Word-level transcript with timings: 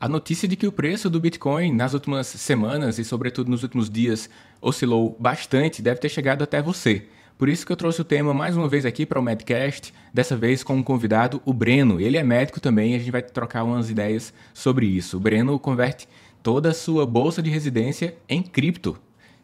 A 0.00 0.08
notícia 0.08 0.48
de 0.48 0.56
que 0.56 0.66
o 0.66 0.72
preço 0.72 1.10
do 1.10 1.20
Bitcoin 1.20 1.74
nas 1.74 1.92
últimas 1.92 2.26
semanas 2.26 2.98
e, 2.98 3.04
sobretudo, 3.04 3.50
nos 3.50 3.62
últimos 3.62 3.90
dias 3.90 4.30
oscilou 4.58 5.14
bastante 5.20 5.82
deve 5.82 6.00
ter 6.00 6.08
chegado 6.08 6.42
até 6.42 6.62
você. 6.62 7.04
Por 7.36 7.50
isso 7.50 7.66
que 7.66 7.72
eu 7.72 7.76
trouxe 7.76 8.00
o 8.00 8.04
tema 8.04 8.32
mais 8.32 8.56
uma 8.56 8.66
vez 8.66 8.86
aqui 8.86 9.04
para 9.04 9.20
o 9.20 9.22
Medcast, 9.22 9.92
dessa 10.12 10.34
vez 10.34 10.62
com 10.62 10.74
um 10.76 10.82
convidado, 10.82 11.42
o 11.44 11.52
Breno. 11.52 12.00
Ele 12.00 12.16
é 12.16 12.22
médico 12.22 12.60
também 12.60 12.92
e 12.92 12.94
a 12.94 12.98
gente 12.98 13.10
vai 13.10 13.20
trocar 13.20 13.62
umas 13.62 13.90
ideias 13.90 14.32
sobre 14.54 14.86
isso. 14.86 15.18
O 15.18 15.20
Breno 15.20 15.58
converte 15.58 16.08
toda 16.42 16.70
a 16.70 16.74
sua 16.74 17.04
bolsa 17.04 17.42
de 17.42 17.50
residência 17.50 18.14
em 18.26 18.42
cripto. 18.42 18.96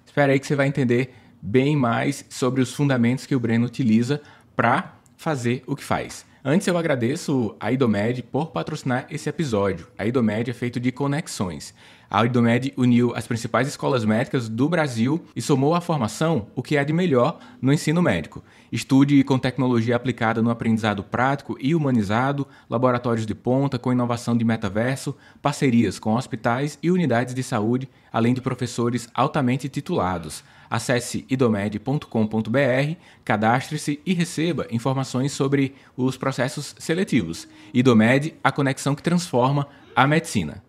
Espera 0.07 0.33
aí 0.33 0.41
que 0.41 0.47
você 0.47 0.57
vai 0.57 0.69
entender 0.69 1.13
bem 1.43 1.77
mais 1.77 2.25
sobre 2.31 2.63
os 2.63 2.73
fundamentos 2.73 3.27
que 3.27 3.37
o 3.37 3.41
Breno 3.41 3.67
utiliza 3.67 4.23
para 4.57 4.97
fazer 5.19 5.63
o 5.67 5.77
que 5.77 5.85
faz. 5.85 6.25
Antes 6.49 6.69
eu 6.69 6.79
agradeço 6.79 7.57
a 7.59 7.73
Idomed 7.73 8.23
por 8.23 8.53
patrocinar 8.53 9.09
esse 9.11 9.29
episódio. 9.29 9.89
A 9.99 10.07
Idomed 10.07 10.49
é 10.49 10.55
feito 10.55 10.79
de 10.79 10.93
conexões. 10.93 11.75
A 12.09 12.25
Idomed 12.25 12.73
uniu 12.77 13.13
as 13.17 13.27
principais 13.27 13.67
escolas 13.67 14.05
médicas 14.05 14.49
do 14.49 14.69
Brasil 14.69 15.25
e 15.35 15.43
somou 15.43 15.75
à 15.75 15.81
formação 15.81 16.47
o 16.55 16.63
que 16.63 16.79
há 16.79 16.85
de 16.85 16.93
melhor 16.93 17.39
no 17.61 17.73
ensino 17.73 18.01
médico. 18.01 18.45
Estude 18.71 19.23
com 19.25 19.39
tecnologia 19.39 19.97
aplicada 19.97 20.41
no 20.41 20.51
aprendizado 20.51 21.03
prático 21.03 21.57
e 21.61 21.75
humanizado, 21.75 22.47
laboratórios 22.71 23.27
de 23.27 23.35
ponta 23.35 23.79
com 23.79 23.93
inovação 23.93 24.37
de 24.37 24.45
metaverso, 24.45 25.17
parcerias 25.43 25.99
com 25.99 26.15
hospitais 26.15 26.79
e 26.81 26.91
unidades 26.91 27.35
de 27.35 27.43
saúde, 27.43 27.89
além 28.13 28.35
de 28.35 28.41
professores 28.41 29.09
altamente 29.13 29.69
titulados. 29.69 30.45
Acesse 30.71 31.25
idomed.com.br, 31.29 32.97
cadastre-se 33.25 34.01
e 34.05 34.15
receba 34.15 34.67
informações 34.71 35.33
sobre 35.33 35.75
os 35.97 36.17
processos 36.17 36.75
seletivos. 36.79 37.49
Idomed, 37.73 38.35
a 38.43 38.53
conexão 38.53 38.95
que 38.95 39.03
transforma 39.03 39.67
a 39.95 40.07
medicina. 40.07 40.63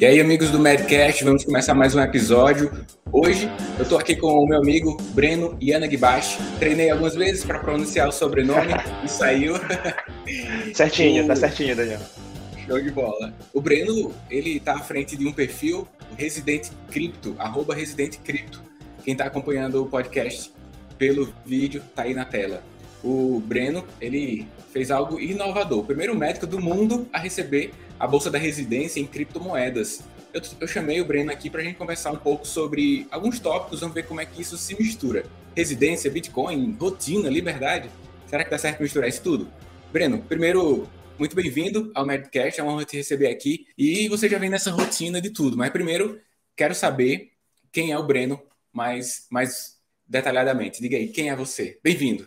E 0.00 0.06
aí, 0.06 0.18
amigos 0.18 0.48
do 0.48 0.58
Medcast, 0.58 1.22
vamos 1.22 1.44
começar 1.44 1.74
mais 1.74 1.94
um 1.94 2.00
episódio. 2.00 2.72
Hoje 3.12 3.46
eu 3.76 3.82
estou 3.82 3.98
aqui 3.98 4.16
com 4.16 4.28
o 4.28 4.46
meu 4.46 4.56
amigo 4.56 4.96
Breno 5.12 5.58
Yanagibashi. 5.62 6.38
Treinei 6.58 6.88
algumas 6.88 7.14
vezes 7.14 7.44
para 7.44 7.58
pronunciar 7.58 8.08
o 8.08 8.10
sobrenome 8.10 8.72
e 9.04 9.08
saiu. 9.08 9.56
Certinho, 10.72 11.24
o... 11.24 11.26
tá 11.26 11.36
certinho, 11.36 11.76
Daniel. 11.76 12.00
Show 12.66 12.80
de 12.80 12.90
bola. 12.90 13.34
O 13.52 13.60
Breno, 13.60 14.10
ele 14.30 14.56
está 14.56 14.72
à 14.72 14.78
frente 14.78 15.18
de 15.18 15.26
um 15.26 15.34
perfil, 15.34 15.86
Residente 16.16 16.70
Cripto, 16.90 17.36
arroba 17.38 17.74
Residente 17.74 18.16
Cripto. 18.20 18.62
Quem 19.04 19.12
está 19.12 19.26
acompanhando 19.26 19.82
o 19.82 19.86
podcast 19.86 20.50
pelo 20.96 21.30
vídeo, 21.44 21.82
tá 21.94 22.04
aí 22.04 22.14
na 22.14 22.24
tela. 22.24 22.62
O 23.04 23.38
Breno, 23.44 23.84
ele 24.00 24.48
fez 24.72 24.90
algo 24.90 25.20
inovador. 25.20 25.80
O 25.80 25.84
primeiro 25.84 26.16
médico 26.16 26.46
do 26.46 26.58
mundo 26.58 27.06
a 27.12 27.18
receber 27.18 27.74
a 28.00 28.06
bolsa 28.06 28.30
da 28.30 28.38
residência 28.38 28.98
em 28.98 29.06
criptomoedas. 29.06 30.02
Eu, 30.32 30.40
eu 30.60 30.66
chamei 30.66 31.02
o 31.02 31.04
Breno 31.04 31.30
aqui 31.30 31.50
para 31.50 31.60
a 31.60 31.64
gente 31.64 31.76
conversar 31.76 32.10
um 32.10 32.16
pouco 32.16 32.46
sobre 32.46 33.06
alguns 33.10 33.38
tópicos, 33.38 33.80
vamos 33.80 33.94
ver 33.94 34.06
como 34.06 34.22
é 34.22 34.24
que 34.24 34.40
isso 34.40 34.56
se 34.56 34.74
mistura. 34.80 35.26
Residência, 35.54 36.10
Bitcoin, 36.10 36.74
rotina, 36.80 37.28
liberdade. 37.28 37.90
Será 38.26 38.42
que 38.42 38.50
dá 38.50 38.56
certo 38.56 38.82
misturar 38.82 39.06
isso 39.06 39.22
tudo? 39.22 39.52
Breno, 39.92 40.22
primeiro, 40.22 40.88
muito 41.18 41.36
bem-vindo 41.36 41.90
ao 41.94 42.06
Medcast, 42.06 42.58
é 42.58 42.62
uma 42.62 42.72
honra 42.72 42.86
te 42.86 42.96
receber 42.96 43.26
aqui. 43.26 43.66
E 43.76 44.08
você 44.08 44.30
já 44.30 44.38
vem 44.38 44.48
nessa 44.48 44.70
rotina 44.70 45.20
de 45.20 45.28
tudo, 45.28 45.58
mas 45.58 45.68
primeiro 45.70 46.18
quero 46.56 46.74
saber 46.74 47.32
quem 47.70 47.92
é 47.92 47.98
o 47.98 48.06
Breno 48.06 48.40
mais, 48.72 49.26
mais 49.30 49.78
detalhadamente. 50.08 50.80
Diga 50.80 50.96
aí, 50.96 51.08
quem 51.08 51.28
é 51.28 51.36
você? 51.36 51.78
Bem-vindo. 51.84 52.26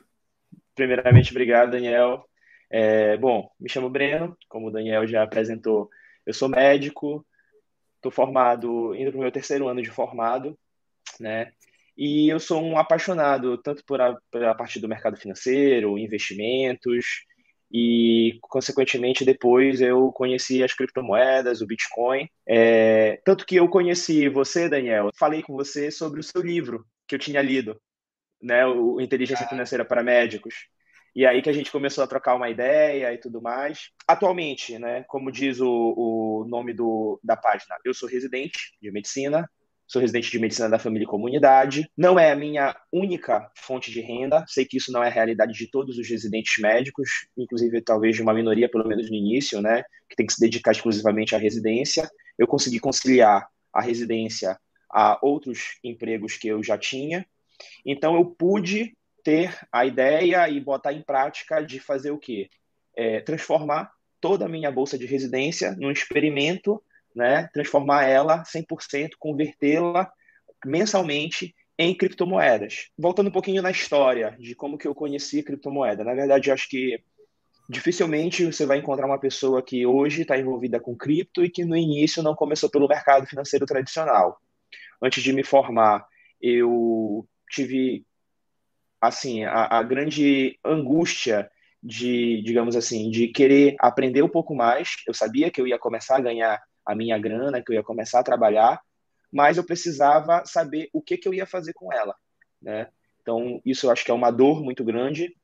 Primeiramente, 0.76 1.32
obrigado, 1.32 1.72
Daniel. 1.72 2.28
É, 2.76 3.16
bom, 3.18 3.52
me 3.60 3.70
chamo 3.70 3.88
Breno, 3.88 4.36
como 4.50 4.68
o 4.68 4.72
Daniel 4.72 5.06
já 5.06 5.22
apresentou, 5.22 5.92
eu 6.26 6.34
sou 6.34 6.50
médico, 6.50 7.24
estou 7.98 8.12
formado, 8.12 8.96
indo 8.96 9.12
para 9.12 9.20
o 9.20 9.22
meu 9.22 9.32
terceiro 9.32 9.68
ano 9.68 9.80
de 9.80 9.92
formado, 9.92 10.58
né? 11.20 11.52
E 11.96 12.28
eu 12.30 12.40
sou 12.40 12.64
um 12.64 12.76
apaixonado 12.76 13.60
tanto 13.60 13.86
por 13.86 14.02
a, 14.02 14.18
pela 14.32 14.56
parte 14.56 14.80
do 14.80 14.88
mercado 14.90 15.16
financeiro, 15.18 16.00
investimentos, 16.00 17.06
e, 17.72 18.40
consequentemente, 18.42 19.24
depois 19.24 19.80
eu 19.80 20.12
conheci 20.12 20.64
as 20.64 20.74
criptomoedas, 20.74 21.62
o 21.62 21.68
Bitcoin. 21.68 22.28
É, 22.48 23.22
tanto 23.24 23.46
que 23.46 23.56
eu 23.56 23.70
conheci 23.70 24.28
você, 24.30 24.68
Daniel, 24.68 25.12
falei 25.16 25.44
com 25.44 25.54
você 25.54 25.92
sobre 25.92 26.20
o 26.20 26.24
seu 26.24 26.42
livro 26.42 26.84
que 27.08 27.14
eu 27.14 27.20
tinha 27.20 27.42
lido, 27.42 27.80
né, 28.42 28.66
o 28.66 29.00
Inteligência 29.00 29.48
Financeira 29.48 29.86
para 29.86 30.04
Médicos. 30.04 30.73
E 31.16 31.26
aí 31.26 31.42
que 31.42 31.50
a 31.50 31.54
gente 31.54 31.72
começou 31.72 32.04
a 32.04 32.08
trocar 32.08 32.36
uma 32.36 32.50
ideia 32.50 33.14
e 33.14 33.18
tudo 33.18 33.42
mais. 33.42 33.90
Atualmente, 34.08 34.80
né, 34.80 35.04
como 35.08 35.32
diz 35.32 35.60
o, 35.60 35.68
o 35.68 36.46
nome 36.48 36.74
do, 36.74 37.20
da 37.24 37.38
página, 37.38 37.76
eu 37.86 37.94
sou 37.94 38.10
residente 38.10 38.76
de 38.82 38.92
medicina, 38.92 39.48
sou 39.86 40.02
residente 40.02 40.32
de 40.32 40.40
medicina 40.40 40.68
da 40.68 40.80
família 40.80 41.06
e 41.06 41.08
comunidade. 41.08 41.88
Não 41.96 42.18
é 42.18 42.32
a 42.32 42.36
minha 42.36 42.76
única 42.92 43.52
fonte 43.56 43.92
de 43.92 44.02
renda, 44.02 44.44
sei 44.48 44.66
que 44.66 44.78
isso 44.78 44.92
não 44.92 45.04
é 45.04 45.08
a 45.08 45.12
realidade 45.12 45.54
de 45.54 45.70
todos 45.70 46.00
os 46.00 46.10
residentes 46.10 46.62
médicos, 46.62 47.28
inclusive 47.38 47.80
talvez 47.82 48.16
de 48.16 48.24
uma 48.24 48.34
minoria, 48.34 48.70
pelo 48.70 48.88
menos 48.88 49.08
no 49.10 49.16
início, 49.16 49.62
né, 49.62 49.84
que 50.10 50.16
tem 50.16 50.26
que 50.26 50.34
se 50.34 50.40
dedicar 50.40 50.72
exclusivamente 50.72 51.36
à 51.36 51.38
residência. 51.38 52.10
Eu 52.40 52.48
consegui 52.48 52.80
conciliar 52.80 53.48
a 53.72 53.82
residência 53.82 54.58
a 54.92 55.20
outros 55.22 55.78
empregos 55.84 56.38
que 56.38 56.48
eu 56.48 56.64
já 56.64 56.78
tinha. 56.78 57.26
Então 57.86 58.16
eu 58.16 58.26
pude 58.26 58.96
ter 59.24 59.58
a 59.72 59.86
ideia 59.86 60.48
e 60.50 60.60
botar 60.60 60.94
em 60.94 61.02
prática 61.02 61.62
de 61.62 61.80
fazer 61.80 62.12
o 62.12 62.18
quê? 62.18 62.50
É, 62.96 63.22
transformar 63.22 63.92
toda 64.20 64.46
a 64.46 64.50
minha 64.50 64.72
bolsa 64.72 64.98
de 64.98 65.06
residência 65.06 65.76
num 65.78 65.92
experimento, 65.92 66.82
né? 67.16 67.50
transformar 67.54 68.04
ela 68.04 68.44
100%, 68.44 69.12
convertê-la 69.20 70.12
mensalmente 70.66 71.56
em 71.78 71.96
criptomoedas. 71.96 72.90
Voltando 72.98 73.28
um 73.28 73.32
pouquinho 73.32 73.62
na 73.62 73.72
história 73.72 74.36
de 74.40 74.56
como 74.56 74.78
que 74.78 74.88
eu 74.88 74.96
conheci 74.96 75.44
criptomoeda. 75.44 76.04
Na 76.04 76.14
verdade, 76.14 76.52
acho 76.52 76.70
que 76.70 77.02
dificilmente 77.70 78.46
você 78.46 78.66
vai 78.66 78.78
encontrar 78.78 79.06
uma 79.06 79.20
pessoa 79.20 79.64
que 79.64 79.86
hoje 79.86 80.22
está 80.22 80.38
envolvida 80.38 80.80
com 80.80 80.96
cripto 80.96 81.44
e 81.44 81.50
que 81.50 81.66
no 81.66 81.76
início 81.76 82.22
não 82.22 82.36
começou 82.36 82.70
pelo 82.70 82.88
mercado 82.88 83.26
financeiro 83.26 83.66
tradicional. 83.66 84.40
Antes 85.02 85.24
de 85.24 85.34
me 85.34 85.44
formar, 85.44 86.06
eu 86.42 87.28
tive 87.50 88.06
assim, 89.08 89.44
a, 89.44 89.80
a 89.80 89.84
grande 89.84 90.58
angústia 90.64 91.52
de, 91.82 92.42
digamos 92.42 92.76
assim, 92.76 93.12
de 93.12 93.28
querer 93.28 93.76
aprender 93.80 94.24
um 94.24 94.30
pouco 94.30 94.56
mais. 94.56 94.96
Eu 95.06 95.14
sabia 95.14 95.52
que 95.52 95.60
eu 95.60 95.68
ia 95.68 95.78
começar 95.78 96.16
a 96.16 96.22
ganhar 96.22 96.62
a 96.86 96.96
minha 96.96 97.18
grana, 97.20 97.62
que 97.62 97.72
eu 97.72 97.76
ia 97.76 97.84
começar 97.84 98.22
a 98.22 98.24
trabalhar, 98.24 98.82
mas 99.32 99.58
eu 99.58 99.66
precisava 99.66 100.46
saber 100.46 100.90
o 100.94 101.02
que, 101.02 101.18
que 101.18 101.28
eu 101.28 101.34
ia 101.34 101.46
fazer 101.46 101.74
com 101.74 101.92
ela, 101.92 102.16
né? 102.62 102.88
Então, 103.22 103.62
isso 103.66 103.86
eu 103.86 103.92
acho 103.92 104.06
que 104.06 104.12
é 104.12 104.14
uma 104.14 104.32
dor 104.32 104.64
muito 104.64 104.84
grande 104.84 105.36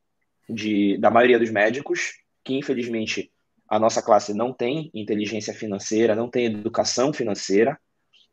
de, 0.50 0.98
da 0.98 1.12
maioria 1.12 1.40
dos 1.40 1.52
médicos, 1.52 2.14
que 2.44 2.58
infelizmente 2.58 3.32
a 3.68 3.78
nossa 3.78 4.02
classe 4.02 4.34
não 4.34 4.54
tem 4.54 4.90
inteligência 4.94 5.54
financeira, 5.54 6.16
não 6.16 6.30
tem 6.30 6.46
educação 6.46 7.12
financeira. 7.14 7.80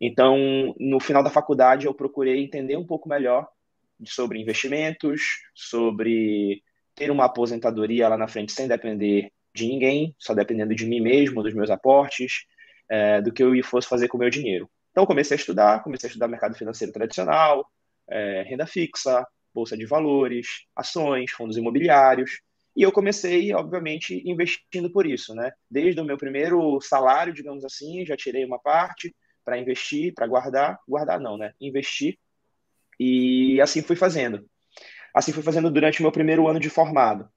Então, 0.01 0.75
no 0.79 1.01
final 1.01 1.23
da 1.23 1.31
faculdade, 1.31 1.87
eu 1.87 1.95
procurei 1.95 2.43
entender 2.43 2.77
um 2.77 2.87
pouco 2.87 3.09
melhor 3.09 3.49
sobre 4.05 4.41
investimentos, 4.41 5.23
sobre 5.55 6.63
ter 6.95 7.11
uma 7.11 7.25
aposentadoria 7.25 8.09
lá 8.09 8.17
na 8.17 8.29
frente 8.29 8.53
sem 8.53 8.67
depender 8.69 9.31
de 9.55 9.67
ninguém, 9.67 10.15
só 10.19 10.35
dependendo 10.35 10.75
de 10.75 10.87
mim 10.87 11.01
mesmo, 11.01 11.43
dos 11.43 11.55
meus 11.55 11.71
aportes, 11.71 12.45
é, 12.89 13.21
do 13.21 13.33
que 13.33 13.43
eu 13.43 13.53
fosse 13.65 13.89
fazer 13.89 14.09
com 14.09 14.17
o 14.17 14.21
meu 14.21 14.31
dinheiro. 14.31 14.69
Então, 14.91 15.07
comecei 15.07 15.37
a 15.37 15.41
estudar, 15.41 15.83
comecei 15.83 16.09
a 16.09 16.11
estudar 16.11 16.29
mercado 16.29 16.57
financeiro 16.57 16.93
tradicional, 16.93 17.67
é, 18.09 18.43
renda 18.43 18.67
fixa, 18.67 19.27
bolsa 19.53 19.77
de 19.77 19.87
valores, 19.87 20.47
ações, 20.75 21.31
fundos 21.31 21.57
imobiliários, 21.57 22.41
e 22.77 22.83
eu 22.83 22.93
comecei, 22.93 23.55
obviamente, 23.55 24.23
investindo 24.29 24.91
por 24.91 25.07
isso, 25.07 25.35
né? 25.35 25.51
Desde 25.71 25.99
o 25.99 26.05
meu 26.05 26.19
primeiro 26.19 26.79
salário, 26.83 27.33
digamos 27.33 27.65
assim, 27.65 28.05
já 28.05 28.15
tirei 28.15 28.45
uma 28.45 28.59
parte 28.59 29.17
para 29.43 29.59
investir, 29.59 30.13
para 30.13 30.27
guardar, 30.27 30.79
guardar 30.87 31.19
não, 31.19 31.39
né? 31.39 31.55
Investir 31.59 32.19
e 32.99 33.61
assim 33.61 33.83
fui 33.83 33.97
fazendo. 33.97 34.47
Assim 35.15 35.33
fui 35.33 35.43
fazendo 35.43 35.71
durante 35.71 36.01
o 36.01 36.03
meu 36.03 36.13
primeiro 36.13 36.47
ano 36.47 36.61
de 36.61 36.69
formado. 36.69 37.29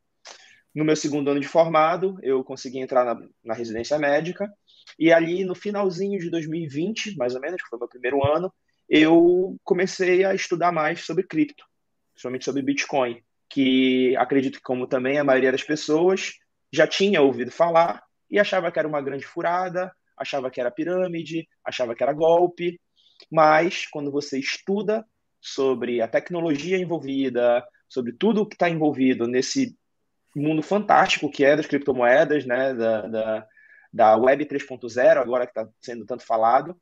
No 0.74 0.86
meu 0.86 0.96
segundo 0.96 1.32
ano 1.32 1.40
de 1.40 1.48
formado, 1.48 2.18
eu 2.22 2.44
consegui 2.44 2.80
entrar 2.80 3.04
na, 3.04 3.28
na 3.44 3.54
residência 3.54 3.98
médica. 3.98 4.52
E 4.98 5.12
ali 5.12 5.44
no 5.44 5.56
finalzinho 5.56 6.20
de 6.20 6.30
2020, 6.30 7.16
mais 7.16 7.36
ou 7.36 7.42
menos, 7.42 7.62
que 7.62 7.70
foi 7.70 7.80
meu 7.80 7.88
primeiro 7.88 8.26
ano, 8.26 8.54
eu 8.90 9.56
comecei 9.64 10.26
a 10.26 10.34
estudar 10.34 10.72
mais 10.72 11.06
sobre 11.06 11.24
cripto, 11.24 11.64
principalmente 12.14 12.46
sobre 12.46 12.62
Bitcoin, 12.62 13.22
que 13.50 14.16
acredito 14.18 14.58
que, 14.58 14.64
como 14.64 14.88
também 14.88 15.18
a 15.18 15.24
maioria 15.24 15.52
das 15.52 15.64
pessoas, 15.64 16.34
já 16.72 16.88
tinha 16.88 17.22
ouvido 17.22 17.52
falar 17.52 18.04
e 18.30 18.40
achava 18.40 18.72
que 18.72 18.80
era 18.80 18.88
uma 18.88 19.02
grande 19.02 19.26
furada, 19.26 19.92
achava 20.18 20.52
que 20.52 20.60
era 20.60 20.72
pirâmide, 20.72 21.48
achava 21.64 21.96
que 21.96 22.04
era 22.04 22.14
golpe. 22.14 22.80
Mas 23.32 23.86
quando 23.88 24.12
você 24.12 24.40
estuda 24.40 25.06
sobre 25.42 26.02
a 26.02 26.08
tecnologia 26.08 26.78
envolvida, 26.78 27.66
sobre 27.88 28.14
tudo 28.14 28.42
o 28.42 28.46
que 28.46 28.56
está 28.56 28.70
envolvido 28.70 29.28
nesse 29.28 29.78
mundo 30.36 30.62
fantástico 30.62 31.30
que 31.30 31.44
é 31.44 31.56
das 31.56 31.66
criptomoedas, 31.66 32.46
né, 32.46 32.74
da, 32.74 33.02
da, 33.08 33.48
da 33.92 34.18
Web 34.18 34.46
3.0, 34.46 35.18
agora 35.18 35.46
que 35.46 35.52
está 35.52 35.68
sendo 35.82 36.06
tanto 36.06 36.26
falado, 36.26 36.80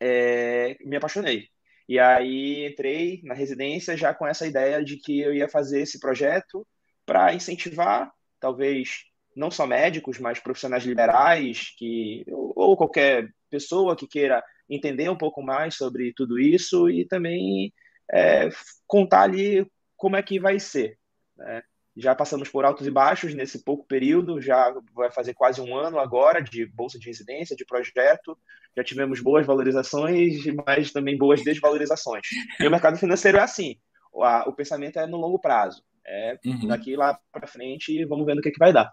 é, 0.00 0.76
me 0.84 0.96
apaixonei. 0.96 1.48
E 1.88 1.98
aí 1.98 2.66
entrei 2.66 3.20
na 3.24 3.34
residência 3.34 3.96
já 3.96 4.14
com 4.14 4.26
essa 4.26 4.46
ideia 4.46 4.82
de 4.84 4.96
que 4.96 5.20
eu 5.20 5.34
ia 5.34 5.48
fazer 5.48 5.82
esse 5.82 5.98
projeto 5.98 6.66
para 7.04 7.34
incentivar, 7.34 8.10
talvez, 8.40 9.04
não 9.36 9.50
só 9.50 9.66
médicos, 9.66 10.18
mas 10.18 10.38
profissionais 10.38 10.84
liberais, 10.84 11.74
que, 11.76 12.24
ou 12.28 12.76
qualquer 12.76 13.28
pessoa 13.50 13.96
que 13.96 14.06
queira 14.06 14.42
entender 14.68 15.10
um 15.10 15.16
pouco 15.16 15.42
mais 15.42 15.74
sobre 15.74 16.12
tudo 16.14 16.38
isso 16.38 16.88
e 16.88 17.04
também 17.04 17.72
é, 18.10 18.48
contar 18.86 19.22
ali 19.22 19.66
como 19.96 20.16
é 20.16 20.22
que 20.22 20.38
vai 20.40 20.58
ser. 20.58 20.98
Né? 21.36 21.62
Já 21.96 22.14
passamos 22.14 22.48
por 22.48 22.64
altos 22.64 22.86
e 22.86 22.90
baixos 22.90 23.34
nesse 23.34 23.62
pouco 23.62 23.86
período, 23.86 24.40
já 24.40 24.74
vai 24.94 25.10
fazer 25.10 25.34
quase 25.34 25.60
um 25.60 25.76
ano 25.76 25.98
agora 25.98 26.40
de 26.40 26.64
bolsa 26.64 26.98
de 26.98 27.06
residência, 27.06 27.54
de 27.54 27.66
projeto. 27.66 28.36
Já 28.74 28.82
tivemos 28.82 29.20
boas 29.20 29.46
valorizações, 29.46 30.42
mas 30.66 30.90
também 30.90 31.18
boas 31.18 31.42
desvalorizações. 31.42 32.22
E 32.58 32.66
o 32.66 32.70
mercado 32.70 32.96
financeiro 32.96 33.38
é 33.38 33.42
assim: 33.42 33.76
o, 34.12 34.52
pensamento 34.52 34.98
é 34.98 35.06
no 35.06 35.18
longo 35.18 35.38
prazo. 35.38 35.82
É 36.04 36.38
uhum. 36.44 36.66
daqui 36.66 36.96
lá 36.96 37.18
para 37.30 37.46
frente, 37.46 38.04
vamos 38.06 38.26
vendo 38.26 38.38
o 38.38 38.42
que, 38.42 38.50
que 38.50 38.58
vai 38.58 38.72
dar. 38.72 38.92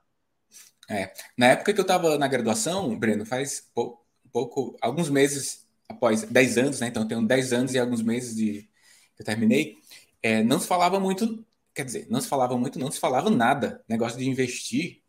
É. 0.89 1.11
Na 1.37 1.47
época 1.47 1.73
que 1.73 1.79
eu 1.79 1.83
estava 1.83 2.17
na 2.17 2.27
graduação, 2.27 2.97
Breno, 2.97 3.25
faz 3.25 3.61
pouco, 3.73 4.05
pouco, 4.31 4.77
alguns 4.81 5.09
meses 5.09 5.67
após 5.87 6.23
10 6.23 6.57
anos, 6.57 6.79
né? 6.79 6.87
Então 6.87 7.07
tenho 7.07 7.25
10 7.25 7.53
anos 7.53 7.73
e 7.73 7.79
alguns 7.79 8.01
meses 8.01 8.35
de 8.35 8.68
eu 9.19 9.25
terminei. 9.25 9.77
É, 10.23 10.43
não 10.43 10.59
se 10.59 10.67
falava 10.67 10.99
muito 10.99 11.45
quer 11.79 11.85
dizer, 11.85 12.07
não 12.09 12.19
se 12.19 12.27
falava 12.27 12.57
muito, 12.57 12.77
não 12.77 12.91
se 12.91 12.99
falava 12.99 13.29
nada. 13.29 13.81
Negócio 13.87 14.17
de 14.19 14.27
investir, 14.27 15.01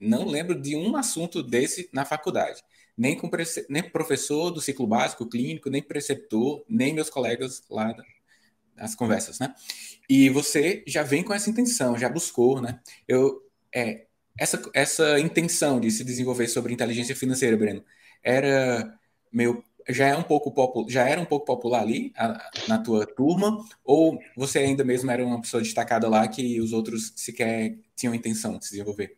não 0.00 0.26
lembro 0.26 0.60
de 0.60 0.74
um 0.74 0.96
assunto 0.96 1.42
desse 1.42 1.88
na 1.92 2.04
faculdade. 2.04 2.62
Nem 2.96 3.16
com 3.16 3.30
nem 3.68 3.82
professor 3.90 4.50
do 4.50 4.60
ciclo 4.60 4.86
básico 4.86 5.28
clínico, 5.28 5.70
nem 5.70 5.82
preceptor, 5.82 6.64
nem 6.68 6.92
meus 6.92 7.10
colegas 7.10 7.62
lá 7.70 7.94
nas 8.74 8.94
conversas, 8.94 9.38
né? 9.38 9.54
E 10.08 10.28
você 10.30 10.82
já 10.86 11.02
vem 11.02 11.22
com 11.22 11.32
essa 11.32 11.48
intenção, 11.48 11.96
já 11.96 12.08
buscou, 12.08 12.60
né? 12.60 12.80
Eu, 13.06 13.42
é, 13.72 14.06
essa, 14.38 14.60
essa 14.74 15.20
intenção 15.20 15.78
de 15.78 15.90
se 15.90 16.02
desenvolver 16.02 16.48
sobre 16.48 16.72
inteligência 16.72 17.14
financeira, 17.14 17.56
Breno, 17.56 17.84
era 18.22 18.98
meio 19.30 19.62
já 19.88 20.08
é 20.08 20.16
um 20.16 20.22
pouco 20.22 20.86
já 20.88 21.08
era 21.08 21.20
um 21.20 21.24
pouco 21.24 21.46
popular 21.46 21.82
ali 21.82 22.12
a, 22.16 22.50
na 22.68 22.78
tua 22.78 23.06
turma 23.06 23.64
ou 23.84 24.18
você 24.36 24.58
ainda 24.58 24.84
mesmo 24.84 25.10
era 25.10 25.24
uma 25.24 25.40
pessoa 25.40 25.62
destacada 25.62 26.08
lá 26.08 26.26
que 26.26 26.60
os 26.60 26.72
outros 26.72 27.12
sequer 27.16 27.76
tinham 27.94 28.14
intenção 28.14 28.58
de 28.58 28.64
se 28.64 28.72
desenvolver? 28.72 29.16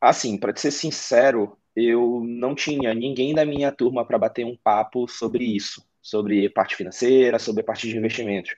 Assim, 0.00 0.36
para 0.36 0.54
ser 0.56 0.70
sincero, 0.70 1.56
eu 1.74 2.22
não 2.24 2.54
tinha 2.54 2.94
ninguém 2.94 3.34
da 3.34 3.44
minha 3.44 3.70
turma 3.72 4.04
para 4.04 4.18
bater 4.18 4.44
um 4.44 4.56
papo 4.56 5.08
sobre 5.08 5.44
isso, 5.44 5.84
sobre 6.00 6.48
parte 6.48 6.76
financeira, 6.76 7.38
sobre 7.38 7.62
parte 7.62 7.88
de 7.88 7.96
investimentos. 7.96 8.54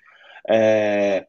É, 0.48 1.26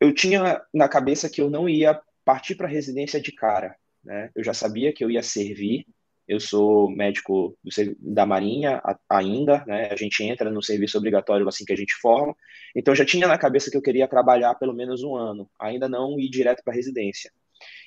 eu 0.00 0.14
tinha 0.14 0.62
na 0.72 0.88
cabeça 0.88 1.28
que 1.28 1.40
eu 1.40 1.50
não 1.50 1.68
ia 1.68 2.00
partir 2.24 2.54
para 2.54 2.68
residência 2.68 3.20
de 3.20 3.32
cara. 3.32 3.76
Né? 4.04 4.30
Eu 4.34 4.42
já 4.42 4.54
sabia 4.54 4.92
que 4.92 5.04
eu 5.04 5.10
ia 5.10 5.22
servir 5.22 5.86
eu 6.30 6.38
sou 6.38 6.88
médico 6.88 7.58
da 7.98 8.24
Marinha 8.24 8.80
ainda, 9.08 9.64
né? 9.66 9.88
A 9.90 9.96
gente 9.96 10.22
entra 10.22 10.48
no 10.48 10.62
serviço 10.62 10.96
obrigatório 10.96 11.46
assim 11.48 11.64
que 11.64 11.72
a 11.72 11.76
gente 11.76 11.92
forma. 11.94 12.36
Então 12.74 12.94
já 12.94 13.04
tinha 13.04 13.26
na 13.26 13.36
cabeça 13.36 13.68
que 13.68 13.76
eu 13.76 13.82
queria 13.82 14.06
trabalhar 14.06 14.54
pelo 14.54 14.72
menos 14.72 15.02
um 15.02 15.16
ano, 15.16 15.50
ainda 15.58 15.88
não 15.88 16.20
ir 16.20 16.30
direto 16.30 16.62
para 16.62 16.72
residência. 16.72 17.32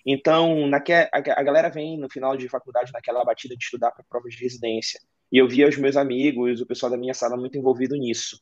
Então, 0.06 0.68
naque, 0.68 0.92
a, 0.92 1.10
a 1.14 1.42
galera 1.42 1.70
vem 1.70 1.98
no 1.98 2.12
final 2.12 2.36
de 2.36 2.50
faculdade 2.50 2.92
naquela 2.92 3.24
batida 3.24 3.56
de 3.56 3.64
estudar 3.64 3.92
para 3.92 4.04
provas 4.10 4.34
de 4.34 4.44
residência. 4.44 5.00
E 5.32 5.38
eu 5.38 5.48
via 5.48 5.70
os 5.70 5.78
meus 5.78 5.96
amigos, 5.96 6.60
o 6.60 6.66
pessoal 6.66 6.92
da 6.92 6.98
minha 6.98 7.14
sala 7.14 7.38
muito 7.38 7.58
envolvido 7.58 7.96
nisso. 7.96 8.42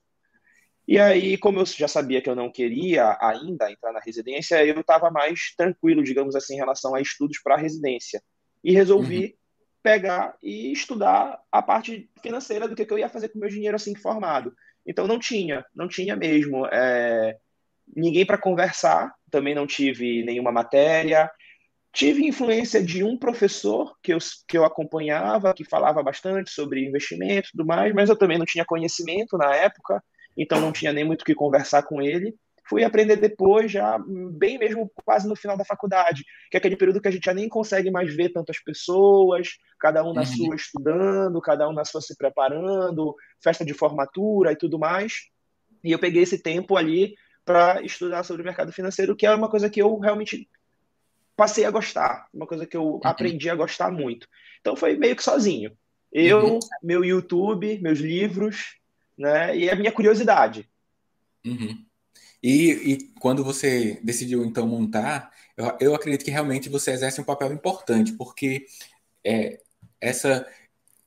E 0.87 0.97
aí, 0.97 1.37
como 1.37 1.59
eu 1.59 1.65
já 1.67 1.87
sabia 1.87 2.23
que 2.23 2.29
eu 2.29 2.35
não 2.35 2.51
queria 2.51 3.15
ainda 3.21 3.71
entrar 3.71 3.93
na 3.93 3.99
residência, 3.99 4.65
eu 4.65 4.81
estava 4.81 5.11
mais 5.11 5.53
tranquilo, 5.55 6.03
digamos 6.03 6.35
assim, 6.35 6.55
em 6.55 6.57
relação 6.57 6.95
a 6.95 7.01
estudos 7.01 7.39
para 7.43 7.55
residência. 7.55 8.19
E 8.63 8.73
resolvi 8.73 9.25
uhum 9.25 9.40
pegar 9.83 10.35
e 10.41 10.71
estudar 10.71 11.39
a 11.51 11.61
parte 11.61 12.09
financeira 12.21 12.67
do 12.67 12.75
que, 12.75 12.91
eu 12.91 12.99
ia 12.99 13.09
fazer 13.09 13.29
com 13.29 13.37
o 13.37 13.41
meu 13.41 13.49
dinheiro 13.49 13.75
assim 13.75 13.95
formado. 13.95 14.53
Então 14.85 15.07
não 15.07 15.19
tinha, 15.19 15.65
não 15.75 15.87
tinha 15.87 16.15
mesmo. 16.15 16.65
É, 16.67 17.37
ninguém 17.95 18.25
para 18.25 18.37
conversar, 18.37 19.13
também 19.29 19.55
não 19.55 19.67
tive 19.67 20.23
nenhuma 20.23 20.51
matéria. 20.51 21.29
Tive 21.93 22.25
influência 22.25 22.81
de 22.81 23.03
um 23.03 23.17
professor 23.17 23.97
que 24.01 24.13
eu, 24.13 24.17
que 24.47 24.57
eu 24.57 24.63
acompanhava, 24.63 25.53
que 25.53 25.65
falava 25.65 26.01
bastante 26.01 26.49
sobre 26.49 26.85
investimento 26.85 27.49
e 27.49 27.51
tudo 27.51 27.65
mais, 27.65 27.93
mas 27.93 28.09
eu 28.09 28.15
também 28.15 28.37
não 28.37 28.45
tinha 28.45 28.63
conhecimento 28.63 29.37
na 29.37 29.53
época, 29.53 30.01
então 30.37 30.61
não 30.61 30.71
tinha 30.71 30.93
nem 30.93 31.03
muito 31.03 31.23
o 31.23 31.25
que 31.25 31.35
conversar 31.35 31.83
com 31.83 32.01
ele 32.01 32.33
fui 32.67 32.83
aprender 32.83 33.17
depois, 33.17 33.71
já 33.71 33.97
bem 34.31 34.57
mesmo 34.57 34.89
quase 35.03 35.27
no 35.27 35.35
final 35.35 35.57
da 35.57 35.65
faculdade, 35.65 36.23
que 36.49 36.55
é 36.55 36.59
aquele 36.59 36.77
período 36.77 37.01
que 37.01 37.07
a 37.07 37.11
gente 37.11 37.25
já 37.25 37.33
nem 37.33 37.49
consegue 37.49 37.91
mais 37.91 38.13
ver 38.15 38.29
tantas 38.29 38.59
pessoas, 38.59 39.57
cada 39.79 40.03
um 40.03 40.13
na 40.13 40.21
uhum. 40.21 40.27
sua 40.27 40.55
estudando, 40.55 41.41
cada 41.41 41.67
um 41.67 41.73
na 41.73 41.83
sua 41.83 42.01
se 42.01 42.15
preparando, 42.15 43.15
festa 43.43 43.65
de 43.65 43.73
formatura 43.73 44.51
e 44.51 44.55
tudo 44.55 44.79
mais. 44.79 45.29
E 45.83 45.91
eu 45.91 45.99
peguei 45.99 46.23
esse 46.23 46.37
tempo 46.37 46.77
ali 46.77 47.15
para 47.43 47.81
estudar 47.81 48.23
sobre 48.23 48.41
o 48.41 48.45
mercado 48.45 48.71
financeiro, 48.71 49.15
que 49.15 49.25
é 49.25 49.33
uma 49.33 49.49
coisa 49.49 49.69
que 49.69 49.81
eu 49.81 49.97
realmente 49.99 50.47
passei 51.35 51.65
a 51.65 51.71
gostar, 51.71 52.27
uma 52.33 52.45
coisa 52.45 52.65
que 52.65 52.77
eu 52.77 52.83
uhum. 52.83 53.01
aprendi 53.03 53.49
a 53.49 53.55
gostar 53.55 53.91
muito. 53.91 54.27
Então 54.59 54.75
foi 54.75 54.95
meio 54.95 55.15
que 55.15 55.23
sozinho. 55.23 55.71
Eu, 56.11 56.53
uhum. 56.53 56.59
meu 56.83 57.03
YouTube, 57.03 57.79
meus 57.81 57.99
livros, 57.99 58.75
né, 59.17 59.57
e 59.57 59.69
a 59.69 59.75
minha 59.75 59.91
curiosidade. 59.91 60.69
Uhum. 61.45 61.83
E, 62.43 62.71
e 62.71 62.97
quando 63.19 63.43
você 63.43 63.99
decidiu 64.03 64.43
então 64.43 64.67
montar, 64.67 65.31
eu, 65.55 65.77
eu, 65.79 65.95
acredito 65.95 66.25
que 66.25 66.31
realmente 66.31 66.69
você 66.69 66.91
exerce 66.91 67.21
um 67.21 67.23
papel 67.23 67.53
importante, 67.53 68.13
porque 68.13 68.65
é, 69.23 69.59
essa, 69.99 70.47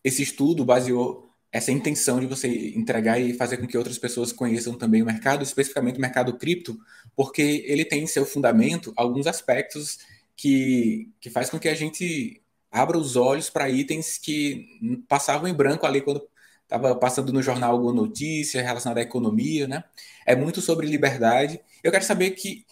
esse 0.03 0.23
estudo 0.23 0.65
baseou 0.65 1.31
essa 1.51 1.71
intenção 1.71 2.19
de 2.19 2.27
você 2.27 2.49
entregar 2.77 3.19
e 3.21 3.35
fazer 3.35 3.59
com 3.59 3.67
que 3.67 3.79
outras 3.79 3.99
pessoas 3.99 4.33
conheçam 4.33 4.77
também 4.77 5.03
o 5.03 5.07
mercado, 5.07 5.43
especificamente 5.43 5.99
o 5.99 6.01
mercado 6.01 6.37
cripto, 6.37 6.77
porque 7.15 7.65
ele 7.67 7.85
tem 7.85 8.03
em 8.03 8.09
seu 8.09 8.27
fundamento 8.27 8.93
alguns 8.97 9.27
aspectos 9.27 9.99
que, 10.37 11.13
que 11.21 11.31
faz 11.31 11.51
com 11.51 11.59
que 11.59 11.69
a 11.69 11.75
gente 11.75 12.43
abra 12.73 12.99
os 12.99 13.15
olhos 13.15 13.49
para 13.49 13.71
itens 13.71 14.19
que 14.19 14.69
passavam 15.09 15.47
em 15.47 15.55
branco 15.55 15.87
ali 15.87 16.01
quando 16.01 16.27
estava 16.65 16.95
passando 16.97 17.33
no 17.33 17.43
jornal 17.43 17.73
alguma 17.73 17.93
notícia 17.93 18.63
relacionada 18.63 19.01
à 19.01 19.03
economia, 19.03 19.69
né? 19.69 19.85
É 20.27 20.35
muito 20.35 20.61
sobre 20.61 20.87
liberdade. 20.87 21.61
Eu 21.83 21.93
quero 21.93 22.05
saber 22.05 22.33
que, 22.33 22.67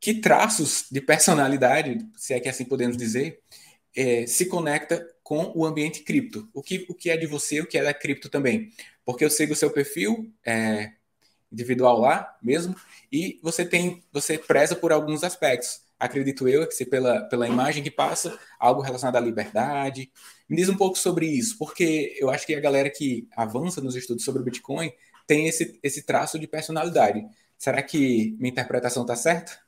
que 0.00 0.14
traços 0.14 0.86
de 0.90 1.00
personalidade, 1.00 1.98
se 2.16 2.34
é 2.34 2.40
que 2.40 2.48
assim 2.48 2.64
podemos 2.64 2.96
dizer, 2.96 3.40
é, 3.96 4.26
se 4.26 4.46
conecta 4.46 5.06
com 5.22 5.52
o 5.54 5.66
ambiente 5.66 6.02
cripto. 6.02 6.48
O 6.54 6.62
que, 6.62 6.86
o 6.88 6.94
que 6.94 7.10
é 7.10 7.16
de 7.16 7.26
você, 7.26 7.60
o 7.60 7.66
que 7.66 7.78
é 7.78 7.82
da 7.82 7.92
cripto 7.92 8.28
também. 8.28 8.70
Porque 9.04 9.24
eu 9.24 9.30
sigo 9.30 9.52
o 9.52 9.56
seu 9.56 9.70
perfil 9.70 10.32
é, 10.44 10.92
individual 11.50 11.98
lá 12.00 12.36
mesmo, 12.42 12.74
e 13.10 13.40
você 13.42 13.64
tem, 13.64 14.02
você 14.12 14.38
preza 14.38 14.76
por 14.76 14.92
alguns 14.92 15.24
aspectos. 15.24 15.80
Acredito 15.98 16.46
eu 16.46 16.66
que 16.66 16.74
se 16.74 16.86
pela, 16.86 17.22
pela 17.22 17.48
imagem 17.48 17.82
que 17.82 17.90
passa, 17.90 18.38
algo 18.58 18.80
relacionado 18.80 19.16
à 19.16 19.20
liberdade, 19.20 20.10
me 20.48 20.56
diz 20.56 20.68
um 20.68 20.76
pouco 20.76 20.98
sobre 20.98 21.26
isso, 21.26 21.58
porque 21.58 22.16
eu 22.18 22.30
acho 22.30 22.46
que 22.46 22.54
a 22.54 22.60
galera 22.60 22.88
que 22.90 23.28
avança 23.36 23.80
nos 23.80 23.94
estudos 23.94 24.24
sobre 24.24 24.40
o 24.40 24.44
Bitcoin 24.44 24.92
tem 25.26 25.46
esse, 25.46 25.78
esse 25.82 26.06
traço 26.06 26.38
de 26.38 26.46
personalidade. 26.46 27.22
Será 27.58 27.82
que 27.82 28.34
minha 28.38 28.50
interpretação 28.50 29.02
está 29.02 29.14
certa? 29.14 29.58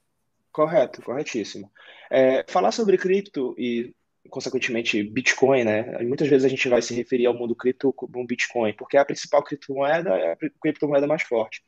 Correto, 0.51 1.03
corretíssimo. 1.03 1.71
É, 2.11 2.45
falar 2.49 2.73
sobre 2.73 2.97
cripto 2.97 3.55
e, 3.59 3.95
consequentemente, 4.31 5.03
Bitcoin, 5.03 5.65
né? 5.65 5.99
Muitas 6.03 6.29
vezes 6.29 6.45
a 6.45 6.49
gente 6.49 6.69
vai 6.69 6.81
se 6.81 6.95
referir 6.95 7.27
ao 7.27 7.35
mundo 7.35 7.55
cripto 7.55 7.93
como 7.93 8.27
Bitcoin, 8.27 8.73
porque 8.73 8.97
é 8.97 9.01
a 9.01 9.05
principal 9.05 9.45
criptomoeda, 9.45 10.11
é 10.11 10.33
a 10.33 10.37
criptomoeda 10.61 11.07
mais 11.07 11.23
forte. 11.23 11.63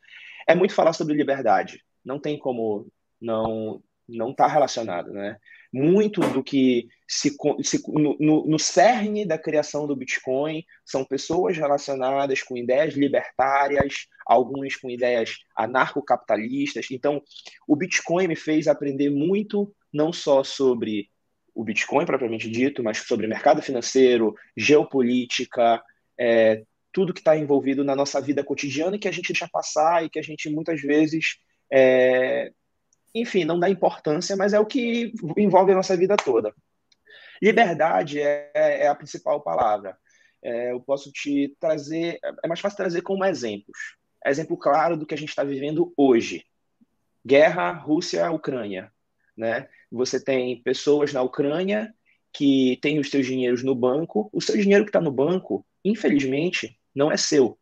É 0.47 0.55
muito 0.55 0.73
falar 0.73 0.93
sobre 0.93 1.15
liberdade. 1.15 1.83
Não 2.03 2.19
tem 2.19 2.37
como 2.37 2.87
não 3.21 3.81
não 4.07 4.31
está 4.31 4.47
relacionado, 4.47 5.11
né? 5.13 5.37
Muito 5.73 6.21
do 6.21 6.43
que 6.43 6.87
se, 7.07 7.35
se 7.63 7.81
no, 7.91 8.15
no, 8.19 8.45
no, 8.45 8.59
cerne 8.59 9.25
da 9.25 9.39
criação 9.39 9.87
do 9.87 9.95
Bitcoin 9.95 10.63
são 10.85 11.03
pessoas 11.03 11.57
relacionadas 11.57 12.43
com 12.43 12.55
ideias 12.55 12.93
libertárias, 12.93 14.05
alguns 14.23 14.75
com 14.75 14.87
ideias 14.87 15.39
anarcocapitalistas. 15.57 16.85
Então, 16.91 17.23
o 17.67 17.75
Bitcoin 17.75 18.27
me 18.27 18.35
fez 18.35 18.67
aprender 18.67 19.09
muito, 19.09 19.73
não 19.91 20.13
só 20.13 20.43
sobre 20.43 21.09
o 21.55 21.63
Bitcoin 21.63 22.05
propriamente 22.05 22.49
dito, 22.49 22.83
mas 22.83 22.99
sobre 22.99 23.25
mercado 23.25 23.61
financeiro, 23.61 24.35
geopolítica, 24.55 25.81
é, 26.19 26.63
tudo 26.91 27.13
que 27.13 27.19
está 27.19 27.35
envolvido 27.35 27.83
na 27.83 27.95
nossa 27.95 28.21
vida 28.21 28.43
cotidiana 28.43 28.95
e 28.95 28.99
que 28.99 29.07
a 29.07 29.11
gente 29.11 29.33
deixa 29.33 29.49
passar 29.51 30.05
e 30.05 30.09
que 30.09 30.19
a 30.19 30.23
gente 30.23 30.49
muitas 30.49 30.81
vezes 30.81 31.37
é, 31.71 32.51
enfim, 33.13 33.45
não 33.45 33.59
dá 33.59 33.69
importância, 33.69 34.35
mas 34.35 34.53
é 34.53 34.59
o 34.59 34.65
que 34.65 35.13
envolve 35.37 35.71
a 35.71 35.75
nossa 35.75 35.95
vida 35.95 36.15
toda. 36.17 36.53
Liberdade 37.41 38.19
é, 38.21 38.51
é 38.53 38.87
a 38.87 38.95
principal 38.95 39.41
palavra. 39.41 39.97
É, 40.41 40.71
eu 40.71 40.79
posso 40.79 41.11
te 41.11 41.55
trazer, 41.59 42.19
é 42.43 42.47
mais 42.47 42.59
fácil 42.59 42.77
trazer 42.77 43.01
como 43.01 43.23
exemplos. 43.25 43.77
Exemplo 44.25 44.57
claro 44.57 44.97
do 44.97 45.05
que 45.05 45.13
a 45.13 45.17
gente 45.17 45.29
está 45.29 45.43
vivendo 45.43 45.93
hoje. 45.95 46.45
Guerra 47.25 47.71
Rússia-Ucrânia. 47.71 48.91
Né? 49.35 49.67
Você 49.91 50.23
tem 50.23 50.61
pessoas 50.61 51.13
na 51.13 51.21
Ucrânia 51.21 51.93
que 52.31 52.77
têm 52.81 52.99
os 52.99 53.09
seus 53.09 53.25
dinheiros 53.25 53.63
no 53.63 53.75
banco. 53.75 54.29
O 54.33 54.41
seu 54.41 54.57
dinheiro 54.57 54.85
que 54.85 54.89
está 54.89 55.01
no 55.01 55.11
banco, 55.11 55.65
infelizmente, 55.83 56.77
não 56.95 57.11
é 57.11 57.17
seu. 57.17 57.57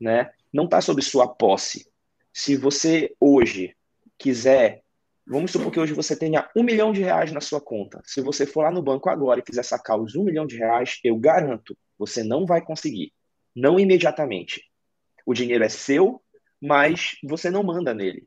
Né? 0.00 0.30
Não 0.52 0.64
está 0.64 0.80
sob 0.80 1.00
sua 1.02 1.28
posse. 1.28 1.88
Se 2.32 2.56
você 2.56 3.14
hoje 3.20 3.74
quiser, 4.18 4.82
vamos 5.26 5.50
supor 5.50 5.70
que 5.70 5.80
hoje 5.80 5.92
você 5.92 6.16
tenha 6.16 6.48
um 6.56 6.62
milhão 6.62 6.92
de 6.92 7.02
reais 7.02 7.32
na 7.32 7.40
sua 7.40 7.60
conta. 7.60 8.00
Se 8.04 8.20
você 8.20 8.46
for 8.46 8.62
lá 8.62 8.70
no 8.70 8.82
banco 8.82 9.08
agora 9.08 9.40
e 9.40 9.42
quiser 9.42 9.64
sacar 9.64 10.00
os 10.00 10.14
um 10.14 10.24
milhão 10.24 10.46
de 10.46 10.56
reais, 10.56 10.98
eu 11.04 11.16
garanto, 11.16 11.76
você 11.98 12.22
não 12.22 12.46
vai 12.46 12.60
conseguir. 12.60 13.12
Não 13.54 13.78
imediatamente. 13.78 14.62
O 15.24 15.32
dinheiro 15.32 15.64
é 15.64 15.68
seu, 15.68 16.22
mas 16.60 17.16
você 17.22 17.50
não 17.50 17.62
manda 17.62 17.94
nele. 17.94 18.26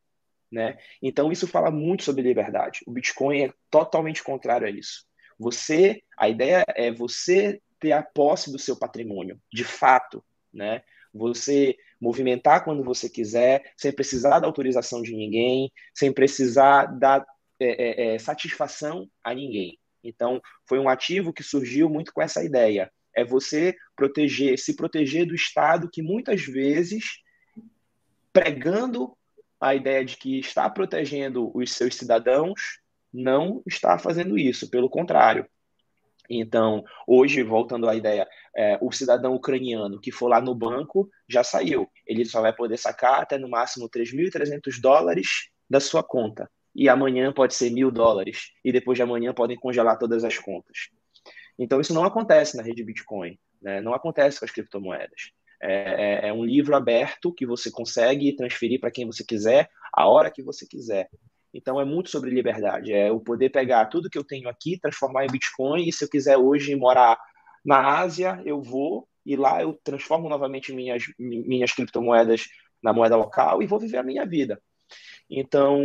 Né? 0.52 0.78
Então 1.02 1.32
isso 1.32 1.48
fala 1.48 1.70
muito 1.70 2.04
sobre 2.04 2.22
liberdade. 2.22 2.80
O 2.88 2.92
Bitcoin 2.92 3.44
é 3.44 3.54
totalmente 3.70 4.24
contrário 4.24 4.68
a 4.68 4.70
isso. 4.70 5.06
Você, 5.38 6.02
a 6.18 6.30
ideia 6.30 6.64
é 6.70 6.92
você 6.92 7.62
ter 7.80 7.92
a 7.92 8.02
posse 8.02 8.52
do 8.52 8.58
seu 8.58 8.78
patrimônio, 8.78 9.40
de 9.54 9.64
fato, 9.64 10.24
né? 10.52 10.82
Você 11.18 11.76
movimentar 12.00 12.64
quando 12.64 12.84
você 12.84 13.10
quiser, 13.10 13.74
sem 13.76 13.92
precisar 13.92 14.40
da 14.40 14.48
autorização 14.48 15.02
de 15.02 15.16
ninguém, 15.16 15.72
sem 15.94 16.14
precisar 16.14 16.86
dar 16.86 17.26
é, 17.60 17.66
é, 17.68 18.16
é, 18.16 18.20
satisfação 18.20 19.10
a 19.24 19.34
ninguém. 19.34 19.80
Então, 20.04 20.40
foi 20.66 20.80
um 20.80 20.88
ativo 20.88 21.34
que 21.34 21.44
surgiu 21.44 21.90
muito 21.90 22.14
com 22.14 22.22
essa 22.22 22.44
ideia. 22.44 22.92
É 23.16 23.26
você 23.26 23.76
proteger, 23.96 24.60
se 24.60 24.76
proteger 24.76 25.26
do 25.26 25.34
Estado 25.34 25.90
que 25.92 26.04
muitas 26.04 26.44
vezes, 26.44 27.04
pregando 28.32 29.18
a 29.60 29.74
ideia 29.74 30.06
de 30.06 30.16
que 30.18 30.40
está 30.40 30.70
protegendo 30.70 31.52
os 31.58 31.72
seus 31.72 31.96
cidadãos, 31.96 32.80
não 33.12 33.64
está 33.66 33.98
fazendo 33.98 34.38
isso, 34.38 34.70
pelo 34.70 34.90
contrário. 34.90 35.48
Então, 36.30 36.84
hoje, 37.08 37.42
voltando 37.44 37.88
à 37.90 37.96
ideia, 37.96 38.28
é, 38.56 38.78
o 38.82 38.92
cidadão 38.92 39.34
ucraniano 39.34 40.00
que 40.00 40.12
for 40.12 40.28
lá 40.28 40.42
no 40.42 40.54
banco 40.54 41.10
já 41.28 41.44
saiu. 41.44 41.90
Ele 42.06 42.26
só 42.26 42.42
vai 42.42 42.54
poder 42.54 42.78
sacar 42.78 43.22
até 43.22 43.38
no 43.38 43.50
máximo 43.50 43.90
3.300 43.90 44.82
dólares 44.82 45.50
da 45.70 45.80
sua 45.80 46.04
conta. 46.04 46.50
E 46.76 46.90
amanhã 46.90 47.32
pode 47.32 47.54
ser 47.54 47.70
mil 47.72 47.90
dólares. 47.90 48.52
E 48.64 48.72
depois 48.72 48.98
de 48.98 49.04
amanhã 49.04 49.34
podem 49.34 49.58
congelar 49.58 49.98
todas 49.98 50.24
as 50.24 50.38
contas. 50.38 50.90
Então, 51.58 51.80
isso 51.80 51.94
não 51.94 52.04
acontece 52.04 52.56
na 52.58 52.64
rede 52.64 52.84
Bitcoin. 52.84 53.38
Né? 53.62 53.82
Não 53.82 53.94
acontece 53.94 54.40
com 54.40 54.46
as 54.46 54.52
criptomoedas. 54.52 55.32
É, 55.62 56.26
é, 56.26 56.30
é 56.30 56.34
um 56.34 56.46
livro 56.46 56.76
aberto 56.76 57.34
que 57.34 57.46
você 57.46 57.72
consegue 57.72 58.36
transferir 58.36 58.80
para 58.80 58.92
quem 58.92 59.06
você 59.06 59.24
quiser, 59.24 59.70
a 59.92 60.08
hora 60.08 60.30
que 60.30 60.44
você 60.44 60.68
quiser. 60.68 61.10
Então 61.58 61.82
é 61.82 61.86
muito 61.86 62.12
sobre 62.12 62.30
liberdade, 62.30 62.94
é 62.94 63.12
o 63.12 63.20
poder 63.20 63.50
pegar 63.50 63.88
tudo 63.88 64.12
que 64.12 64.18
eu 64.18 64.24
tenho 64.24 64.48
aqui, 64.48 64.80
transformar 64.80 65.26
em 65.26 65.32
Bitcoin, 65.32 65.88
e 65.88 65.92
se 65.92 66.06
eu 66.06 66.10
quiser 66.10 66.38
hoje 66.38 66.76
morar 66.76 67.20
na 67.66 67.98
Ásia, 68.00 68.40
eu 68.46 68.62
vou 68.62 69.08
e 69.26 69.36
lá 69.36 69.60
eu 69.64 69.74
transformo 69.84 70.30
novamente 70.30 70.72
minhas 70.72 71.04
minhas 71.18 71.74
criptomoedas 71.74 72.46
na 72.82 72.94
moeda 72.94 73.16
local 73.16 73.64
e 73.64 73.66
vou 73.66 73.80
viver 73.80 73.98
a 73.98 74.04
minha 74.04 74.24
vida. 74.24 74.62
Então, 75.28 75.84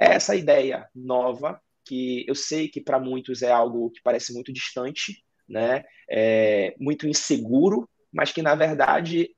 é 0.00 0.14
essa 0.14 0.36
ideia 0.36 0.88
nova 0.94 1.60
que 1.84 2.24
eu 2.28 2.34
sei 2.36 2.68
que 2.68 2.80
para 2.80 3.00
muitos 3.00 3.42
é 3.42 3.50
algo 3.50 3.90
que 3.90 4.00
parece 4.00 4.32
muito 4.32 4.52
distante, 4.52 5.24
né? 5.48 5.84
É 6.08 6.72
muito 6.78 7.08
inseguro, 7.08 7.90
mas 8.12 8.30
que 8.30 8.42
na 8.42 8.54
verdade 8.54 9.28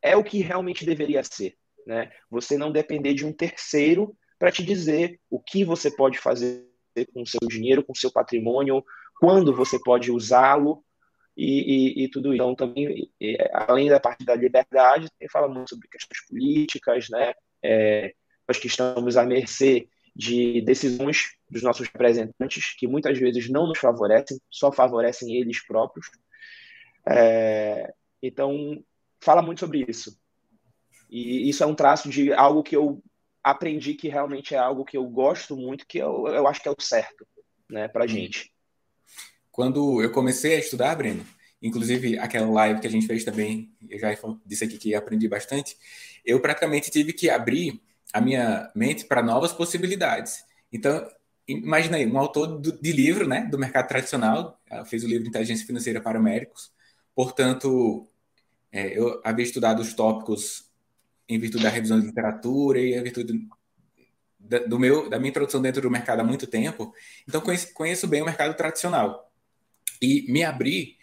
é 0.00 0.16
o 0.16 0.24
que 0.24 0.38
realmente 0.40 0.86
deveria 0.86 1.22
ser, 1.22 1.54
né? 1.86 2.10
Você 2.30 2.56
não 2.56 2.72
depender 2.72 3.12
de 3.12 3.26
um 3.26 3.32
terceiro 3.32 4.16
para 4.38 4.52
te 4.52 4.64
dizer 4.64 5.18
o 5.30 5.40
que 5.40 5.64
você 5.64 5.90
pode 5.90 6.18
fazer 6.18 6.66
com 7.12 7.22
o 7.22 7.26
seu 7.26 7.40
dinheiro, 7.48 7.84
com 7.84 7.92
o 7.92 7.96
seu 7.96 8.10
patrimônio, 8.10 8.84
quando 9.20 9.54
você 9.54 9.78
pode 9.78 10.10
usá-lo 10.10 10.84
e, 11.36 12.02
e, 12.02 12.04
e, 12.04 12.08
tudo 12.08 12.32
isso. 12.32 12.42
Então, 12.42 12.54
também, 12.54 13.10
além 13.52 13.88
da 13.88 14.00
parte 14.00 14.24
da 14.24 14.34
liberdade, 14.34 15.10
também 15.10 15.28
fala 15.28 15.48
muito 15.48 15.70
sobre 15.70 15.88
questões 15.88 16.26
políticas, 16.26 17.08
né? 17.10 17.34
É, 17.62 18.14
nós 18.48 18.58
que 18.58 18.66
estamos 18.66 19.16
à 19.16 19.24
mercê 19.24 19.88
de 20.14 20.62
decisões 20.62 21.34
dos 21.50 21.62
nossos 21.62 21.88
representantes, 21.88 22.74
que 22.78 22.86
muitas 22.86 23.18
vezes 23.18 23.50
não 23.50 23.66
nos 23.66 23.78
favorecem, 23.78 24.38
só 24.50 24.72
favorecem 24.72 25.36
eles 25.36 25.64
próprios. 25.66 26.06
É, 27.06 27.92
então, 28.22 28.82
fala 29.20 29.42
muito 29.42 29.60
sobre 29.60 29.84
isso. 29.86 30.18
E 31.10 31.48
isso 31.48 31.62
é 31.62 31.66
um 31.66 31.74
traço 31.74 32.08
de 32.08 32.32
algo 32.32 32.62
que 32.62 32.74
eu 32.74 33.02
aprendi 33.46 33.94
que 33.94 34.08
realmente 34.08 34.56
é 34.56 34.58
algo 34.58 34.84
que 34.84 34.96
eu 34.96 35.04
gosto 35.04 35.56
muito, 35.56 35.86
que 35.86 35.98
eu, 35.98 36.26
eu 36.26 36.48
acho 36.48 36.60
que 36.60 36.68
é 36.68 36.72
o 36.72 36.80
certo, 36.80 37.24
né, 37.70 37.86
pra 37.86 38.02
uhum. 38.02 38.08
gente. 38.08 38.52
Quando 39.52 40.02
eu 40.02 40.10
comecei 40.10 40.56
a 40.56 40.58
estudar, 40.58 40.96
Breno, 40.96 41.24
inclusive 41.62 42.18
aquela 42.18 42.50
live 42.50 42.80
que 42.80 42.88
a 42.88 42.90
gente 42.90 43.06
fez 43.06 43.24
também, 43.24 43.72
eu 43.88 44.00
já 44.00 44.08
disse 44.44 44.64
aqui 44.64 44.76
que 44.76 44.94
aprendi 44.96 45.28
bastante, 45.28 45.76
eu 46.24 46.40
praticamente 46.40 46.90
tive 46.90 47.12
que 47.12 47.30
abrir 47.30 47.80
a 48.12 48.20
minha 48.20 48.68
mente 48.74 49.04
para 49.04 49.22
novas 49.22 49.52
possibilidades. 49.52 50.44
Então, 50.72 51.08
imagina 51.46 51.98
aí, 51.98 52.06
um 52.06 52.18
autor 52.18 52.60
de 52.60 52.92
livro, 52.92 53.28
né, 53.28 53.46
do 53.48 53.56
mercado 53.56 53.86
tradicional, 53.86 54.60
fez 54.86 55.04
o 55.04 55.06
livro 55.06 55.28
Inteligência 55.28 55.64
Financeira 55.64 56.00
para 56.00 56.18
Médicos, 56.18 56.72
portanto, 57.14 58.08
é, 58.72 58.98
eu 58.98 59.20
havia 59.22 59.44
estudado 59.44 59.80
os 59.80 59.94
tópicos 59.94 60.65
em 61.28 61.38
virtude 61.38 61.64
da 61.64 61.70
revisão 61.70 62.00
de 62.00 62.06
literatura 62.06 62.78
e 62.78 62.94
em 62.94 63.02
virtude 63.02 63.48
da, 64.38 64.58
do 64.60 64.78
meu, 64.78 65.10
da 65.10 65.18
minha 65.18 65.30
introdução 65.30 65.60
dentro 65.60 65.82
do 65.82 65.90
mercado 65.90 66.20
há 66.20 66.24
muito 66.24 66.46
tempo. 66.46 66.92
Então, 67.28 67.40
conheço, 67.40 67.72
conheço 67.74 68.06
bem 68.06 68.22
o 68.22 68.24
mercado 68.24 68.56
tradicional. 68.56 69.30
E 70.00 70.30
me 70.30 70.44
abrir 70.44 70.96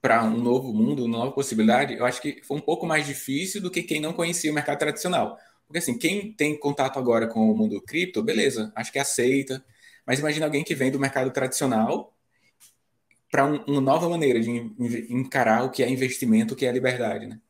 para 0.00 0.24
um 0.24 0.38
novo 0.38 0.72
mundo, 0.72 1.04
uma 1.04 1.18
nova 1.18 1.32
possibilidade, 1.32 1.94
eu 1.94 2.04
acho 2.04 2.22
que 2.22 2.40
foi 2.44 2.56
um 2.56 2.60
pouco 2.60 2.86
mais 2.86 3.06
difícil 3.06 3.60
do 3.60 3.70
que 3.70 3.82
quem 3.82 4.00
não 4.00 4.12
conhecia 4.12 4.50
o 4.50 4.54
mercado 4.54 4.78
tradicional. 4.78 5.36
Porque, 5.66 5.78
assim, 5.78 5.98
quem 5.98 6.32
tem 6.32 6.58
contato 6.58 6.98
agora 6.98 7.26
com 7.26 7.50
o 7.50 7.56
mundo 7.56 7.82
cripto, 7.82 8.22
beleza, 8.22 8.72
acho 8.74 8.92
que 8.92 8.98
aceita. 8.98 9.64
Mas 10.06 10.20
imagina 10.20 10.46
alguém 10.46 10.62
que 10.62 10.74
vem 10.74 10.90
do 10.92 11.00
mercado 11.00 11.30
tradicional 11.32 12.16
para 13.30 13.44
um, 13.44 13.64
uma 13.64 13.80
nova 13.80 14.08
maneira 14.08 14.40
de 14.40 14.50
encarar 15.10 15.64
o 15.64 15.70
que 15.70 15.82
é 15.82 15.90
investimento, 15.90 16.54
o 16.54 16.56
que 16.56 16.64
é 16.64 16.72
liberdade, 16.72 17.26
né? 17.26 17.40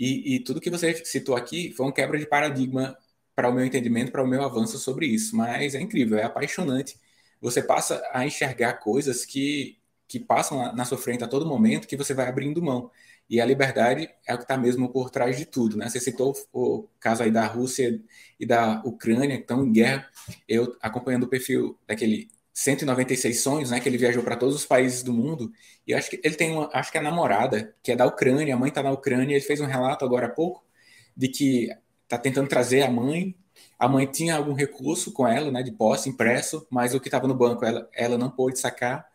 E, 0.00 0.36
e 0.36 0.40
tudo 0.40 0.60
que 0.62 0.70
você 0.70 1.04
citou 1.04 1.36
aqui 1.36 1.72
foi 1.74 1.84
uma 1.86 1.92
quebra 1.92 2.18
de 2.18 2.26
paradigma 2.26 2.96
para 3.34 3.50
o 3.50 3.52
meu 3.52 3.64
entendimento, 3.66 4.10
para 4.10 4.22
o 4.24 4.26
meu 4.26 4.42
avanço 4.42 4.78
sobre 4.78 5.06
isso. 5.06 5.36
Mas 5.36 5.74
é 5.74 5.80
incrível, 5.80 6.18
é 6.18 6.24
apaixonante. 6.24 6.98
Você 7.40 7.62
passa 7.62 8.02
a 8.12 8.24
enxergar 8.26 8.74
coisas 8.74 9.26
que, 9.26 9.78
que 10.08 10.18
passam 10.18 10.74
na 10.74 10.84
sua 10.86 10.98
frente 10.98 11.22
a 11.24 11.28
todo 11.28 11.46
momento 11.46 11.86
que 11.86 11.96
você 11.96 12.14
vai 12.14 12.28
abrindo 12.28 12.62
mão. 12.62 12.90
E 13.28 13.40
a 13.40 13.46
liberdade 13.46 14.10
é 14.26 14.34
o 14.34 14.38
que 14.38 14.44
está 14.44 14.56
mesmo 14.56 14.88
por 14.90 15.10
trás 15.10 15.36
de 15.36 15.44
tudo. 15.44 15.76
Né? 15.76 15.88
Você 15.88 16.00
citou 16.00 16.34
o 16.52 16.88
caso 16.98 17.22
aí 17.22 17.30
da 17.30 17.46
Rússia 17.46 18.00
e 18.38 18.46
da 18.46 18.82
Ucrânia, 18.84 19.36
que 19.36 19.42
estão 19.42 19.64
em 19.66 19.72
guerra. 19.72 20.08
Eu, 20.48 20.76
acompanhando 20.80 21.24
o 21.24 21.28
perfil 21.28 21.78
daquele 21.86 22.30
196 22.52 23.40
sonhos, 23.40 23.70
né? 23.70 23.80
Que 23.80 23.88
ele 23.88 23.98
viajou 23.98 24.22
para 24.22 24.36
todos 24.36 24.54
os 24.54 24.66
países 24.66 25.02
do 25.02 25.12
mundo. 25.12 25.50
E 25.86 25.94
acho 25.94 26.10
que 26.10 26.20
ele 26.22 26.34
tem 26.34 26.52
uma, 26.52 26.68
acho 26.72 26.90
que 26.92 26.98
a 26.98 27.02
namorada, 27.02 27.74
que 27.82 27.92
é 27.92 27.96
da 27.96 28.06
Ucrânia, 28.06 28.54
a 28.54 28.58
mãe 28.58 28.68
está 28.68 28.82
na 28.82 28.90
Ucrânia. 28.90 29.34
Ele 29.34 29.44
fez 29.44 29.60
um 29.60 29.66
relato 29.66 30.04
agora 30.04 30.26
há 30.26 30.30
pouco 30.30 30.64
de 31.16 31.28
que 31.28 31.68
está 32.04 32.18
tentando 32.18 32.48
trazer 32.48 32.82
a 32.82 32.90
mãe. 32.90 33.34
A 33.78 33.88
mãe 33.88 34.06
tinha 34.06 34.36
algum 34.36 34.52
recurso 34.54 35.12
com 35.12 35.26
ela, 35.26 35.50
né, 35.50 35.62
de 35.62 35.72
posse 35.72 36.08
impresso, 36.08 36.66
mas 36.70 36.94
o 36.94 37.00
que 37.00 37.08
estava 37.08 37.26
no 37.28 37.34
banco 37.34 37.64
ela, 37.64 37.88
ela 37.94 38.18
não 38.18 38.30
pôde 38.30 38.58
sacar. 38.58 39.06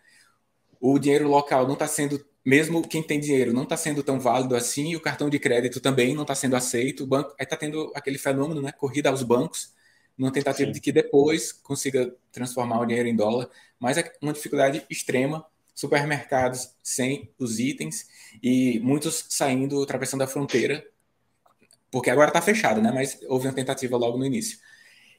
O 0.80 1.00
dinheiro 1.00 1.27
local 1.27 1.65
não 1.65 1.74
está 1.74 1.88
sendo, 1.88 2.24
mesmo 2.46 2.88
quem 2.88 3.04
tem 3.04 3.20
dinheiro, 3.20 3.54
não 3.54 3.63
está 3.63 3.77
sendo 3.77 4.04
tão 4.04 4.20
válido 4.20 4.56
assim. 4.56 4.96
O 4.96 5.01
cartão 5.01 5.30
de 5.30 5.39
crédito 5.39 5.80
também 5.80 6.13
não 6.15 6.24
está 6.24 6.36
sendo 6.36 6.56
aceito. 6.56 7.04
O 7.04 7.08
banco, 7.08 7.36
está 7.39 7.58
tendo 7.58 7.92
aquele 7.96 8.18
fenômeno, 8.18 8.62
né, 8.62 8.72
corrida 8.72 9.10
aos 9.10 9.24
bancos 9.24 9.74
numa 10.17 10.31
tentativa 10.31 10.67
Sim. 10.67 10.74
de 10.74 10.79
que 10.79 10.91
depois 10.91 11.51
consiga 11.51 12.13
transformar 12.31 12.79
o 12.81 12.86
dinheiro 12.86 13.10
em 13.10 13.15
dólar, 13.15 13.50
mas 13.79 13.98
é 13.98 14.12
uma 14.22 14.34
dificuldade 14.34 14.86
extrema. 14.89 15.45
Supermercados 15.77 16.69
sem 16.81 17.34
os 17.38 17.60
itens 17.60 18.07
e 18.41 18.79
muitos 18.79 19.25
saindo, 19.27 19.84
atravessando 19.84 20.22
a 20.22 20.27
fronteira, 20.27 20.88
porque 21.91 22.10
agora 22.10 22.29
está 22.29 22.41
fechado, 22.41 22.81
né? 22.81 22.93
Mas 22.93 23.19
houve 23.27 23.48
uma 23.48 23.53
tentativa 23.53 23.98
logo 23.98 24.17
no 24.17 24.25
início. 24.25 24.57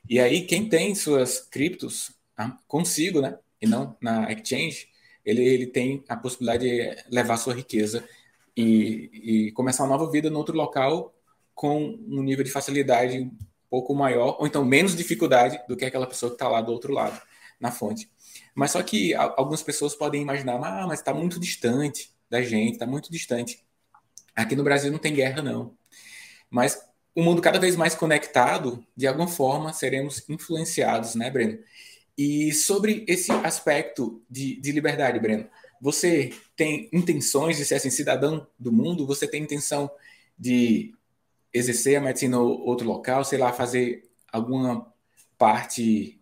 E 0.09 0.19
aí, 0.19 0.47
quem 0.47 0.67
tem 0.67 0.95
suas 0.95 1.41
criptos 1.41 2.11
ah, 2.37 2.57
consigo, 2.67 3.21
né? 3.21 3.39
E 3.61 3.67
não 3.67 3.97
na 4.01 4.33
exchange, 4.33 4.89
ele, 5.25 5.43
ele 5.43 5.67
tem 5.67 6.05
a 6.09 6.17
possibilidade 6.17 6.65
de 6.65 7.05
levar 7.11 7.37
sua 7.37 7.55
riqueza 7.55 8.09
e, 8.57 9.49
e 9.49 9.53
começar 9.53 9.85
uma 9.85 9.97
nova 9.97 10.11
vida 10.11 10.29
em 10.29 10.33
outro 10.33 10.57
local 10.57 11.15
com 11.55 11.99
um 12.09 12.23
nível 12.23 12.45
de 12.45 12.51
facilidade 12.51 13.31
pouco 13.77 13.95
maior, 13.95 14.37
ou 14.41 14.47
então 14.47 14.65
menos 14.65 14.97
dificuldade 14.97 15.61
do 15.69 15.77
que 15.77 15.85
aquela 15.85 16.07
pessoa 16.07 16.31
que 16.31 16.37
está 16.37 16.49
lá 16.49 16.63
do 16.63 16.73
outro 16.73 16.95
lado, 16.95 17.21
na 17.61 17.71
fonte. 17.71 18.11
Mas 18.55 18.71
só 18.71 18.83
que 18.83 19.15
algumas 19.15 19.63
pessoas 19.63 19.95
podem 19.95 20.23
imaginar, 20.23 20.55
ah, 20.65 20.87
mas 20.87 21.01
está 21.01 21.13
muito 21.13 21.39
distante 21.39 22.11
da 22.31 22.41
gente, 22.41 22.73
está 22.73 22.87
muito 22.87 23.13
distante. 23.13 23.63
Aqui 24.35 24.57
no 24.57 24.65
Brasil 24.65 24.91
não 24.91 24.99
tem 24.99 25.13
guerra, 25.13 25.43
não. 25.43 25.77
Mas 26.49 26.81
o 27.15 27.23
mundo 27.23 27.43
cada 27.43 27.59
vez 27.59 27.77
mais 27.77 27.95
conectado, 27.95 28.83
de 28.97 29.07
alguma 29.07 29.29
forma, 29.29 29.75
seremos 29.75 30.27
influenciados, 30.27 31.15
né, 31.15 31.31
Breno? 31.31 31.59
E 32.17 32.55
sobre 32.55 33.05
esse 33.07 33.31
aspecto 33.31 34.23
de, 34.31 34.59
de 34.59 34.73
liberdade, 34.73 35.21
Breno, 35.21 35.47
você 35.83 36.33
tem 36.57 36.89
intenções 36.95 37.59
de 37.59 37.67
ser 37.67 37.75
assim, 37.75 37.91
cidadão 37.91 38.47
do 38.59 38.73
mundo? 38.73 39.07
Você 39.07 39.29
tem 39.29 39.43
intenção 39.43 39.91
de 40.39 40.95
exercer 41.57 41.97
a 41.97 42.01
medicina 42.01 42.37
em 42.37 42.41
outro 42.41 42.87
local, 42.87 43.25
sei 43.25 43.39
lá, 43.39 43.53
fazer 43.53 44.11
alguma 44.33 44.93
parte 45.39 46.21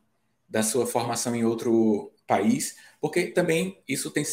da 0.48 0.62
sua 0.62 0.86
formação 0.86 1.34
em 1.34 1.44
outro 1.44 2.12
país? 2.26 2.76
Porque 3.00 3.26
também 3.26 3.82
isso 3.88 4.10
tem, 4.10 4.24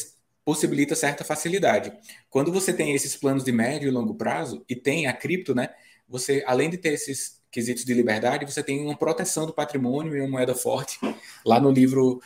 possibilita 0.45 0.95
certa 0.95 1.23
facilidade. 1.23 1.91
Quando 2.29 2.51
você 2.51 2.73
tem 2.73 2.93
esses 2.93 3.15
planos 3.15 3.43
de 3.43 3.51
médio 3.51 3.87
e 3.87 3.91
longo 3.91 4.15
prazo 4.15 4.63
e 4.67 4.75
tem 4.75 5.07
a 5.07 5.13
cripto, 5.13 5.53
né? 5.55 5.69
Você, 6.07 6.43
além 6.45 6.69
de 6.69 6.77
ter 6.77 6.93
esses 6.93 7.41
quesitos 7.51 7.83
de 7.83 7.93
liberdade, 7.93 8.45
você 8.45 8.63
tem 8.63 8.83
uma 8.85 8.97
proteção 8.97 9.45
do 9.45 9.53
patrimônio 9.53 10.15
e 10.15 10.21
uma 10.21 10.29
moeda 10.29 10.55
forte. 10.55 10.99
Lá 11.45 11.59
no 11.59 11.69
livro, 11.69 12.21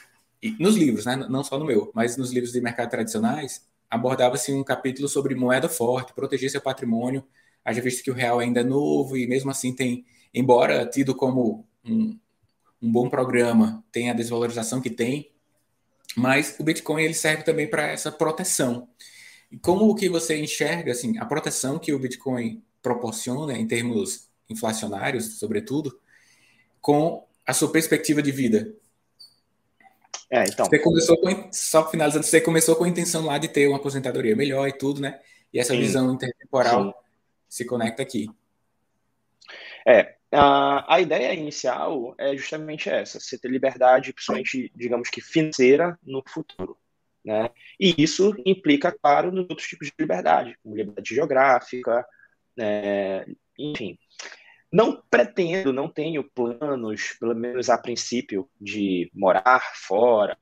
nos 0.60 0.76
livros, 0.76 1.06
né? 1.06 1.16
não 1.16 1.44
só 1.44 1.58
no 1.58 1.66
meu, 1.66 1.92
mas 1.94 2.16
nos 2.16 2.32
livros 2.32 2.52
de 2.52 2.62
mercado 2.62 2.90
tradicionais, 2.90 3.66
abordava-se 3.90 4.54
um 4.54 4.64
capítulo 4.64 5.08
sobre 5.08 5.36
moeda 5.36 5.68
forte, 5.68 6.14
proteger 6.14 6.50
seu 6.50 6.62
patrimônio, 6.62 7.24
haja 7.66 7.82
visto 7.82 8.04
que 8.04 8.12
o 8.12 8.14
real 8.14 8.40
ainda 8.40 8.62
é 8.62 8.64
novo 8.64 9.18
e 9.18 9.26
mesmo 9.26 9.50
assim 9.50 9.74
tem, 9.74 10.06
embora 10.32 10.86
tido 10.86 11.16
como 11.16 11.68
um, 11.84 12.18
um 12.82 12.92
bom 12.92 13.10
programa, 13.10 13.84
tem 13.92 14.12
a 14.12 14.14
desvalorização 14.14 14.80
que 14.80 14.92
tem, 14.92 15.32
mas 16.16 16.56
o 16.60 16.64
Bitcoin 16.64 17.04
ele 17.04 17.16
serve 17.16 17.44
também 17.44 17.68
para 17.68 17.88
essa 17.88 18.12
proteção. 18.12 18.88
E 19.52 19.58
como 19.58 19.90
o 19.90 19.96
que 19.96 20.08
você 20.08 20.38
enxerga 20.38 20.92
assim, 20.92 21.18
a 21.18 21.26
proteção 21.26 21.80
que 21.80 21.92
o 21.92 22.00
Bitcoin 22.00 22.64
proporciona 22.82 23.58
em 23.58 23.68
termos 23.68 24.30
inflacionários, 24.48 25.40
sobretudo, 25.40 26.00
com 26.80 27.26
a 27.46 27.54
sua 27.54 27.72
perspectiva 27.72 28.22
de 28.22 28.32
vida. 28.32 28.76
É, 30.30 30.44
então. 30.44 30.66
Você 30.66 30.80
começou 30.80 31.20
com, 31.20 31.50
só 31.52 31.90
finalizando, 31.90 32.26
você 32.26 32.40
começou 32.40 32.76
com 32.76 32.84
a 32.84 32.88
intenção 32.88 33.26
lá 33.26 33.38
de 33.38 33.48
ter 33.48 33.68
uma 33.68 33.78
aposentadoria 33.78 34.36
melhor 34.36 34.68
e 34.68 34.74
tudo, 34.74 35.02
né? 35.02 35.20
E 35.52 35.60
essa 35.60 35.74
sim, 35.74 35.80
visão 35.80 36.14
intertemporal 36.14 36.86
sim. 36.86 37.05
Se 37.48 37.66
conecta 37.66 38.02
aqui. 38.02 38.30
É, 39.88 40.16
a, 40.32 40.96
a 40.96 41.00
ideia 41.00 41.34
inicial 41.34 42.16
é 42.18 42.36
justamente 42.36 42.90
essa: 42.90 43.20
você 43.20 43.38
ter 43.38 43.50
liberdade, 43.50 44.14
principalmente, 44.14 44.72
digamos 44.76 45.10
que 45.10 45.22
financeira, 45.22 45.98
no 46.04 46.24
futuro. 46.28 46.78
Né? 47.24 47.50
E 47.80 47.96
isso 47.98 48.36
implica, 48.46 48.92
claro, 48.92 49.32
nos 49.32 49.50
outros 49.50 49.68
tipos 49.68 49.88
de 49.88 49.94
liberdade, 50.00 50.58
como 50.62 50.76
liberdade 50.76 51.16
geográfica, 51.16 52.06
é, 52.58 53.26
enfim, 53.58 53.98
não 54.72 55.02
pretendo, 55.10 55.74
não 55.74 55.90
tenho 55.90 56.24
planos, 56.24 57.14
pelo 57.20 57.34
menos 57.34 57.70
a 57.70 57.78
princípio, 57.78 58.50
de 58.60 59.10
morar 59.14 59.62
fora, 59.74 60.38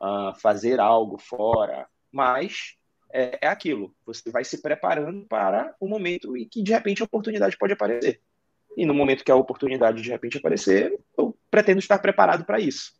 uh, 0.00 0.34
fazer 0.40 0.80
algo 0.80 1.18
fora, 1.18 1.86
mas 2.10 2.76
é, 3.14 3.38
é, 3.42 3.46
aquilo. 3.46 3.94
Você 4.04 4.30
vai 4.30 4.44
se 4.44 4.60
preparando 4.60 5.24
para 5.26 5.74
o 5.78 5.88
momento 5.88 6.36
em 6.36 6.48
que 6.48 6.62
de 6.62 6.72
repente 6.72 7.02
a 7.02 7.06
oportunidade 7.06 7.56
pode 7.56 7.72
aparecer. 7.72 8.20
E 8.76 8.84
no 8.84 8.92
momento 8.92 9.24
que 9.24 9.30
a 9.30 9.36
oportunidade 9.36 10.02
de 10.02 10.10
repente 10.10 10.38
aparecer, 10.38 10.98
eu 11.16 11.36
pretendo 11.50 11.78
estar 11.78 11.98
preparado 11.98 12.44
para 12.44 12.58
isso, 12.58 12.92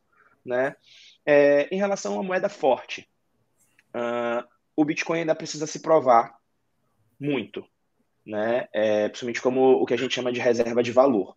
né? 0.45 0.77
É, 1.27 1.69
em 1.75 1.79
relação 1.79 2.21
à 2.21 2.23
moeda 2.23 2.49
forte, 2.49 3.09
uh, 3.95 4.47
o 4.77 4.85
Bitcoin 4.85 5.21
ainda 5.21 5.35
precisa 5.35 5.67
se 5.67 5.81
provar 5.81 6.39
muito 7.19 7.67
né? 8.27 8.69
É, 8.73 9.09
principalmente 9.09 9.43
como 9.43 9.83
o 9.83 9.87
que 9.87 9.95
a 9.95 9.97
gente 9.97 10.15
chama 10.15 10.33
de 10.33 10.41
reserva 10.41 10.83
de 10.83 10.93
valor. 10.93 11.37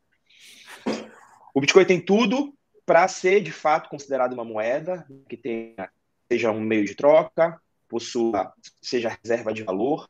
O 1.54 1.60
Bitcoin 1.60 1.86
tem 1.86 2.00
tudo 2.00 2.54
para 2.86 3.08
ser 3.08 3.42
de 3.42 3.52
fato 3.52 3.90
considerado 3.90 4.34
uma 4.34 4.46
moeda 4.46 5.06
que 5.28 5.36
tenha 5.36 5.90
seja 6.32 6.52
um 6.52 6.60
meio 6.60 6.86
de 6.86 6.96
troca, 6.96 7.60
possua 7.88 8.54
seja 8.82 9.17
reserva 9.23 9.54
de 9.54 9.63
valor, 9.63 10.10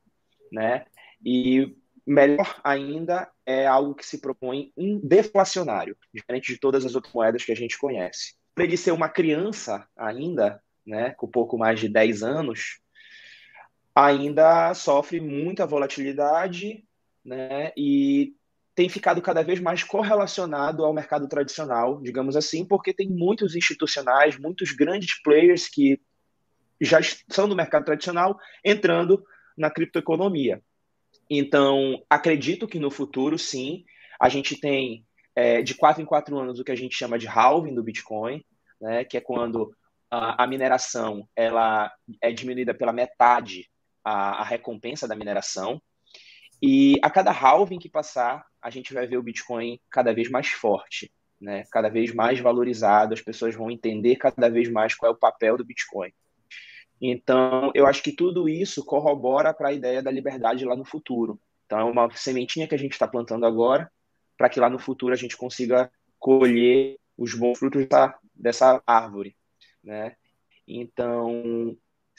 né? 0.52 0.86
E 1.24 1.76
melhor 2.06 2.60
ainda 2.64 3.30
é 3.46 3.68
algo 3.68 3.94
que 3.94 4.06
se 4.06 4.20
propõe 4.20 4.72
um 4.78 5.00
deflacionário, 5.00 5.98
diferente 6.14 6.54
de 6.54 6.60
todas 6.60 6.86
as 6.86 6.96
outras 6.96 7.14
moedas 7.14 7.44
que 7.44 7.52
a 7.52 7.56
gente 7.56 7.78
conhece. 7.78 8.36
Para 8.56 8.64
ele 8.64 8.78
ser 8.78 8.92
uma 8.92 9.10
criança 9.10 9.88
ainda, 9.96 10.62
né, 10.86 11.12
com 11.12 11.28
pouco 11.28 11.58
mais 11.58 11.80
de 11.80 11.90
10 11.90 12.24
anos, 12.24 12.80
ainda 13.94 14.74
sofre 14.74 15.20
muita 15.20 15.66
volatilidade, 15.66 16.84
né? 17.26 17.72
E 17.76 18.34
tem 18.74 18.88
ficado 18.88 19.22
cada 19.24 19.44
vez 19.44 19.60
mais 19.60 19.84
correlacionado 19.84 20.86
ao 20.86 20.94
mercado 20.94 21.28
tradicional, 21.28 22.00
digamos 22.00 22.36
assim, 22.36 22.64
porque 22.64 22.94
tem 22.94 23.10
muitos 23.10 23.56
institucionais, 23.56 24.38
muitos 24.38 24.72
grandes 24.72 25.20
players 25.24 25.68
que 25.68 26.00
já 26.80 27.00
são 27.30 27.48
do 27.48 27.56
mercado 27.56 27.86
tradicional 27.86 28.38
entrando 28.64 29.24
na 29.58 29.70
criptoeconomia. 29.72 30.62
Então, 31.30 32.04
acredito 32.10 32.68
que 32.68 32.80
no 32.80 32.92
futuro, 32.92 33.38
sim, 33.38 33.84
a 34.20 34.30
gente 34.30 34.60
tem 34.60 35.06
é, 35.36 35.62
de 35.62 35.76
quatro 35.76 36.02
em 36.02 36.06
quatro 36.06 36.38
anos 36.38 36.60
o 36.60 36.64
que 36.64 36.72
a 36.72 36.76
gente 36.76 36.96
chama 36.96 37.20
de 37.20 37.28
halving 37.28 37.76
do 37.76 37.84
Bitcoin, 37.84 38.44
né, 38.80 39.04
que 39.04 39.18
é 39.18 39.22
quando 39.22 39.72
a, 40.10 40.44
a 40.44 40.48
mineração 40.48 41.28
ela 41.36 41.92
é 42.22 42.32
diminuída 42.32 42.74
pela 42.74 42.94
metade 42.94 43.70
a, 44.04 44.42
a 44.42 44.44
recompensa 44.44 45.08
da 45.08 45.16
mineração. 45.16 45.82
E 46.62 46.96
a 47.04 47.10
cada 47.10 47.32
halving 47.32 47.78
que 47.78 47.90
passar, 47.90 48.46
a 48.62 48.70
gente 48.70 48.94
vai 48.94 49.06
ver 49.06 49.18
o 49.18 49.24
Bitcoin 49.24 49.80
cada 49.92 50.14
vez 50.14 50.30
mais 50.30 50.48
forte, 50.48 51.12
né? 51.40 51.64
cada 51.72 51.90
vez 51.90 52.14
mais 52.14 52.40
valorizado, 52.40 53.14
as 53.14 53.22
pessoas 53.22 53.54
vão 53.54 53.70
entender 53.70 54.16
cada 54.16 54.50
vez 54.50 54.72
mais 54.72 54.96
qual 54.96 55.12
é 55.12 55.16
o 55.16 55.20
papel 55.20 55.58
do 55.58 55.66
Bitcoin. 55.66 56.12
Então, 57.02 57.72
eu 57.76 57.86
acho 57.86 58.02
que 58.02 58.12
tudo 58.12 58.50
isso 58.50 58.84
corrobora 58.84 59.54
para 59.54 59.70
a 59.70 59.74
ideia 59.74 60.02
da 60.02 60.12
liberdade 60.12 60.66
lá 60.66 60.76
no 60.76 60.86
futuro. 60.86 61.40
Então, 61.66 61.80
é 61.80 61.84
uma 61.84 62.10
sementinha 62.16 62.68
que 62.68 62.76
a 62.76 62.80
gente 62.80 62.94
está 62.94 63.08
plantando 63.08 63.46
agora, 63.46 63.92
para 64.38 64.50
que 64.50 64.60
lá 64.60 64.70
no 64.70 64.80
futuro 64.80 65.14
a 65.14 65.18
gente 65.18 65.38
consiga 65.38 65.92
colher 66.18 66.98
os 67.18 67.34
bons 67.34 67.58
frutos 67.58 67.88
da, 67.88 68.18
dessa 68.34 68.82
árvore. 68.86 69.36
Né? 69.84 70.16
Então, 70.68 71.76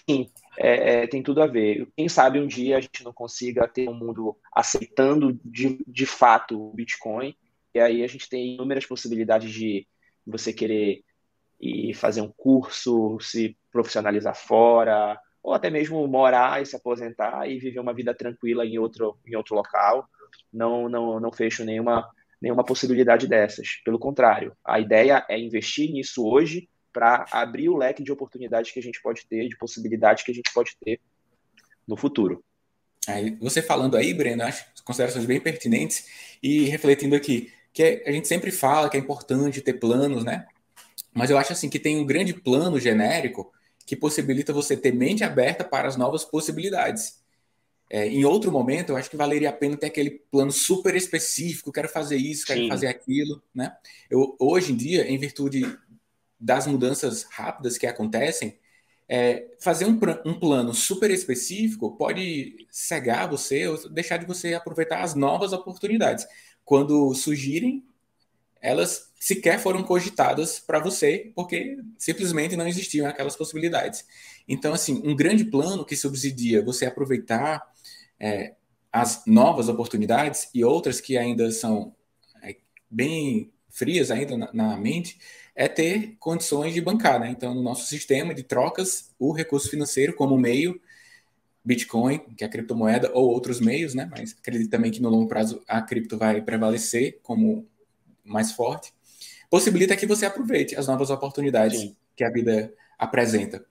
sim, 0.08 0.30
é, 0.56 1.02
é, 1.02 1.06
tem 1.06 1.22
tudo 1.22 1.42
a 1.42 1.46
ver. 1.46 1.88
Quem 1.96 2.08
sabe 2.08 2.40
um 2.40 2.46
dia 2.46 2.76
a 2.76 2.80
gente 2.80 3.04
não 3.04 3.12
consiga 3.12 3.66
ter 3.68 3.88
um 3.88 3.94
mundo 3.94 4.36
aceitando 4.54 5.38
de, 5.44 5.82
de 5.86 6.06
fato 6.06 6.68
o 6.68 6.72
Bitcoin, 6.72 7.36
e 7.74 7.80
aí 7.80 8.02
a 8.02 8.06
gente 8.06 8.28
tem 8.28 8.54
inúmeras 8.54 8.86
possibilidades 8.86 9.52
de 9.52 9.86
você 10.26 10.52
querer 10.52 11.02
ir 11.60 11.94
fazer 11.94 12.20
um 12.20 12.32
curso, 12.36 13.18
se 13.20 13.56
profissionalizar 13.78 14.34
fora, 14.34 15.16
ou 15.40 15.54
até 15.54 15.70
mesmo 15.70 16.04
morar 16.08 16.60
e 16.60 16.66
se 16.66 16.74
aposentar 16.74 17.48
e 17.48 17.60
viver 17.60 17.78
uma 17.78 17.94
vida 17.94 18.12
tranquila 18.12 18.66
em 18.66 18.76
outro, 18.76 19.16
em 19.24 19.36
outro 19.36 19.54
local. 19.54 20.08
Não, 20.52 20.88
não, 20.88 21.20
não 21.20 21.30
fecho 21.30 21.64
nenhuma, 21.64 22.10
nenhuma 22.42 22.64
possibilidade 22.64 23.28
dessas. 23.28 23.80
Pelo 23.84 23.98
contrário, 23.98 24.52
a 24.64 24.80
ideia 24.80 25.24
é 25.28 25.38
investir 25.38 25.92
nisso 25.92 26.26
hoje 26.26 26.68
para 26.92 27.24
abrir 27.30 27.68
o 27.68 27.76
leque 27.76 28.02
de 28.02 28.10
oportunidades 28.10 28.72
que 28.72 28.80
a 28.80 28.82
gente 28.82 29.00
pode 29.00 29.24
ter, 29.28 29.48
de 29.48 29.56
possibilidades 29.56 30.24
que 30.24 30.32
a 30.32 30.34
gente 30.34 30.52
pode 30.52 30.72
ter 30.84 31.00
no 31.86 31.96
futuro. 31.96 32.42
Aí, 33.06 33.36
você 33.40 33.62
falando 33.62 33.96
aí, 33.96 34.12
Breno, 34.12 34.42
acho 34.42 34.66
considerações 34.84 35.24
bem 35.24 35.40
pertinentes 35.40 36.36
e 36.42 36.64
refletindo 36.64 37.14
aqui, 37.14 37.52
que 37.72 38.02
a 38.04 38.10
gente 38.10 38.26
sempre 38.26 38.50
fala 38.50 38.90
que 38.90 38.96
é 38.96 39.00
importante 39.00 39.60
ter 39.60 39.74
planos, 39.74 40.24
né? 40.24 40.46
Mas 41.14 41.30
eu 41.30 41.38
acho 41.38 41.52
assim 41.52 41.70
que 41.70 41.78
tem 41.78 41.96
um 41.96 42.04
grande 42.04 42.34
plano 42.34 42.80
genérico 42.80 43.52
que 43.88 43.96
possibilita 43.96 44.52
você 44.52 44.76
ter 44.76 44.92
mente 44.92 45.24
aberta 45.24 45.64
para 45.64 45.88
as 45.88 45.96
novas 45.96 46.22
possibilidades. 46.22 47.22
É, 47.88 48.06
em 48.06 48.22
outro 48.22 48.52
momento, 48.52 48.90
eu 48.90 48.98
acho 48.98 49.08
que 49.08 49.16
valeria 49.16 49.48
a 49.48 49.52
pena 49.52 49.78
ter 49.78 49.86
aquele 49.86 50.10
plano 50.30 50.52
super 50.52 50.94
específico, 50.94 51.72
quero 51.72 51.88
fazer 51.88 52.18
isso, 52.18 52.44
quero 52.44 52.60
Sim. 52.60 52.68
fazer 52.68 52.86
aquilo, 52.88 53.42
né? 53.54 53.74
Eu, 54.10 54.36
hoje 54.38 54.72
em 54.72 54.76
dia, 54.76 55.10
em 55.10 55.16
virtude 55.16 55.62
das 56.38 56.66
mudanças 56.66 57.22
rápidas 57.22 57.78
que 57.78 57.86
acontecem, 57.86 58.58
é, 59.08 59.46
fazer 59.58 59.86
um, 59.86 59.98
um, 60.26 60.38
plano 60.38 60.74
super 60.74 61.10
específico 61.10 61.96
pode 61.96 62.66
cegar 62.70 63.26
você 63.26 63.66
ou 63.68 63.88
deixar 63.88 64.18
de 64.18 64.26
você 64.26 64.52
aproveitar 64.52 65.02
as 65.02 65.14
novas 65.14 65.54
oportunidades. 65.54 66.26
Quando 66.62 67.14
surgirem, 67.14 67.82
elas 68.60 69.08
sequer 69.18 69.58
foram 69.58 69.82
cogitadas 69.82 70.58
para 70.58 70.78
você, 70.78 71.32
porque 71.34 71.76
simplesmente 71.96 72.56
não 72.56 72.66
existiam 72.66 73.06
aquelas 73.06 73.36
possibilidades. 73.36 74.04
Então, 74.48 74.72
assim, 74.72 75.02
um 75.04 75.14
grande 75.14 75.44
plano 75.44 75.84
que 75.84 75.96
subsidia 75.96 76.64
você 76.64 76.86
aproveitar 76.86 77.62
é, 78.18 78.54
as 78.92 79.22
novas 79.26 79.68
oportunidades 79.68 80.48
e 80.54 80.64
outras 80.64 81.00
que 81.00 81.18
ainda 81.18 81.50
são 81.50 81.94
é, 82.42 82.56
bem 82.90 83.52
frias 83.68 84.10
ainda 84.10 84.36
na, 84.36 84.52
na, 84.52 84.76
mente 84.76 85.18
é 85.54 85.68
ter 85.68 86.16
condições 86.18 86.72
de 86.72 86.80
bancar, 86.80 87.20
né? 87.20 87.30
Então, 87.30 87.54
no 87.54 87.62
nosso 87.62 87.86
sistema 87.86 88.34
de 88.34 88.42
trocas, 88.42 89.14
o 89.18 89.32
recurso 89.32 89.68
financeiro 89.68 90.14
como 90.14 90.38
meio, 90.38 90.80
Bitcoin, 91.64 92.20
que 92.36 92.44
é 92.44 92.46
a 92.46 92.50
criptomoeda, 92.50 93.10
ou 93.12 93.28
outros 93.28 93.60
meios, 93.60 93.92
né? 93.94 94.08
Mas 94.10 94.34
acredito 94.38 94.70
também 94.70 94.90
que 94.90 95.02
no 95.02 95.10
longo 95.10 95.28
prazo 95.28 95.62
a 95.68 95.82
cripto 95.82 96.16
vai 96.16 96.40
prevalecer 96.40 97.20
como 97.22 97.68
mais 98.28 98.52
forte, 98.52 98.92
possibilita 99.50 99.96
que 99.96 100.06
você 100.06 100.26
aproveite 100.26 100.76
as 100.76 100.86
novas 100.86 101.10
oportunidades 101.10 101.80
Sim. 101.80 101.96
que 102.16 102.24
a 102.24 102.30
vida 102.30 102.72
apresenta. 102.98 103.64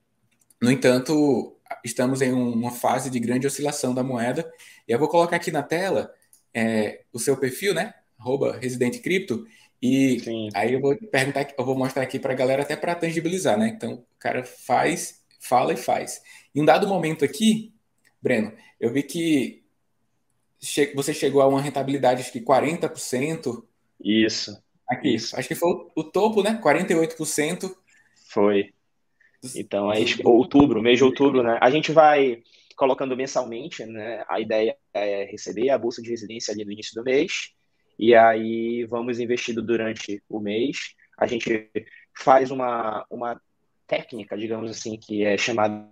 No 0.62 0.72
entanto, 0.72 1.56
estamos 1.84 2.22
em 2.22 2.32
uma 2.32 2.72
fase 2.72 3.10
de 3.10 3.20
grande 3.20 3.46
oscilação 3.48 3.94
da 3.94 4.04
moeda. 4.04 4.52
E 4.88 4.92
eu 4.92 5.00
vou 5.00 5.08
colocar 5.08 5.36
aqui 5.36 5.52
na 5.52 5.64
tela 5.64 6.14
é, 6.54 7.04
o 7.14 7.20
seu 7.20 7.38
perfil, 7.38 7.74
né? 7.74 7.94
Arroba 8.18 8.58
Residente 8.58 9.00
Cripto. 9.00 9.46
E 9.82 10.20
Sim. 10.22 10.50
aí 10.56 10.74
eu 10.74 10.82
vou 10.82 10.96
perguntar, 10.96 11.54
eu 11.56 11.66
vou 11.66 11.78
mostrar 11.78 12.02
aqui 12.02 12.18
para 12.18 12.34
a 12.34 12.36
galera 12.36 12.64
até 12.64 12.76
para 12.76 12.96
tangibilizar, 12.96 13.58
né? 13.58 13.68
Então, 13.68 13.94
o 13.94 14.20
cara 14.20 14.44
faz, 14.44 15.22
fala 15.40 15.74
e 15.74 15.78
faz. 15.78 16.22
Em 16.56 16.62
um 16.62 16.66
dado 16.66 16.88
momento 16.88 17.24
aqui, 17.24 17.74
Breno, 18.20 18.52
eu 18.80 18.92
vi 18.92 19.04
que 19.04 19.64
você 20.96 21.14
chegou 21.14 21.42
a 21.42 21.48
uma 21.48 21.62
rentabilidade 21.62 22.32
de 22.32 22.42
40%. 22.42 23.64
Isso. 24.04 24.62
Aqui, 24.90 25.16
isso. 25.16 25.38
acho 25.38 25.48
que 25.48 25.56
foi 25.56 25.70
o 25.96 26.04
topo, 26.04 26.42
né? 26.42 26.60
48%. 26.64 27.76
Foi. 28.30 28.74
Então, 29.56 29.92
é 29.92 30.00
outubro, 30.24 30.82
mês 30.82 30.98
de 30.98 31.04
outubro, 31.04 31.44
né? 31.44 31.58
A 31.62 31.70
gente 31.70 31.92
vai 31.92 32.42
colocando 32.76 33.18
mensalmente, 33.18 33.86
né? 33.86 34.24
A 34.30 34.40
ideia 34.40 34.78
é 34.94 35.26
receber 35.26 35.70
a 35.70 35.78
bolsa 35.78 36.02
de 36.02 36.10
residência 36.10 36.54
ali 36.54 36.64
no 36.64 36.72
início 36.72 36.94
do 36.96 37.04
mês, 37.04 37.52
e 37.98 38.16
aí 38.16 38.86
vamos 38.86 39.20
investindo 39.20 39.62
durante 39.62 40.22
o 40.30 40.40
mês. 40.40 40.78
A 41.18 41.26
gente 41.26 41.70
faz 42.16 42.52
uma, 42.52 43.06
uma 43.10 43.42
técnica, 43.88 44.38
digamos 44.38 44.70
assim, 44.70 44.98
que 44.98 45.24
é 45.24 45.38
chamada 45.38 45.88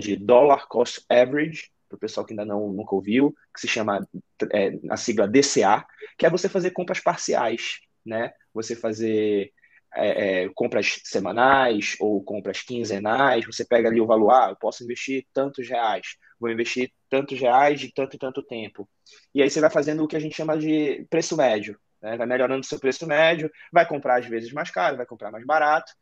de 0.00 0.16
Dollar 0.16 0.66
Cost 0.66 1.04
Average, 1.08 1.70
para 1.90 1.96
o 1.96 1.98
pessoal 1.98 2.24
que 2.24 2.32
ainda 2.32 2.44
não, 2.44 2.72
nunca 2.72 2.94
ouviu, 2.94 3.34
que 3.52 3.60
se 3.60 3.68
chama 3.68 4.06
é, 4.52 4.78
a 4.88 4.96
sigla 4.96 5.26
DCA, 5.26 5.84
que 6.16 6.24
é 6.24 6.30
você 6.30 6.48
fazer 6.48 6.70
compras 6.70 7.00
parciais, 7.00 7.80
né? 8.06 8.32
Você 8.54 8.76
fazer 8.76 9.52
é, 9.94 10.44
é, 10.44 10.48
compras 10.54 11.00
semanais 11.04 11.96
ou 11.98 12.22
compras 12.22 12.62
quinzenais, 12.62 13.44
você 13.44 13.64
pega 13.64 13.88
ali 13.88 14.00
o 14.00 14.06
valor, 14.06 14.30
ah, 14.30 14.46
eu 14.50 14.56
posso 14.56 14.84
investir 14.84 15.26
tantos 15.32 15.68
reais, 15.68 16.16
vou 16.38 16.48
investir 16.48 16.92
tantos 17.08 17.38
reais 17.40 17.80
de 17.80 17.92
tanto 17.92 18.14
e 18.14 18.18
tanto 18.18 18.42
tempo. 18.42 18.88
E 19.34 19.42
aí 19.42 19.50
você 19.50 19.60
vai 19.60 19.70
fazendo 19.70 20.04
o 20.04 20.08
que 20.08 20.16
a 20.16 20.20
gente 20.20 20.36
chama 20.36 20.56
de 20.56 21.04
preço 21.10 21.36
médio, 21.36 21.76
né? 22.00 22.16
vai 22.16 22.26
melhorando 22.26 22.60
o 22.60 22.64
seu 22.64 22.78
preço 22.78 23.04
médio, 23.06 23.50
vai 23.72 23.86
comprar 23.86 24.20
às 24.20 24.26
vezes 24.26 24.52
mais 24.52 24.70
caro, 24.70 24.96
vai 24.96 25.06
comprar 25.06 25.32
mais 25.32 25.44
barato. 25.44 25.92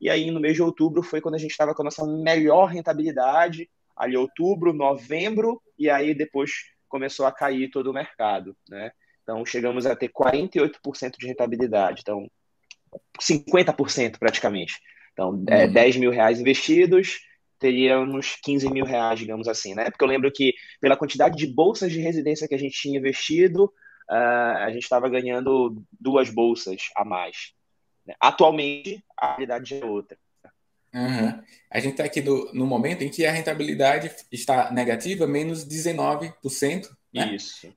E 0.00 0.10
aí 0.10 0.30
no 0.30 0.40
mês 0.40 0.56
de 0.56 0.62
outubro 0.62 1.02
foi 1.02 1.20
quando 1.20 1.36
a 1.36 1.38
gente 1.38 1.52
estava 1.52 1.72
com 1.74 1.82
a 1.82 1.84
nossa 1.84 2.04
melhor 2.04 2.66
rentabilidade, 2.66 3.70
ali 3.96 4.16
outubro, 4.16 4.72
novembro, 4.72 5.60
e 5.78 5.88
aí 5.88 6.14
depois 6.14 6.50
começou 6.88 7.26
a 7.26 7.32
cair 7.32 7.70
todo 7.70 7.90
o 7.90 7.94
mercado, 7.94 8.56
né? 8.68 8.90
Então 9.22 9.44
chegamos 9.44 9.86
a 9.86 9.96
ter 9.96 10.08
48% 10.08 11.16
de 11.18 11.26
rentabilidade. 11.26 12.00
Então 12.02 12.30
50% 13.20 14.18
praticamente. 14.18 14.74
Então, 15.12 15.30
uhum. 15.30 15.44
é, 15.48 15.66
10 15.66 15.96
mil 15.96 16.10
reais 16.10 16.40
investidos, 16.40 17.20
teríamos 17.58 18.36
15 18.42 18.70
mil 18.70 18.84
reais, 18.84 19.18
digamos 19.18 19.48
assim, 19.48 19.74
né? 19.74 19.90
Porque 19.90 20.04
eu 20.04 20.08
lembro 20.08 20.30
que 20.30 20.54
pela 20.80 20.96
quantidade 20.96 21.36
de 21.36 21.46
bolsas 21.46 21.90
de 21.90 22.00
residência 22.00 22.46
que 22.46 22.54
a 22.54 22.58
gente 22.58 22.78
tinha 22.78 22.98
investido, 22.98 23.64
uh, 24.10 24.58
a 24.58 24.70
gente 24.70 24.82
estava 24.82 25.08
ganhando 25.08 25.82
duas 25.98 26.30
bolsas 26.30 26.90
a 26.94 27.04
mais. 27.04 27.52
Né? 28.06 28.14
Atualmente, 28.20 29.02
a 29.16 29.28
realidade 29.28 29.74
é 29.74 29.84
outra. 29.84 30.18
Uhum. 30.96 31.42
A 31.70 31.78
gente 31.78 31.92
está 31.92 32.04
aqui 32.04 32.22
no, 32.22 32.50
no, 32.54 32.66
momento 32.66 33.02
em 33.02 33.10
que 33.10 33.26
a 33.26 33.30
rentabilidade 33.30 34.10
está 34.32 34.72
negativa, 34.72 35.26
menos 35.26 35.66
19%. 35.66 36.88
Né? 37.12 37.34
Isso. 37.34 37.70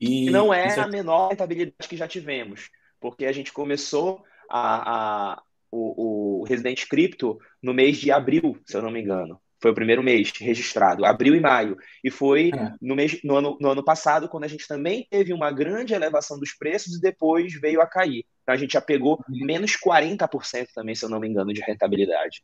E, 0.00 0.28
e 0.28 0.30
não 0.30 0.52
é 0.52 0.68
isso... 0.68 0.80
a 0.80 0.88
menor 0.88 1.28
rentabilidade 1.28 1.86
que 1.86 1.96
já 1.96 2.08
tivemos, 2.08 2.70
porque 2.98 3.26
a 3.26 3.32
gente 3.32 3.52
começou 3.52 4.24
a, 4.50 5.32
a 5.34 5.42
o, 5.70 6.40
o 6.40 6.44
Resident 6.44 6.86
Crypto 6.86 7.38
no 7.62 7.72
mês 7.74 7.96
de 7.96 8.10
abril, 8.10 8.58
se 8.66 8.76
eu 8.76 8.82
não 8.82 8.90
me 8.90 9.00
engano. 9.00 9.40
Foi 9.60 9.70
o 9.70 9.74
primeiro 9.74 10.02
mês 10.02 10.32
registrado, 10.40 11.04
abril 11.04 11.36
e 11.36 11.40
maio. 11.40 11.76
E 12.02 12.10
foi 12.10 12.50
é. 12.52 12.74
no, 12.80 12.96
mês, 12.96 13.20
no, 13.22 13.36
ano, 13.36 13.56
no 13.60 13.70
ano 13.70 13.84
passado, 13.84 14.28
quando 14.28 14.44
a 14.44 14.48
gente 14.48 14.66
também 14.66 15.06
teve 15.08 15.32
uma 15.32 15.52
grande 15.52 15.94
elevação 15.94 16.38
dos 16.38 16.52
preços 16.52 16.96
e 16.96 17.00
depois 17.00 17.52
veio 17.60 17.80
a 17.80 17.86
cair. 17.86 18.26
Então 18.42 18.54
a 18.54 18.58
gente 18.58 18.72
já 18.72 18.80
pegou 18.80 19.22
uhum. 19.28 19.46
menos 19.46 19.76
40% 19.76 20.66
também, 20.74 20.96
se 20.96 21.04
eu 21.04 21.08
não 21.08 21.20
me 21.20 21.28
engano, 21.28 21.52
de 21.52 21.60
rentabilidade. 21.60 22.42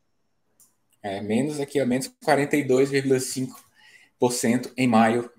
É, 1.02 1.20
menos 1.20 1.60
aqui, 1.60 1.80
ó, 1.80 1.86
menos 1.86 2.08
42,5% 2.24 4.72
em 4.76 4.86
maio 4.86 5.30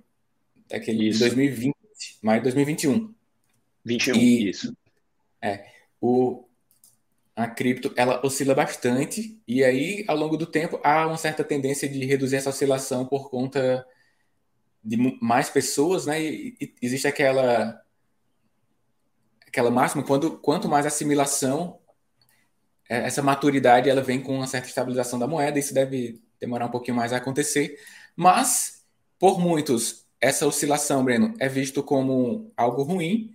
daquele 0.69 1.09
isso. 1.09 1.19
2020, 1.19 1.75
maio 2.21 2.39
de 2.39 2.43
2021. 2.43 3.13
21, 3.83 4.15
e, 4.15 4.49
isso. 4.49 4.75
É, 5.41 5.65
o, 6.01 6.45
a 7.35 7.47
cripto 7.47 7.93
ela 7.95 8.25
oscila 8.25 8.53
bastante 8.53 9.41
e 9.47 9.63
aí 9.63 10.03
ao 10.07 10.17
longo 10.17 10.37
do 10.37 10.45
tempo 10.45 10.79
há 10.83 11.07
uma 11.07 11.17
certa 11.17 11.43
tendência 11.43 11.87
de 11.87 12.05
reduzir 12.05 12.35
essa 12.35 12.49
oscilação 12.49 13.05
por 13.05 13.29
conta 13.29 13.85
de 14.83 14.97
mais 15.21 15.49
pessoas, 15.49 16.05
né? 16.05 16.21
E, 16.21 16.55
e 16.59 16.75
existe 16.81 17.07
aquela 17.07 17.81
aquela 19.47 19.71
máxima 19.71 20.03
quando 20.03 20.37
quanto 20.37 20.69
mais 20.69 20.85
assimilação 20.85 21.78
é, 21.78 21.78
essa 22.89 23.21
maturidade 23.21 23.89
ela 23.89 24.01
vem 24.01 24.19
com 24.21 24.35
uma 24.35 24.47
certa 24.47 24.67
estabilização 24.67 25.19
da 25.19 25.27
moeda, 25.27 25.59
isso 25.59 25.73
deve 25.73 26.21
demorar 26.39 26.65
um 26.65 26.71
pouquinho 26.71 26.97
mais 26.97 27.13
a 27.13 27.17
acontecer, 27.17 27.79
mas 28.15 28.83
por 29.19 29.39
muitos 29.39 30.05
essa 30.19 30.45
oscilação, 30.45 31.03
Breno, 31.03 31.33
é 31.39 31.47
visto 31.47 31.81
como 31.81 32.51
algo 32.57 32.83
ruim, 32.83 33.33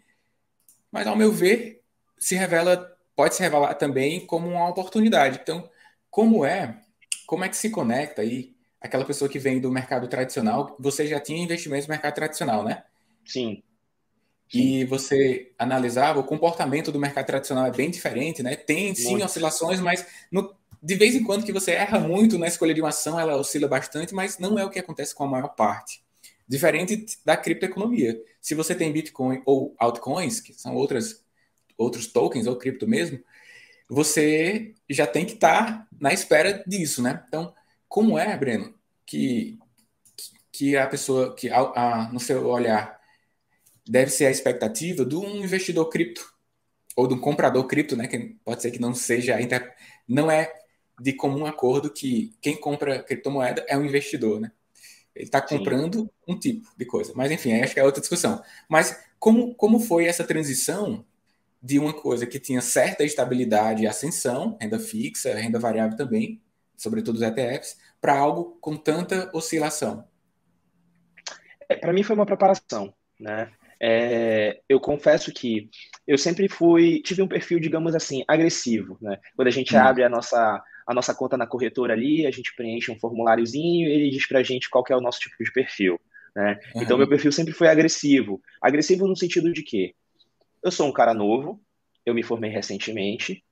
mas 0.93 1.07
ao 1.07 1.17
meu 1.17 1.33
ver 1.33 1.83
se 2.19 2.35
revela 2.35 2.95
pode 3.17 3.35
se 3.35 3.43
revelar 3.43 3.75
também 3.75 4.27
como 4.27 4.49
uma 4.49 4.69
oportunidade. 4.69 5.39
Então, 5.43 5.69
como 6.11 6.45
é, 6.45 6.81
como 7.27 7.45
é 7.45 7.49
que 7.49 7.57
se 7.57 7.71
conecta 7.71 8.23
aí 8.23 8.55
aquela 8.81 9.05
pessoa 9.05 9.29
que 9.29 9.39
vem 9.39 9.61
do 9.61 9.71
mercado 9.71 10.09
tradicional? 10.09 10.77
Você 10.79 11.07
já 11.07 11.21
tinha 11.21 11.43
investimentos 11.43 11.87
no 11.87 11.93
mercado 11.93 12.15
tradicional, 12.15 12.65
né? 12.65 12.83
Sim. 13.25 13.63
E 14.59 14.85
você 14.85 15.53
analisava 15.59 16.21
o 16.21 16.25
comportamento 16.25 16.93
do 16.93 16.99
mercado 16.99 17.27
tradicional 17.27 17.67
é 17.67 17.71
bem 17.71 17.91
diferente, 17.91 18.43
né? 18.43 18.57
Tem 18.57 18.95
sim 18.95 19.11
muito. 19.11 19.25
oscilações, 19.25 19.81
mas 19.81 20.07
no, 20.31 20.55
de 20.83 20.95
vez 20.95 21.15
em 21.15 21.25
quando 21.25 21.45
que 21.45 21.53
você 21.53 21.73
erra 21.73 21.99
muito 21.99 22.39
na 22.39 22.47
escolha 22.47 22.75
de 22.75 22.81
uma 22.81 22.91
ação, 22.91 23.19
ela 23.19 23.37
oscila 23.37 23.67
bastante, 23.67 24.15
mas 24.15 24.39
não 24.39 24.59
é 24.59 24.65
o 24.65 24.71
que 24.71 24.79
acontece 24.79 25.15
com 25.15 25.25
a 25.25 25.29
maior 25.29 25.49
parte. 25.49 26.05
Diferente 26.47 27.07
da 27.25 27.37
criptoeconomia. 27.37 28.21
Se 28.41 28.55
você 28.55 28.75
tem 28.75 28.93
Bitcoin 28.93 29.43
ou 29.47 29.75
altcoins, 29.79 30.41
que 30.41 30.53
são 30.53 30.75
outras 30.75 31.25
outros 31.77 32.07
tokens 32.07 32.47
ou 32.47 32.57
cripto 32.57 32.87
mesmo, 32.87 33.21
você 33.89 34.75
já 34.89 35.07
tem 35.07 35.25
que 35.25 35.35
estar 35.35 35.67
tá 35.67 35.89
na 36.01 36.13
espera 36.13 36.63
disso, 36.67 37.03
né? 37.03 37.25
Então, 37.29 37.55
como 37.89 38.19
é, 38.19 38.37
Breno, 38.37 38.75
que, 39.07 39.59
que 40.53 40.77
a 40.77 40.87
pessoa, 40.87 41.35
que 41.35 41.51
a, 41.51 41.61
a, 41.61 42.13
no 42.13 42.21
seu 42.21 42.47
olhar, 42.47 43.01
deve 43.87 44.11
ser 44.11 44.27
a 44.27 44.31
expectativa 44.31 45.05
de 45.05 45.17
um 45.17 45.37
investidor 45.37 45.89
cripto 45.89 46.33
ou 46.97 47.07
de 47.07 47.15
um 47.15 47.21
comprador 47.21 47.67
cripto, 47.67 47.97
né? 47.97 48.07
Que 48.07 48.37
pode 48.45 48.63
ser 48.63 48.71
que 48.71 48.81
não 48.81 48.95
seja, 48.95 49.37
não 50.09 50.31
é 50.31 50.53
de 51.01 51.13
comum 51.13 51.45
acordo 51.45 51.93
que 51.93 52.35
quem 52.41 52.57
compra 52.57 53.03
criptomoeda 53.03 53.65
é 53.69 53.77
um 53.77 53.85
investidor, 53.85 54.41
né? 54.41 54.53
Ele 55.15 55.27
está 55.27 55.41
comprando 55.41 56.11
um 56.27 56.39
tipo 56.39 56.69
de 56.77 56.85
coisa. 56.85 57.13
Mas, 57.15 57.31
enfim, 57.31 57.61
acho 57.61 57.75
que 57.75 57.81
é 57.81 57.85
outra 57.85 58.01
discussão. 58.01 58.43
Mas 58.69 58.99
como, 59.19 59.55
como 59.55 59.79
foi 59.79 60.07
essa 60.07 60.25
transição 60.25 61.05
de 61.63 61.79
uma 61.79 61.93
coisa 61.93 62.27
que 62.27 62.39
tinha 62.39 62.61
certa 62.61 63.05
estabilidade 63.05 63.83
e 63.83 63.87
ascensão, 63.87 64.59
renda 64.61 64.79
fixa, 64.79 65.35
renda 65.35 65.59
variável 65.59 65.97
também, 65.97 66.43
sobretudo 66.77 67.17
os 67.17 67.23
ETFs, 67.23 67.79
para 68.01 68.17
algo 68.17 68.59
com 68.61 68.77
tanta 68.77 69.31
oscilação? 69.33 70.07
É, 71.69 71.77
para 71.77 71.93
mim 71.93 72.03
foi 72.03 72.17
uma 72.17 72.27
preparação, 72.27 72.93
né? 73.19 73.51
É, 73.87 74.63
eu 74.67 74.81
confesso 74.81 75.31
que 75.31 75.69
eu 76.07 76.17
sempre 76.17 76.49
fui, 76.49 77.03
tive 77.03 77.21
um 77.21 77.29
perfil, 77.29 77.61
digamos 77.61 77.95
assim, 77.95 78.25
agressivo, 78.27 78.97
né? 78.99 79.19
Quando 79.37 79.49
a 79.49 79.51
gente 79.51 79.77
hum. 79.77 79.79
abre 79.79 80.03
a 80.03 80.09
nossa 80.09 80.63
a 80.87 80.95
nossa 80.95 81.15
conta 81.15 81.37
na 81.37 81.47
corretora 81.47 81.93
ali, 81.93 82.27
a 82.27 82.31
gente 82.31 82.55
preenche 82.55 82.91
um 82.91 82.99
formuláriozinho 82.99 83.89
e 83.89 83.93
ele 83.93 84.11
diz 84.11 84.27
para 84.27 84.41
a 84.41 84.43
gente 84.43 84.69
qual 84.71 84.85
é 84.89 84.97
o 84.97 85.01
nosso 85.01 85.21
tipo 85.21 85.43
de 85.43 85.53
perfil. 85.53 85.99
Né? 86.35 86.59
Uhum. 86.75 86.83
Então, 86.83 86.99
meu 86.99 87.09
perfil 87.09 87.33
sempre 87.33 87.55
foi 87.55 87.69
agressivo. 87.69 88.41
Agressivo 88.61 89.07
no 89.07 89.17
sentido 89.17 89.51
de 89.51 89.63
quê? 89.63 89.95
Eu 90.63 90.71
sou 90.71 90.87
um 90.87 90.93
cara 90.93 91.15
novo, 91.15 91.61
eu 92.05 92.15
me 92.15 92.23
formei 92.23 92.51
recentemente, 92.51 93.43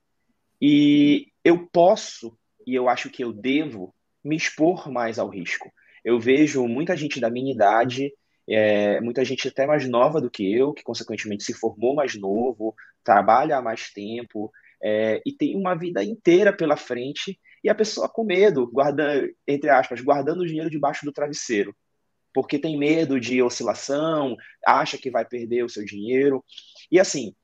e 0.61 1.29
eu 1.43 1.67
posso, 1.67 2.37
e 2.67 2.75
eu 2.75 2.89
acho 2.89 3.09
que 3.09 3.25
eu 3.25 3.33
devo, 3.33 3.95
me 4.23 4.37
expor 4.37 4.91
mais 4.91 5.19
ao 5.19 5.29
risco. 5.29 5.73
Eu 6.05 6.21
vejo 6.21 6.67
muita 6.67 6.97
gente 6.97 7.19
da 7.19 7.31
minha 7.31 7.53
idade 7.53 8.13
é, 8.49 9.01
muita 9.01 9.25
gente 9.25 9.49
até 9.49 9.67
mais 9.67 9.89
nova 9.89 10.21
do 10.21 10.31
que 10.31 10.53
eu, 10.53 10.73
que 10.73 10.83
consequentemente 10.83 11.45
se 11.45 11.55
formou 11.55 11.95
mais 11.95 12.15
novo, 12.19 12.75
trabalha 13.05 13.57
há 13.57 13.63
mais 13.63 13.91
tempo 13.93 14.51
é, 14.83 15.23
e 15.25 15.33
tem 15.33 15.57
uma 15.57 15.75
vida 15.75 16.03
inteira 16.03 16.53
pela 16.53 16.77
frente 16.77 17.39
e 17.63 17.69
a 17.69 17.75
pessoa 17.75 18.09
com 18.09 18.25
medo, 18.25 18.67
guarda, 18.67 19.29
entre 19.47 19.71
aspas, 19.71 20.01
guardando 20.01 20.41
o 20.41 20.47
dinheiro 20.47 20.69
debaixo 20.69 21.05
do 21.05 21.13
travesseiro, 21.13 21.75
porque 22.35 22.59
tem 22.59 22.77
medo 22.77 23.21
de 23.21 23.41
oscilação, 23.41 24.37
acha 24.67 24.99
que 24.99 25.11
vai 25.11 25.25
perder 25.25 25.65
o 25.65 25.69
seu 25.69 25.85
dinheiro. 25.85 26.45
E 26.91 26.99
assim, 26.99 27.35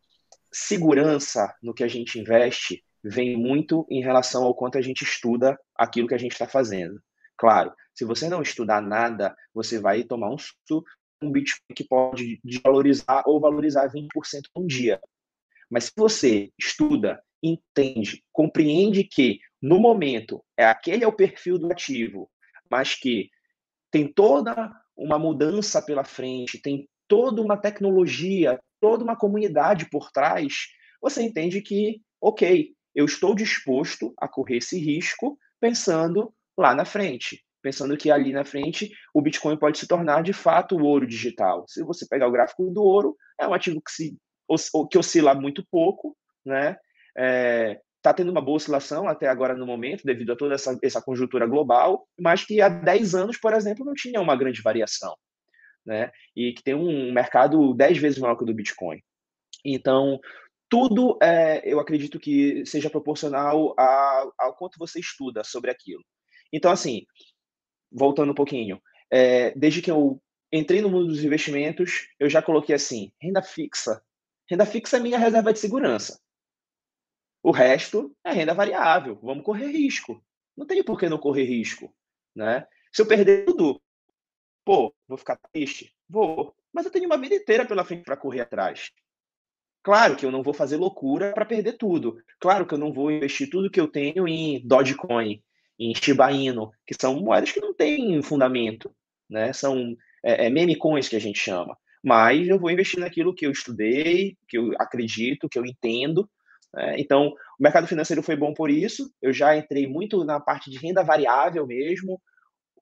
segurança 0.53 1.55
no 1.63 1.73
que 1.73 1.85
a 1.85 1.89
gente 1.89 2.19
investe 2.19 2.83
vem 3.05 3.37
muito 3.37 3.87
em 3.89 4.03
relação 4.03 4.43
ao 4.43 4.55
quanto 4.55 4.77
a 4.77 4.83
gente 4.83 5.05
estuda 5.05 5.57
aquilo 5.77 6.09
que 6.09 6.15
a 6.15 6.19
gente 6.19 6.33
está 6.33 6.49
fazendo. 6.49 7.01
Claro, 7.37 7.73
se 7.99 8.05
você 8.05 8.29
não 8.29 8.41
estudar 8.41 8.81
nada, 8.81 9.35
você 9.53 9.81
vai 9.81 10.05
tomar 10.05 10.33
um 10.33 10.39
susto, 10.39 10.85
um 11.21 11.33
Bitcoin 11.33 11.75
que 11.75 11.83
pode 11.83 12.39
desvalorizar 12.45 13.25
ou 13.27 13.41
valorizar 13.41 13.89
20% 13.89 14.07
um 14.55 14.65
dia. 14.65 15.01
Mas 15.69 15.87
se 15.87 15.93
você 15.97 16.53
estuda, 16.57 17.21
entende, 17.43 18.23
compreende 18.33 19.03
que 19.03 19.41
no 19.61 19.81
momento 19.81 20.45
é 20.57 20.65
aquele 20.65 21.03
é 21.03 21.09
o 21.09 21.13
perfil 21.13 21.59
do 21.59 21.73
ativo, 21.73 22.31
mas 22.71 22.95
que 22.95 23.31
tem 23.91 24.07
toda 24.07 24.73
uma 24.97 25.19
mudança 25.19 25.83
pela 25.83 26.05
frente, 26.05 26.63
tem 26.63 26.89
toda 27.09 27.43
uma 27.43 27.57
tecnologia, 27.57 28.61
toda 28.81 29.03
uma 29.03 29.17
comunidade 29.17 29.91
por 29.91 30.13
trás, 30.13 30.69
você 31.03 31.21
entende 31.21 31.61
que, 31.61 32.01
ok, 32.21 32.73
eu 32.95 33.07
estou 33.07 33.35
disposto 33.35 34.15
a 34.17 34.29
correr 34.29 34.59
esse 34.59 34.79
risco 34.79 35.37
pensando 35.61 36.33
lá 36.57 36.77
na 36.77 36.85
frente, 36.85 37.45
pensando 37.69 37.99
que 37.99 38.11
ali 38.11 38.33
na 38.33 38.47
frente 38.47 38.91
o 39.13 39.21
Bitcoin 39.21 39.59
pode 39.59 39.77
se 39.77 39.87
tornar 39.87 40.23
de 40.23 40.33
fato 40.33 40.75
o 40.75 40.85
ouro 40.85 41.07
digital. 41.07 41.67
Se 41.69 41.83
você 41.83 42.09
pegar 42.09 42.27
o 42.27 42.33
gráfico 42.33 42.71
do 42.71 42.83
ouro, 42.83 43.15
é 43.39 43.47
um 43.47 43.53
ativo 43.53 43.83
que, 43.83 43.93
se, 43.93 44.17
que 44.91 44.97
oscila 44.97 45.35
muito 45.35 45.63
pouco, 45.71 46.17
né? 46.47 46.79
É, 47.15 47.79
está 47.99 48.15
tendo 48.15 48.31
uma 48.31 48.41
boa 48.41 48.57
oscilação 48.57 49.07
até 49.07 49.29
agora 49.29 49.55
no 49.55 49.67
momento, 49.67 50.07
devido 50.07 50.33
a 50.33 50.37
toda 50.37 50.55
essa, 50.55 50.79
essa 50.83 51.03
conjuntura 51.03 51.47
global, 51.47 52.09
mas 52.19 52.43
que 52.43 52.59
há 52.63 52.71
10 52.71 53.15
anos, 53.15 53.37
por 53.37 53.53
exemplo, 53.53 53.85
não 53.85 53.93
tinha 53.93 54.19
uma 54.19 54.35
grande 54.35 54.63
variação. 54.63 55.15
Né? 55.85 56.11
E 56.35 56.55
que 56.55 56.63
tem 56.63 56.75
um 56.75 57.13
mercado 57.13 57.75
10 57.75 57.99
vezes 57.99 58.19
maior 58.19 58.37
que 58.37 58.45
o 58.45 58.47
do 58.47 58.55
Bitcoin. 58.55 59.03
Então, 59.63 60.19
tudo 60.71 61.19
é, 61.21 61.61
eu 61.71 61.79
acredito 61.81 62.19
que 62.19 62.65
seja 62.65 62.89
proporcional 62.89 63.75
ao, 63.79 64.33
ao 64.39 64.55
quanto 64.55 64.79
você 64.79 65.01
estuda 65.01 65.45
sobre 65.45 65.71
aquilo. 65.71 66.03
Então, 66.53 66.71
assim, 66.71 67.05
voltando 67.91 68.33
um 68.33 68.35
pouquinho, 68.35 68.81
é, 69.11 69.53
desde 69.53 69.83
que 69.83 69.91
eu 69.91 70.21
entrei 70.53 70.81
no 70.81 70.91
mundo 70.91 71.09
dos 71.09 71.25
investimentos, 71.25 72.09
eu 72.19 72.29
já 72.29 72.43
coloquei 72.43 72.75
assim: 72.75 73.13
renda 73.21 73.43
fixa. 73.43 74.03
Renda 74.51 74.67
fixa 74.67 74.97
é 74.97 75.01
minha 75.01 75.19
reserva 75.19 75.53
de 75.53 75.59
segurança. 75.59 76.21
O 77.43 77.51
resto 77.51 78.15
é 78.25 78.33
renda 78.33 78.55
variável. 78.55 79.19
Vamos 79.23 79.45
correr 79.45 79.71
risco. 79.71 80.23
Não 80.57 80.67
tem 80.67 80.83
por 80.83 80.99
que 80.99 81.09
não 81.09 81.19
correr 81.19 81.45
risco, 81.45 81.95
né? 82.35 82.67
Se 82.93 83.03
eu 83.03 83.07
perder 83.07 83.45
tudo, 83.45 83.81
pô, 84.65 84.95
vou 85.07 85.19
ficar 85.19 85.39
triste? 85.53 85.95
Vou. 86.09 86.55
Mas 86.73 86.85
eu 86.85 86.91
tenho 86.91 87.07
uma 87.07 87.19
vida 87.19 87.35
inteira 87.35 87.67
pela 87.67 87.85
frente 87.85 88.05
para 88.05 88.17
correr 88.17 88.41
atrás. 88.41 88.91
Claro 89.83 90.17
que 90.17 90.27
eu 90.27 90.33
não 90.33 90.43
vou 90.43 90.53
fazer 90.53 90.77
loucura 90.77 91.33
para 91.33 91.47
perder 91.47 91.75
tudo. 91.75 92.21
Claro 92.41 92.67
que 92.67 92.75
eu 92.75 92.79
não 92.79 92.93
vou 92.93 93.11
investir 93.11 93.49
tudo 93.49 93.71
que 93.71 93.81
eu 93.81 93.89
tenho 93.89 94.27
em 94.27 94.67
Dogecoin, 94.67 95.43
em 95.79 95.95
Shiba 95.95 96.31
Inu, 96.33 96.71
que 96.87 96.95
são 96.99 97.21
moedas 97.21 97.53
que 97.53 97.61
não 97.61 97.75
têm 97.75 98.21
fundamento, 98.23 98.91
né? 99.29 99.53
São 99.53 99.97
é, 100.25 100.47
é 100.47 100.51
meme 100.51 100.77
coins 100.77 101.09
que 101.09 101.17
a 101.17 101.21
gente 101.21 101.39
chama. 101.39 101.77
Mas 102.03 102.49
eu 102.49 102.59
vou 102.59 102.71
investir 102.71 103.01
naquilo 103.01 103.35
que 103.35 103.47
eu 103.47 103.51
estudei, 103.51 104.37
que 104.49 104.59
eu 104.59 104.73
acredito, 104.79 105.49
que 105.49 105.59
eu 105.59 105.67
entendo, 105.67 106.29
é, 106.77 107.01
então, 107.01 107.29
o 107.29 107.63
mercado 107.63 107.87
financeiro 107.87 108.23
foi 108.23 108.37
bom 108.37 108.53
por 108.53 108.71
isso. 108.71 109.11
Eu 109.23 109.33
já 109.33 109.57
entrei 109.57 109.87
muito 109.87 110.25
na 110.25 110.39
parte 110.41 110.71
de 110.71 110.79
renda 110.79 111.03
variável 111.03 111.67
mesmo, 111.67 112.21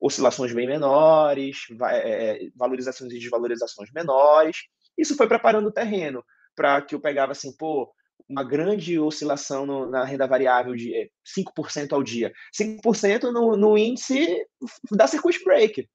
oscilações 0.00 0.52
bem 0.52 0.66
menores, 0.66 1.66
é, 1.90 2.48
valorizações 2.54 3.12
e 3.12 3.18
desvalorizações 3.18 3.90
menores. 3.92 4.64
Isso 4.98 5.16
foi 5.16 5.28
preparando 5.28 5.68
o 5.68 5.72
terreno 5.72 6.24
para 6.54 6.80
que 6.82 6.94
eu 6.94 7.00
pegava 7.00 7.32
assim, 7.32 7.54
pô, 7.56 7.92
uma 8.28 8.42
grande 8.42 8.98
oscilação 8.98 9.64
no, 9.64 9.88
na 9.88 10.04
renda 10.04 10.26
variável 10.26 10.74
de 10.74 11.10
5% 11.24 11.92
é, 11.92 11.94
ao 11.94 12.02
dia. 12.02 12.32
5% 12.58 13.30
no, 13.32 13.56
no 13.56 13.78
índice 13.78 14.44
da 14.90 15.06
circuit 15.06 15.42
breaker. 15.44 15.86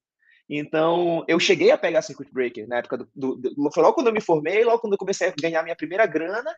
Então, 0.49 1.23
eu 1.27 1.39
cheguei 1.39 1.71
a 1.71 1.77
pegar 1.77 2.01
circuit 2.01 2.29
breaker 2.31 2.67
na 2.67 2.77
época 2.77 2.97
do, 2.97 3.07
do, 3.15 3.35
do, 3.35 3.69
Logo 3.77 3.93
quando 3.93 4.07
eu 4.07 4.13
me 4.13 4.21
formei, 4.21 4.63
logo 4.63 4.79
quando 4.79 4.93
eu 4.93 4.99
comecei 4.99 5.29
a 5.29 5.33
ganhar 5.39 5.63
minha 5.63 5.75
primeira 5.75 6.05
grana, 6.05 6.53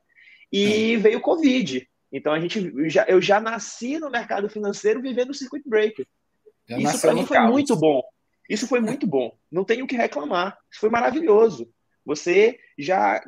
e 0.52 0.98
veio 0.98 1.20
o 1.20 1.22
Covid. 1.22 1.88
Então 2.12 2.32
a 2.32 2.40
gente 2.40 2.72
já, 2.90 3.06
eu 3.06 3.20
já 3.20 3.40
nasci 3.40 3.98
no 4.00 4.10
mercado 4.10 4.50
financeiro 4.50 5.02
vivendo 5.02 5.32
o 5.32 5.34
circuit 5.34 5.64
breaker. 5.66 6.06
Já 6.68 6.78
Isso 6.78 7.02
para 7.02 7.14
mim 7.14 7.26
foi 7.26 7.38
caos. 7.38 7.52
muito 7.52 7.76
bom. 7.76 8.02
Isso 8.50 8.68
foi 8.68 8.80
muito 8.80 9.08
bom. 9.08 9.36
Não 9.52 9.64
tenho 9.64 9.86
o 9.86 9.88
que 9.88 9.96
reclamar. 9.96 10.58
Isso 10.72 10.80
foi 10.80 10.90
maravilhoso. 10.90 11.68
Você 12.06 12.60
já 12.78 13.24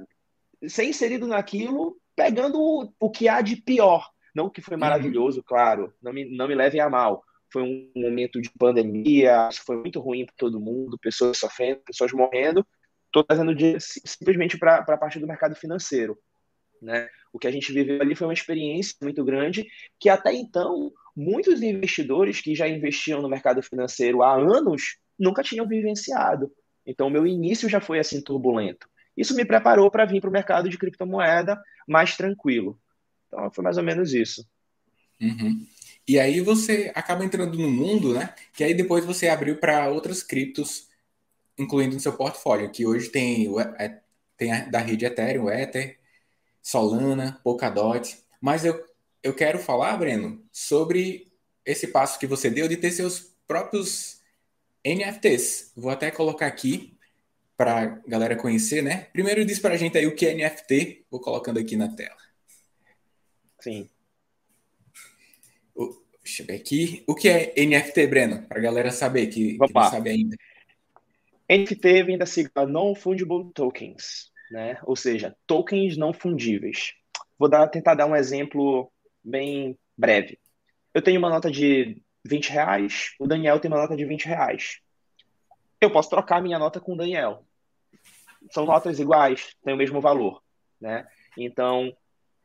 ser 0.67 0.85
inserido 0.85 1.25
naquilo, 1.25 1.97
pegando 2.15 2.59
o, 2.59 2.93
o 2.99 3.09
que 3.09 3.27
há 3.27 3.41
de 3.41 3.55
pior. 3.55 4.09
Não 4.33 4.49
que 4.49 4.61
foi 4.61 4.75
uhum. 4.75 4.81
maravilhoso, 4.81 5.43
claro. 5.43 5.93
Não 6.01 6.11
me, 6.11 6.25
não 6.25 6.47
me 6.47 6.55
levem 6.55 6.81
a 6.81 6.89
mal. 6.89 7.23
Foi 7.51 7.61
um 7.61 7.91
momento 7.95 8.41
de 8.41 8.49
pandemia, 8.57 9.49
foi 9.65 9.77
muito 9.77 9.99
ruim 9.99 10.25
para 10.25 10.35
todo 10.37 10.59
mundo, 10.59 10.99
pessoas 10.99 11.37
sofrendo, 11.37 11.81
pessoas 11.85 12.11
morrendo. 12.11 12.65
Estou 13.05 13.23
trazendo 13.23 13.55
de, 13.55 13.77
simplesmente 13.79 14.57
para 14.57 14.77
a 14.77 14.97
parte 14.97 15.19
do 15.19 15.27
mercado 15.27 15.55
financeiro. 15.55 16.17
Né? 16.81 17.07
O 17.31 17.39
que 17.39 17.47
a 17.47 17.51
gente 17.51 17.71
viveu 17.71 18.01
ali 18.01 18.13
foi 18.13 18.27
uma 18.27 18.33
experiência 18.33 18.95
muito 19.01 19.23
grande 19.23 19.65
que 19.97 20.09
até 20.09 20.33
então 20.33 20.91
muitos 21.15 21.61
investidores 21.61 22.41
que 22.41 22.53
já 22.53 22.67
investiam 22.67 23.21
no 23.21 23.29
mercado 23.29 23.61
financeiro 23.63 24.21
há 24.21 24.35
anos 24.35 24.97
nunca 25.17 25.41
tinham 25.41 25.65
vivenciado. 25.67 26.51
Então 26.85 27.09
meu 27.09 27.25
início 27.25 27.69
já 27.69 27.79
foi 27.79 27.99
assim 27.99 28.21
turbulento. 28.21 28.87
Isso 29.15 29.35
me 29.35 29.45
preparou 29.45 29.89
para 29.89 30.05
vir 30.05 30.21
para 30.21 30.29
o 30.29 30.33
mercado 30.33 30.69
de 30.69 30.77
criptomoeda 30.77 31.61
mais 31.87 32.15
tranquilo. 32.17 32.79
Então 33.27 33.49
foi 33.51 33.63
mais 33.63 33.77
ou 33.77 33.83
menos 33.83 34.13
isso. 34.13 34.45
Uhum. 35.21 35.65
E 36.07 36.19
aí 36.19 36.39
você 36.41 36.91
acaba 36.93 37.25
entrando 37.25 37.57
no 37.57 37.69
mundo, 37.69 38.13
né? 38.13 38.33
Que 38.53 38.63
aí 38.63 38.73
depois 38.73 39.03
você 39.03 39.27
abriu 39.27 39.57
para 39.57 39.89
outras 39.89 40.21
criptos, 40.21 40.87
incluindo 41.57 41.95
no 41.95 41.99
seu 41.99 42.13
portfólio, 42.13 42.69
que 42.69 42.85
hoje 42.85 43.09
tem, 43.09 43.47
é, 43.79 43.99
tem 44.37 44.51
a, 44.51 44.65
da 44.65 44.79
rede 44.79 45.05
Ethereum, 45.05 45.49
Ether, 45.49 45.97
Solana, 46.61 47.39
Polkadot. 47.43 48.17
Mas 48.39 48.63
eu, 48.63 48.85
eu 49.23 49.33
quero 49.33 49.57
falar, 49.57 49.97
Breno, 49.97 50.43
sobre 50.51 51.31
esse 51.65 51.87
passo 51.87 52.19
que 52.19 52.27
você 52.27 52.49
deu 52.49 52.67
de 52.67 52.77
ter 52.77 52.91
seus 52.91 53.35
próprios 53.47 54.21
NFTs. 54.85 55.71
Vou 55.75 55.89
até 55.89 56.11
colocar 56.11 56.45
aqui 56.45 56.94
para 57.57 57.81
a 57.81 57.85
galera 58.07 58.35
conhecer, 58.35 58.81
né? 58.81 59.07
Primeiro 59.13 59.45
diz 59.45 59.59
para 59.59 59.75
a 59.75 59.77
gente 59.77 59.97
aí 59.97 60.05
o 60.05 60.15
que 60.15 60.25
é 60.25 60.33
NFT. 60.33 61.05
Vou 61.09 61.19
colocando 61.19 61.59
aqui 61.59 61.75
na 61.75 61.87
tela. 61.87 62.17
Sim. 63.59 63.89
O, 65.73 65.95
deixa 66.23 66.43
eu 66.43 66.47
ver 66.47 66.55
aqui. 66.55 67.03
O 67.07 67.15
que 67.15 67.29
é 67.29 67.53
NFT, 67.57 68.07
Breno? 68.07 68.47
Para 68.47 68.59
a 68.59 68.61
galera 68.61 68.91
saber 68.91 69.27
que, 69.27 69.57
que 69.57 69.73
não 69.73 69.89
sabe 69.89 70.09
ainda. 70.09 70.35
NFT 71.49 72.03
vem 72.03 72.17
da 72.17 72.25
sigla 72.25 72.65
Non-Fungible 72.65 73.51
Tokens 73.53 74.33
né? 74.49 74.77
Ou 74.83 74.95
seja, 74.95 75.35
tokens 75.45 75.97
não 75.97 76.13
fundíveis. 76.13 76.93
Vou 77.37 77.49
dar, 77.49 77.67
tentar 77.67 77.95
dar 77.95 78.05
um 78.05 78.15
exemplo 78.15 78.91
bem 79.23 79.77
breve. 79.97 80.39
Eu 80.93 81.01
tenho 81.01 81.19
uma 81.19 81.29
nota 81.29 81.51
de 81.51 82.01
20 82.23 82.49
reais, 82.49 83.13
o 83.19 83.27
Daniel 83.27 83.59
tem 83.59 83.69
uma 83.69 83.81
nota 83.81 83.95
de 83.95 84.05
20 84.05 84.25
reais. 84.25 84.79
Eu 85.81 85.91
posso 85.91 86.09
trocar 86.09 86.41
minha 86.41 86.57
nota 86.57 86.79
com 86.79 86.93
o 86.93 86.97
Daniel. 86.97 87.44
São 88.51 88.65
notas 88.65 88.99
iguais, 88.99 89.55
têm 89.63 89.73
o 89.73 89.77
mesmo 89.77 89.99
valor, 90.01 90.41
né? 90.79 91.07
Então, 91.37 91.95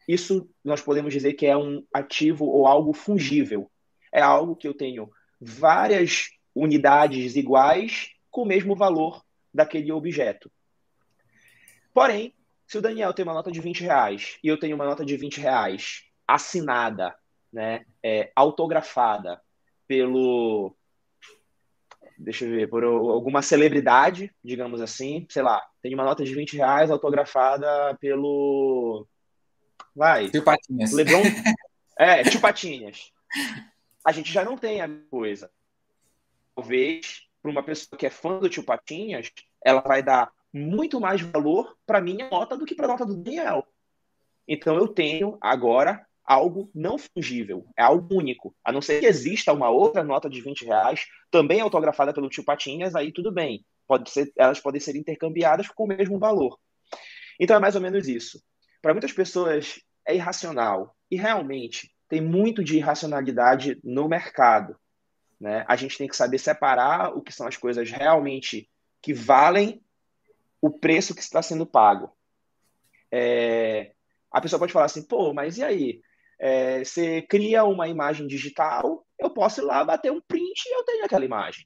isso 0.09 0.49
nós 0.65 0.81
podemos 0.81 1.13
dizer 1.13 1.35
que 1.35 1.47
é 1.47 1.57
um 1.57 1.85
ativo 1.93 2.45
ou 2.47 2.67
algo 2.67 2.93
fungível. 2.93 3.71
É 4.13 4.21
algo 4.21 4.57
que 4.57 4.67
eu 4.67 4.75
tenho 4.75 5.11
várias 5.41 6.31
unidades 6.55 7.37
iguais 7.37 8.11
com 8.31 8.43
o 8.43 8.47
mesmo 8.47 8.75
valor 8.75 9.25
daquele 9.53 9.93
objeto. 9.93 10.51
Porém, 11.93 12.35
se 12.67 12.79
o 12.79 12.83
Daniel 12.83 13.13
tem 13.13 13.25
uma 13.25 13.35
nota 13.35 13.51
de 13.51 13.61
20 13.61 13.83
reais 13.83 14.39
e 14.43 14.49
eu 14.49 14.59
tenho 14.59 14.77
uma 14.77 14.85
nota 14.85 15.05
de 15.05 15.17
20 15.17 15.41
reais 15.41 16.05
assinada, 16.27 17.15
né, 17.53 17.85
é, 18.03 18.31
autografada 18.35 19.41
pelo. 19.87 20.75
Deixa 22.17 22.45
eu 22.45 22.51
ver, 22.51 22.69
por 22.69 22.85
alguma 22.85 23.43
celebridade, 23.43 24.33
digamos 24.45 24.81
assim, 24.81 25.27
sei 25.31 25.43
lá, 25.43 25.67
tem 25.83 25.95
uma 25.95 26.05
nota 26.05 26.25
de 26.25 26.35
20 26.35 26.57
reais 26.57 26.91
autografada 26.91 27.97
pelo. 28.01 29.07
Vai. 29.95 30.31
Tio 30.31 30.43
Patinhas. 30.43 30.93
Lebron. 30.93 31.23
É, 31.99 32.23
Tio 32.23 32.41
Patinhas. 32.41 33.13
A 34.03 34.11
gente 34.11 34.33
já 34.33 34.43
não 34.43 34.57
tem 34.57 34.81
a 34.81 34.89
coisa. 35.11 35.51
Talvez, 36.55 37.29
para 37.43 37.51
uma 37.51 37.63
pessoa 37.63 37.99
que 37.99 38.07
é 38.07 38.11
fã 38.11 38.39
do 38.39 38.49
Tio 38.49 38.65
Patinhas, 38.65 39.31
ela 39.63 39.83
vai 39.83 40.03
dar 40.03 40.33
muito 40.51 40.99
mais 40.99 41.21
valor 41.21 41.77
para 41.87 42.01
minha 42.01 42.31
nota 42.31 42.57
do 42.57 42.65
que 42.65 42.75
para 42.75 42.87
a 42.87 42.89
nota 42.89 43.05
do 43.05 43.17
Daniel. 43.17 43.67
Então 44.49 44.77
eu 44.77 44.89
tenho 44.89 45.37
agora 45.43 46.07
algo 46.25 46.71
não 46.75 46.97
fungível, 46.97 47.67
é 47.77 47.83
algo 47.83 48.17
único. 48.17 48.55
A 48.65 48.73
não 48.73 48.81
ser 48.81 49.01
que 49.01 49.07
exista 49.07 49.53
uma 49.53 49.69
outra 49.69 50.03
nota 50.03 50.31
de 50.31 50.41
20 50.41 50.65
reais, 50.65 51.07
também 51.31 51.61
autografada 51.61 52.13
pelo 52.13 52.29
tio 52.29 52.45
Patinhas, 52.45 52.95
aí 52.95 53.13
tudo 53.13 53.33
bem. 53.33 53.65
Pode 53.91 54.09
ser, 54.09 54.33
elas 54.37 54.61
podem 54.61 54.81
ser 54.81 54.95
intercambiadas 54.95 55.67
com 55.67 55.83
o 55.83 55.89
mesmo 55.89 56.17
valor. 56.17 56.57
Então 57.41 57.57
é 57.57 57.59
mais 57.59 57.75
ou 57.75 57.81
menos 57.81 58.07
isso. 58.07 58.41
Para 58.81 58.95
muitas 58.95 59.13
pessoas 59.13 59.81
é 60.07 60.15
irracional. 60.15 60.97
E 61.11 61.17
realmente 61.17 61.93
tem 62.09 62.21
muito 62.21 62.63
de 62.63 62.77
irracionalidade 62.77 63.81
no 63.83 64.09
mercado. 64.09 64.79
Né? 65.41 65.65
A 65.67 65.75
gente 65.75 65.99
tem 65.99 66.07
que 66.07 66.15
saber 66.15 66.39
separar 66.39 67.17
o 67.17 67.21
que 67.21 67.33
são 67.33 67.49
as 67.49 67.57
coisas 67.57 67.91
realmente 67.91 68.71
que 69.03 69.13
valem 69.13 69.83
o 70.63 70.71
preço 70.71 71.13
que 71.13 71.21
está 71.21 71.43
sendo 71.43 71.67
pago. 71.67 72.17
É, 73.11 73.91
a 74.31 74.41
pessoa 74.41 74.61
pode 74.61 74.73
falar 74.73 74.85
assim, 74.85 75.03
pô, 75.03 75.35
mas 75.35 75.59
e 75.59 75.65
aí? 75.65 76.01
É, 76.39 76.85
você 76.85 77.23
cria 77.23 77.65
uma 77.65 77.89
imagem 77.89 78.29
digital, 78.29 79.05
eu 79.19 79.31
posso 79.31 79.61
ir 79.61 79.65
lá 79.65 79.85
bater 79.85 80.13
um 80.13 80.21
print 80.21 80.63
e 80.65 80.77
eu 80.77 80.85
tenho 80.85 81.05
aquela 81.05 81.25
imagem. 81.25 81.65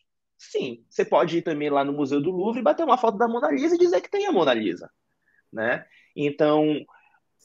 Sim, 0.50 0.85
você 0.88 1.04
pode 1.04 1.38
ir 1.38 1.42
também 1.42 1.70
lá 1.70 1.85
no 1.85 1.92
Museu 1.92 2.20
do 2.20 2.30
Louvre 2.30 2.62
bater 2.62 2.85
uma 2.85 2.98
foto 2.98 3.16
da 3.16 3.26
Mona 3.26 3.50
Lisa 3.50 3.74
e 3.74 3.78
dizer 3.78 4.00
que 4.00 4.11
tem 4.11 4.26
a 4.26 4.33
Mona 4.33 4.52
Lisa. 4.52 4.90
Né? 5.52 5.85
Então, 6.14 6.85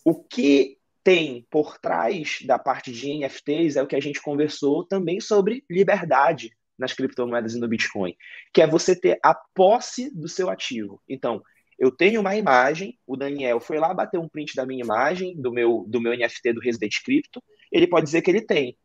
o 0.06 0.24
que 0.24 0.78
tem 1.04 1.46
por 1.50 1.78
trás 1.78 2.40
da 2.46 2.60
parte 2.60 2.92
de 2.92 3.14
NFTs 3.20 3.78
é 3.78 3.82
o 3.82 3.88
que 3.88 3.96
a 3.96 4.02
gente 4.02 4.22
conversou 4.22 4.86
também 4.86 5.20
sobre 5.20 5.64
liberdade 5.70 6.52
nas 6.78 6.94
criptomoedas 6.94 7.56
e 7.56 7.60
no 7.60 7.68
Bitcoin, 7.68 8.16
que 8.54 8.62
é 8.62 8.68
você 8.68 8.96
ter 8.96 9.20
a 9.24 9.34
posse 9.34 10.14
do 10.14 10.28
seu 10.28 10.50
ativo. 10.50 11.02
Então, 11.08 11.42
eu 11.78 11.92
tenho 11.92 12.22
uma 12.22 12.36
imagem, 12.36 13.00
o 13.08 13.16
Daniel 13.16 13.60
foi 13.60 13.80
lá 13.80 13.94
bater 13.94 14.20
um 14.20 14.28
print 14.28 14.56
da 14.56 14.66
minha 14.66 14.84
imagem, 14.84 15.40
do 15.40 15.52
meu, 15.52 15.86
do 15.88 16.02
meu 16.02 16.16
NFT 16.16 16.54
do 16.54 16.62
Resident 16.62 16.94
Crypto, 17.04 17.42
ele 17.72 17.88
pode 17.88 18.06
dizer 18.06 18.22
que 18.22 18.30
ele 18.30 18.42
tem. 18.42 18.78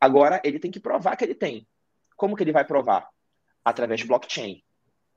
Agora, 0.00 0.40
ele 0.44 0.58
tem 0.58 0.70
que 0.70 0.80
provar 0.80 1.16
que 1.16 1.24
ele 1.24 1.34
tem. 1.34 1.66
Como 2.16 2.36
que 2.36 2.42
ele 2.42 2.52
vai 2.52 2.64
provar? 2.64 3.08
Através 3.68 4.00
de 4.00 4.06
blockchain. 4.06 4.62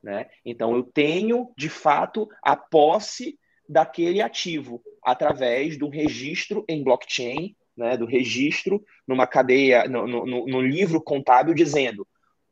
Né? 0.04 0.30
Então, 0.44 0.76
eu 0.76 0.84
tenho, 0.84 1.52
de 1.58 1.70
fato, 1.70 2.28
a 2.44 2.56
posse 2.56 3.38
daquele 3.70 4.22
ativo 4.22 4.82
através 5.04 5.78
do 5.78 5.88
registro 5.88 6.66
em 6.68 6.84
blockchain, 6.84 7.56
né, 7.78 7.96
do 7.96 8.06
registro 8.06 8.84
numa 9.08 9.26
cadeia, 9.26 9.86
no, 9.86 10.06
no, 10.06 10.26
no, 10.26 10.62
livro 10.62 11.02
contábil 11.02 11.54
dizendo 11.54 12.06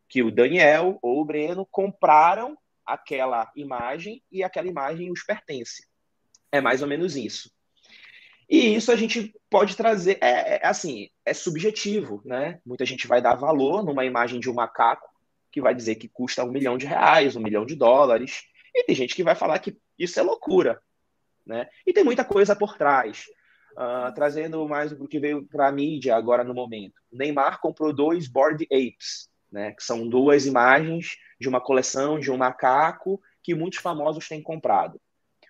que 0.07 0.23
o 0.23 0.31
Daniel 0.31 0.97
ou 1.01 1.19
o 1.19 1.25
Breno 1.25 1.67
compraram 1.69 2.57
aquela 2.85 3.51
imagem 3.55 4.23
e 4.31 4.43
aquela 4.43 4.67
imagem 4.67 5.11
os 5.11 5.23
pertence. 5.23 5.85
É 6.51 6.61
mais 6.61 6.81
ou 6.81 6.87
menos 6.87 7.17
isso. 7.17 7.51
E 8.49 8.75
isso 8.75 8.91
a 8.91 8.95
gente 8.95 9.35
pode 9.49 9.75
trazer, 9.75 10.17
é, 10.21 10.55
é, 10.55 10.67
assim, 10.67 11.09
é 11.23 11.33
subjetivo, 11.33 12.21
né? 12.25 12.59
Muita 12.65 12.85
gente 12.85 13.05
vai 13.05 13.21
dar 13.21 13.35
valor 13.35 13.83
numa 13.83 14.05
imagem 14.05 14.39
de 14.39 14.49
um 14.49 14.55
macaco 14.55 15.08
que 15.51 15.61
vai 15.61 15.73
dizer 15.73 15.95
que 15.95 16.07
custa 16.07 16.43
um 16.43 16.51
milhão 16.51 16.77
de 16.77 16.85
reais, 16.85 17.35
um 17.35 17.41
milhão 17.41 17.65
de 17.65 17.75
dólares, 17.75 18.43
e 18.73 18.83
tem 18.83 18.95
gente 18.95 19.15
que 19.15 19.23
vai 19.23 19.35
falar 19.35 19.59
que 19.59 19.77
isso 19.97 20.19
é 20.19 20.23
loucura, 20.23 20.81
né? 21.45 21.67
E 21.85 21.93
tem 21.93 22.03
muita 22.03 22.23
coisa 22.23 22.55
por 22.55 22.77
trás. 22.77 23.25
Uh, 23.71 24.13
trazendo 24.13 24.67
mais 24.67 24.91
o 24.91 25.07
que 25.07 25.19
veio 25.19 25.45
para 25.45 25.67
a 25.67 25.71
mídia 25.71 26.15
agora 26.15 26.43
no 26.43 26.53
momento. 26.53 26.95
O 27.11 27.17
Neymar 27.17 27.61
comprou 27.61 27.93
dois 27.93 28.27
Bored 28.27 28.65
Apes, 28.65 29.29
né, 29.51 29.71
que 29.71 29.83
são 29.83 30.07
duas 30.07 30.45
imagens 30.45 31.15
de 31.39 31.47
uma 31.47 31.61
coleção 31.61 32.19
de 32.19 32.31
um 32.31 32.35
macaco 32.35 33.21
que 33.41 33.55
muitos 33.55 33.79
famosos 33.79 34.27
têm 34.27 34.41
comprado. 34.41 34.99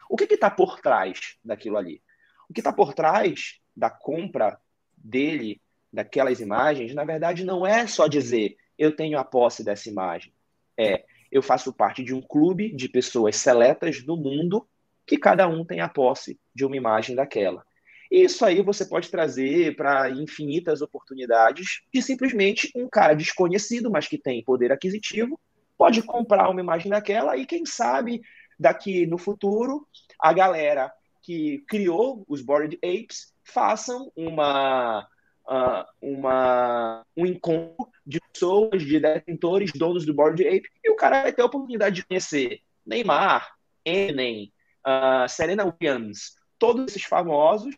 O 0.09 0.15
que 0.15 0.31
está 0.31 0.49
por 0.49 0.79
trás 0.79 1.37
daquilo 1.43 1.77
ali? 1.77 2.01
O 2.49 2.53
que 2.53 2.59
está 2.59 2.71
por 2.71 2.93
trás 2.93 3.59
da 3.75 3.89
compra 3.89 4.59
dele, 4.95 5.61
daquelas 5.91 6.39
imagens, 6.39 6.93
na 6.93 7.03
verdade, 7.03 7.45
não 7.45 7.65
é 7.65 7.87
só 7.87 8.07
dizer 8.07 8.57
eu 8.79 8.95
tenho 8.95 9.19
a 9.19 9.23
posse 9.23 9.63
dessa 9.63 9.89
imagem. 9.89 10.33
É 10.75 11.05
eu 11.31 11.43
faço 11.43 11.71
parte 11.71 12.03
de 12.03 12.13
um 12.13 12.21
clube 12.21 12.73
de 12.73 12.89
pessoas 12.89 13.35
seletas 13.35 14.03
no 14.03 14.17
mundo 14.17 14.67
que 15.05 15.17
cada 15.17 15.47
um 15.47 15.63
tem 15.63 15.79
a 15.79 15.89
posse 15.89 16.39
de 16.53 16.65
uma 16.65 16.75
imagem 16.75 17.15
daquela. 17.15 17.63
E 18.11 18.23
isso 18.23 18.43
aí 18.43 18.61
você 18.63 18.85
pode 18.85 19.09
trazer 19.09 19.75
para 19.75 20.09
infinitas 20.09 20.81
oportunidades 20.81 21.81
de 21.93 22.01
simplesmente 22.01 22.71
um 22.75 22.89
cara 22.89 23.13
desconhecido, 23.13 23.91
mas 23.91 24.07
que 24.07 24.17
tem 24.17 24.43
poder 24.43 24.71
aquisitivo, 24.71 25.39
pode 25.77 26.01
comprar 26.01 26.49
uma 26.49 26.59
imagem 26.59 26.89
daquela 26.89 27.37
e 27.37 27.45
quem 27.45 27.65
sabe 27.65 28.21
daqui 28.59 29.05
no 29.05 29.17
futuro 29.17 29.87
a 30.19 30.33
galera 30.33 30.91
que 31.21 31.59
criou 31.67 32.25
os 32.27 32.41
Bored 32.41 32.77
Apes 32.83 33.33
façam 33.43 34.11
uma 34.15 35.07
Uh, 35.49 35.83
uma, 35.99 37.03
um 37.17 37.25
encontro 37.25 37.89
de 38.05 38.19
pessoas, 38.31 38.83
de 38.83 38.99
detentores, 38.99 39.71
donos 39.73 40.05
do 40.05 40.13
Bored 40.13 40.47
Ape, 40.47 40.69
e 40.83 40.91
o 40.91 40.95
cara 40.95 41.23
vai 41.23 41.33
ter 41.33 41.41
a 41.41 41.45
oportunidade 41.45 41.95
de 41.95 42.05
conhecer 42.05 42.61
Neymar, 42.85 43.51
Enem, 43.83 44.53
uh, 44.85 45.27
Serena 45.27 45.65
Williams, 45.65 46.35
todos 46.59 46.87
esses 46.87 47.03
famosos 47.03 47.75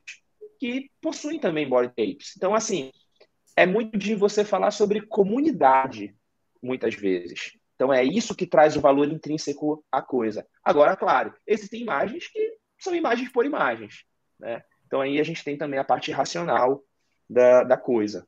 que 0.60 0.92
possuem 1.02 1.40
também 1.40 1.68
body 1.68 1.90
tapes. 1.90 2.34
Então, 2.38 2.54
assim, 2.54 2.92
é 3.56 3.66
muito 3.66 3.98
de 3.98 4.16
você 4.16 4.46
falar 4.46 4.72
sobre 4.72 5.02
comunidade, 5.02 6.16
muitas 6.62 6.94
vezes. 6.94 7.54
Então, 7.76 7.92
é 7.92 8.04
isso 8.04 8.36
que 8.36 8.46
traz 8.46 8.76
o 8.76 8.82
valor 8.82 9.12
intrínseco 9.12 9.84
à 9.92 10.02
coisa. 10.02 10.46
Agora, 10.64 10.96
claro, 10.96 11.34
existem 11.48 11.82
imagens 11.82 12.28
que 12.28 12.58
são 12.80 12.96
imagens 12.96 13.32
por 13.32 13.46
imagens. 13.46 14.04
Né? 14.40 14.62
Então, 14.86 15.02
aí 15.02 15.20
a 15.20 15.24
gente 15.24 15.44
tem 15.44 15.58
também 15.58 15.80
a 15.80 15.84
parte 15.84 16.12
racional 16.12 16.84
da, 17.32 17.64
da 17.64 17.78
coisa. 17.78 18.28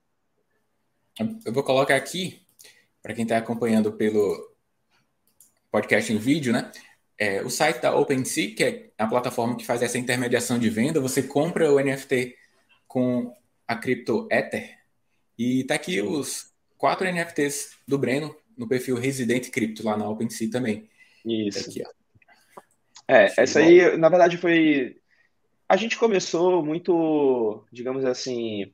Eu 1.46 1.54
vou 1.54 1.64
colocar 1.64 1.96
aqui, 1.96 2.42
para 3.02 3.14
quem 3.14 3.24
está 3.24 3.38
acompanhando 3.38 3.94
pelo 3.94 4.52
podcast 5.72 6.12
em 6.12 6.18
vídeo, 6.18 6.54
né? 6.54 6.72
é, 7.18 7.42
o 7.42 7.50
site 7.50 7.82
da 7.82 7.96
OpenSea, 7.96 8.56
que 8.56 8.64
é 8.64 8.90
a 8.98 9.08
plataforma 9.08 9.56
que 9.56 9.66
faz 9.66 9.82
essa 9.82 9.98
intermediação 9.98 10.60
de 10.60 10.70
venda, 10.70 11.00
você 11.00 11.24
compra 11.24 11.72
o 11.72 11.80
NFT 11.80 12.36
com 12.88 13.34
a 13.68 13.76
cripto 13.76 14.28
Ether 14.32 14.78
e 15.38 15.64
tá 15.64 15.76
aqui 15.76 16.02
os 16.02 16.52
quatro 16.78 17.08
NFTs 17.08 17.78
do 17.88 17.98
Breno 17.98 18.36
no 18.58 18.68
perfil 18.68 18.98
Resident 18.98 19.50
Crypto 19.50 19.86
lá 19.86 19.96
na 19.98 20.10
OpenSea 20.10 20.50
também. 20.52 20.90
Isso. 21.26 21.64
Tá 21.64 21.70
aqui, 21.70 21.84
é, 23.08 23.34
essa 23.38 23.60
aí, 23.60 23.98
na 23.98 24.08
verdade, 24.08 24.38
foi. 24.38 24.98
A 25.68 25.76
gente 25.76 25.98
começou 25.98 26.64
muito, 26.64 27.66
digamos 27.72 28.06
assim. 28.06 28.72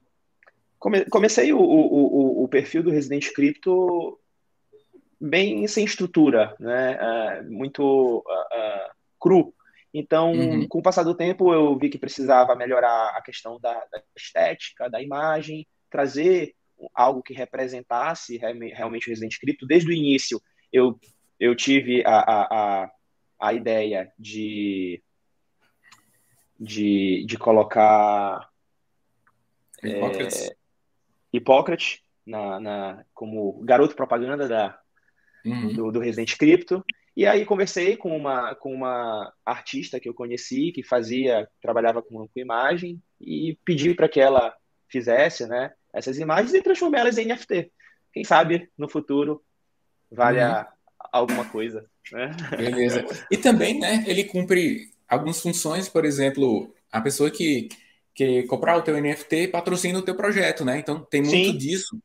Come... 0.79 1.05
Comecei 1.05 1.51
o, 1.53 1.59
o, 1.59 2.41
o, 2.41 2.43
o 2.43 2.47
perfil 2.47 2.81
do 2.81 2.91
Resident 2.91 3.31
Crypto 3.33 4.19
bem 5.19 5.67
sem 5.67 5.83
estrutura, 5.83 6.55
né? 6.59 6.97
Uh, 6.97 7.51
muito 7.51 8.19
uh, 8.19 8.91
cru. 9.19 9.53
Então, 9.93 10.31
uhum. 10.31 10.67
com 10.67 10.79
o 10.79 10.83
passar 10.83 11.03
do 11.03 11.15
tempo, 11.15 11.53
eu 11.53 11.77
vi 11.77 11.89
que 11.89 11.97
precisava 11.97 12.55
melhorar 12.55 13.09
a 13.15 13.21
questão 13.21 13.59
da, 13.59 13.73
da 13.73 14.01
estética, 14.15 14.89
da 14.89 15.01
imagem, 15.01 15.67
trazer 15.89 16.55
algo 16.93 17.23
que 17.23 17.33
representasse 17.33 18.37
realmente 18.37 19.07
o 19.07 19.09
Resident 19.09 19.37
Crypto. 19.39 19.65
Desde 19.65 19.89
o 19.89 19.93
início, 19.93 20.39
eu, 20.71 20.97
eu 21.39 21.55
tive 21.55 22.03
a, 22.05 22.19
a, 22.19 22.83
a, 22.83 22.91
a 23.41 23.53
ideia 23.53 24.13
de, 24.17 25.01
de, 26.57 27.25
de 27.25 27.37
colocar 27.37 28.47
é, 29.83 30.55
Hipócrates 31.31 31.99
na, 32.25 32.59
na, 32.59 33.05
como 33.13 33.61
garoto 33.63 33.95
propaganda 33.95 34.47
da, 34.47 34.79
uhum. 35.45 35.73
do, 35.73 35.91
do 35.91 35.99
Resident 35.99 36.37
Crypto. 36.37 36.83
E 37.15 37.25
aí 37.25 37.45
conversei 37.45 37.97
com 37.97 38.15
uma, 38.15 38.55
com 38.55 38.73
uma 38.73 39.33
artista 39.45 39.99
que 39.99 40.07
eu 40.07 40.13
conheci, 40.13 40.71
que 40.71 40.83
fazia, 40.83 41.47
trabalhava 41.61 42.01
com, 42.01 42.27
com 42.27 42.39
imagem, 42.39 43.01
e 43.19 43.57
pedi 43.65 43.93
para 43.93 44.07
que 44.07 44.19
ela 44.19 44.55
fizesse 44.87 45.45
né, 45.45 45.71
essas 45.93 46.17
imagens 46.17 46.53
e 46.53 46.61
transformá-las 46.61 47.17
em 47.17 47.25
NFT. 47.25 47.71
Quem 48.13 48.23
sabe 48.23 48.69
no 48.77 48.87
futuro 48.87 49.43
vale 50.11 50.41
uhum. 50.41 50.65
alguma 51.11 51.45
coisa. 51.45 51.85
Né? 52.11 52.31
Beleza. 52.55 53.05
E 53.29 53.37
também, 53.37 53.79
né, 53.79 54.03
ele 54.07 54.23
cumpre 54.23 54.91
algumas 55.07 55.41
funções, 55.41 55.89
por 55.89 56.05
exemplo, 56.05 56.73
a 56.91 57.01
pessoa 57.01 57.29
que, 57.29 57.69
que 58.19 58.43
comprar 58.43 58.75
o 58.75 58.81
teu 58.81 58.99
NFT 59.01 59.47
patrocina 59.47 59.97
o 59.97 60.01
teu 60.01 60.13
projeto, 60.13 60.65
né? 60.65 60.77
Então 60.77 60.99
tem 60.99 61.21
muito 61.21 61.51
Sim. 61.51 61.57
disso. 61.57 61.97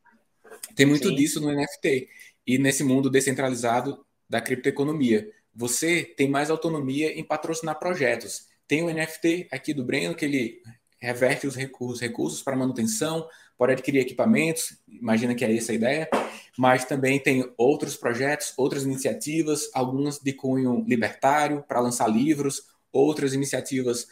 Tem 0.77 0.87
muito 0.87 1.09
Sim. 1.09 1.15
disso 1.17 1.41
no 1.41 1.53
NFT 1.53 2.09
e 2.47 2.57
nesse 2.57 2.85
mundo 2.85 3.11
descentralizado 3.11 4.05
da 4.31 4.41
criptoeconomia. 4.41 5.29
Você 5.53 6.05
tem 6.05 6.31
mais 6.31 6.51
autonomia 6.51 7.19
em 7.19 7.25
patrocinar 7.25 7.81
projetos. 7.81 8.47
Tem 8.69 8.85
o 8.85 8.95
NFT 8.95 9.49
aqui 9.51 9.75
do 9.75 9.85
Breno, 9.85 10.15
que 10.15 10.25
ele 10.25 10.62
reverte 11.01 11.49
os 11.49 11.57
recursos, 11.57 12.01
recursos 12.01 12.43
para 12.43 12.55
manutenção, 12.55 13.29
pode 13.59 13.73
adquirir 13.73 13.99
equipamentos, 13.99 14.79
imagina 14.89 15.35
que 15.35 15.45
é 15.45 15.55
essa 15.55 15.73
a 15.73 15.75
ideia, 15.75 16.09
mas 16.57 16.85
também 16.85 17.19
tem 17.19 17.53
outros 17.59 17.97
projetos, 17.97 18.55
outras 18.57 18.85
iniciativas, 18.85 19.69
algumas 19.75 20.21
de 20.21 20.33
cunho 20.33 20.85
libertário 20.87 21.65
para 21.67 21.81
lançar 21.81 22.07
livros, 22.07 22.62
outras 22.93 23.35
iniciativas 23.35 24.07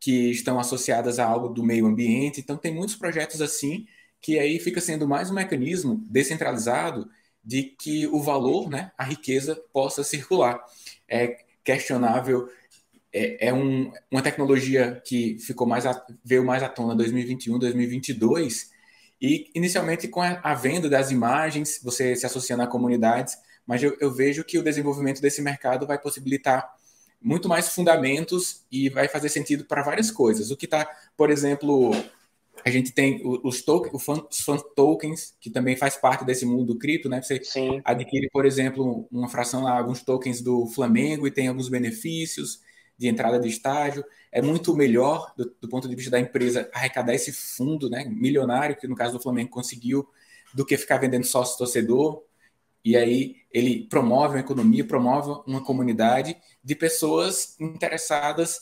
que 0.00 0.30
estão 0.30 0.58
associadas 0.58 1.18
a 1.18 1.26
algo 1.26 1.48
do 1.48 1.64
meio 1.64 1.86
ambiente. 1.86 2.40
Então, 2.40 2.56
tem 2.56 2.74
muitos 2.74 2.96
projetos 2.96 3.40
assim 3.40 3.86
que 4.20 4.38
aí 4.38 4.58
fica 4.58 4.80
sendo 4.80 5.06
mais 5.06 5.30
um 5.30 5.34
mecanismo 5.34 6.02
descentralizado 6.08 7.08
de 7.44 7.62
que 7.62 8.06
o 8.08 8.20
valor, 8.20 8.68
né, 8.68 8.90
a 8.98 9.04
riqueza 9.04 9.54
possa 9.72 10.02
circular. 10.02 10.60
É 11.08 11.38
questionável, 11.62 12.48
é, 13.12 13.48
é 13.48 13.54
um, 13.54 13.92
uma 14.10 14.22
tecnologia 14.22 15.00
que 15.04 15.38
ficou 15.38 15.66
mais 15.66 15.86
a, 15.86 16.04
veio 16.24 16.44
mais 16.44 16.62
à 16.62 16.68
tona 16.68 16.94
2021, 16.94 17.58
2022 17.58 18.70
e 19.20 19.50
inicialmente 19.54 20.06
com 20.08 20.20
a, 20.20 20.40
a 20.42 20.54
venda 20.54 20.88
das 20.88 21.10
imagens, 21.10 21.80
você 21.82 22.14
se 22.14 22.26
associando 22.26 22.62
a 22.62 22.66
comunidades, 22.66 23.36
mas 23.66 23.82
eu, 23.82 23.96
eu 24.00 24.12
vejo 24.12 24.44
que 24.44 24.58
o 24.58 24.62
desenvolvimento 24.62 25.20
desse 25.20 25.40
mercado 25.40 25.86
vai 25.86 25.98
possibilitar 25.98 26.70
muito 27.20 27.48
mais 27.48 27.68
fundamentos 27.68 28.64
e 28.70 28.88
vai 28.88 29.08
fazer 29.08 29.28
sentido 29.28 29.64
para 29.64 29.82
várias 29.82 30.10
coisas. 30.10 30.50
O 30.50 30.56
que 30.56 30.66
está, 30.66 30.88
por 31.16 31.30
exemplo, 31.30 31.90
a 32.64 32.70
gente 32.70 32.92
tem 32.92 33.20
os, 33.24 33.62
token, 33.62 33.92
os 33.94 34.40
fan 34.40 34.58
tokens, 34.74 35.36
que 35.40 35.50
também 35.50 35.76
faz 35.76 35.96
parte 35.96 36.24
desse 36.24 36.44
mundo 36.44 36.64
do 36.64 36.78
cripto, 36.78 37.08
né? 37.08 37.22
Você 37.22 37.42
Sim. 37.42 37.80
adquire, 37.84 38.28
por 38.32 38.44
exemplo, 38.44 39.06
uma 39.10 39.28
fração 39.28 39.62
lá, 39.62 39.78
alguns 39.78 40.02
tokens 40.02 40.40
do 40.40 40.66
Flamengo 40.66 41.26
e 41.26 41.30
tem 41.30 41.48
alguns 41.48 41.68
benefícios 41.68 42.60
de 42.98 43.08
entrada 43.08 43.38
de 43.38 43.48
estágio. 43.48 44.04
É 44.32 44.40
muito 44.40 44.74
melhor, 44.74 45.32
do, 45.36 45.54
do 45.60 45.68
ponto 45.68 45.88
de 45.88 45.94
vista 45.94 46.10
da 46.10 46.20
empresa, 46.20 46.68
arrecadar 46.72 47.14
esse 47.14 47.32
fundo 47.32 47.90
né, 47.90 48.04
milionário, 48.04 48.76
que 48.76 48.88
no 48.88 48.96
caso 48.96 49.12
do 49.12 49.22
Flamengo 49.22 49.50
conseguiu, 49.50 50.06
do 50.54 50.64
que 50.64 50.76
ficar 50.76 50.98
vendendo 50.98 51.24
sócio-torcedor. 51.24 52.22
E 52.86 52.96
aí 52.96 53.34
ele 53.50 53.84
promove 53.88 54.34
uma 54.34 54.40
economia, 54.40 54.86
promove 54.86 55.42
uma 55.44 55.60
comunidade 55.60 56.36
de 56.62 56.76
pessoas 56.76 57.56
interessadas 57.58 58.60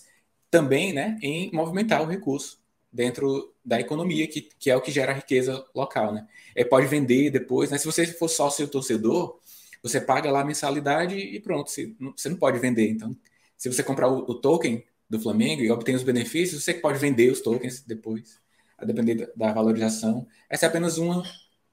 também 0.51 0.95
né, 0.95 1.19
em 1.21 1.53
movimentar 1.53 2.01
o 2.01 2.07
recurso 2.07 2.59
dentro 2.91 3.53
da 3.63 3.79
economia, 3.79 4.27
que, 4.27 4.41
que 4.59 4.71
é 4.71 4.77
o 4.77 4.81
que 4.81 4.91
gera 4.91 5.13
riqueza 5.13 5.63
local. 5.75 6.15
Né? 6.15 6.27
É, 6.55 6.65
pode 6.65 6.87
vender 6.87 7.29
depois, 7.29 7.71
né? 7.71 7.77
se 7.77 7.85
você 7.85 8.07
for 8.07 8.29
sócio 8.29 8.67
torcedor, 8.67 9.39
você 9.83 10.01
paga 10.01 10.31
lá 10.31 10.41
a 10.41 10.45
mensalidade 10.45 11.19
e 11.19 11.39
pronto, 11.39 11.71
você 11.71 11.95
não, 12.01 12.15
você 12.17 12.31
não 12.31 12.39
pode 12.39 12.59
vender. 12.59 12.89
Então, 12.89 13.15
se 13.59 13.71
você 13.71 13.83
comprar 13.83 14.09
o, 14.09 14.21
o, 14.21 14.35
token 14.35 14.83
do 15.07 15.21
Flamengo 15.21 15.61
e 15.61 15.71
obter 15.71 15.95
os 15.95 16.03
benefícios, 16.03 16.65
você 16.65 16.73
pode 16.73 16.99
vender 16.99 17.31
os 17.31 17.43
tokens 17.43 17.83
depois, 17.83 18.41
a 18.79 18.87
depender 18.87 19.17
da, 19.17 19.27
da 19.37 19.53
valorização. 19.53 20.27
Essa 20.49 20.65
é 20.65 20.69
apenas 20.71 20.97
uma, 20.97 21.23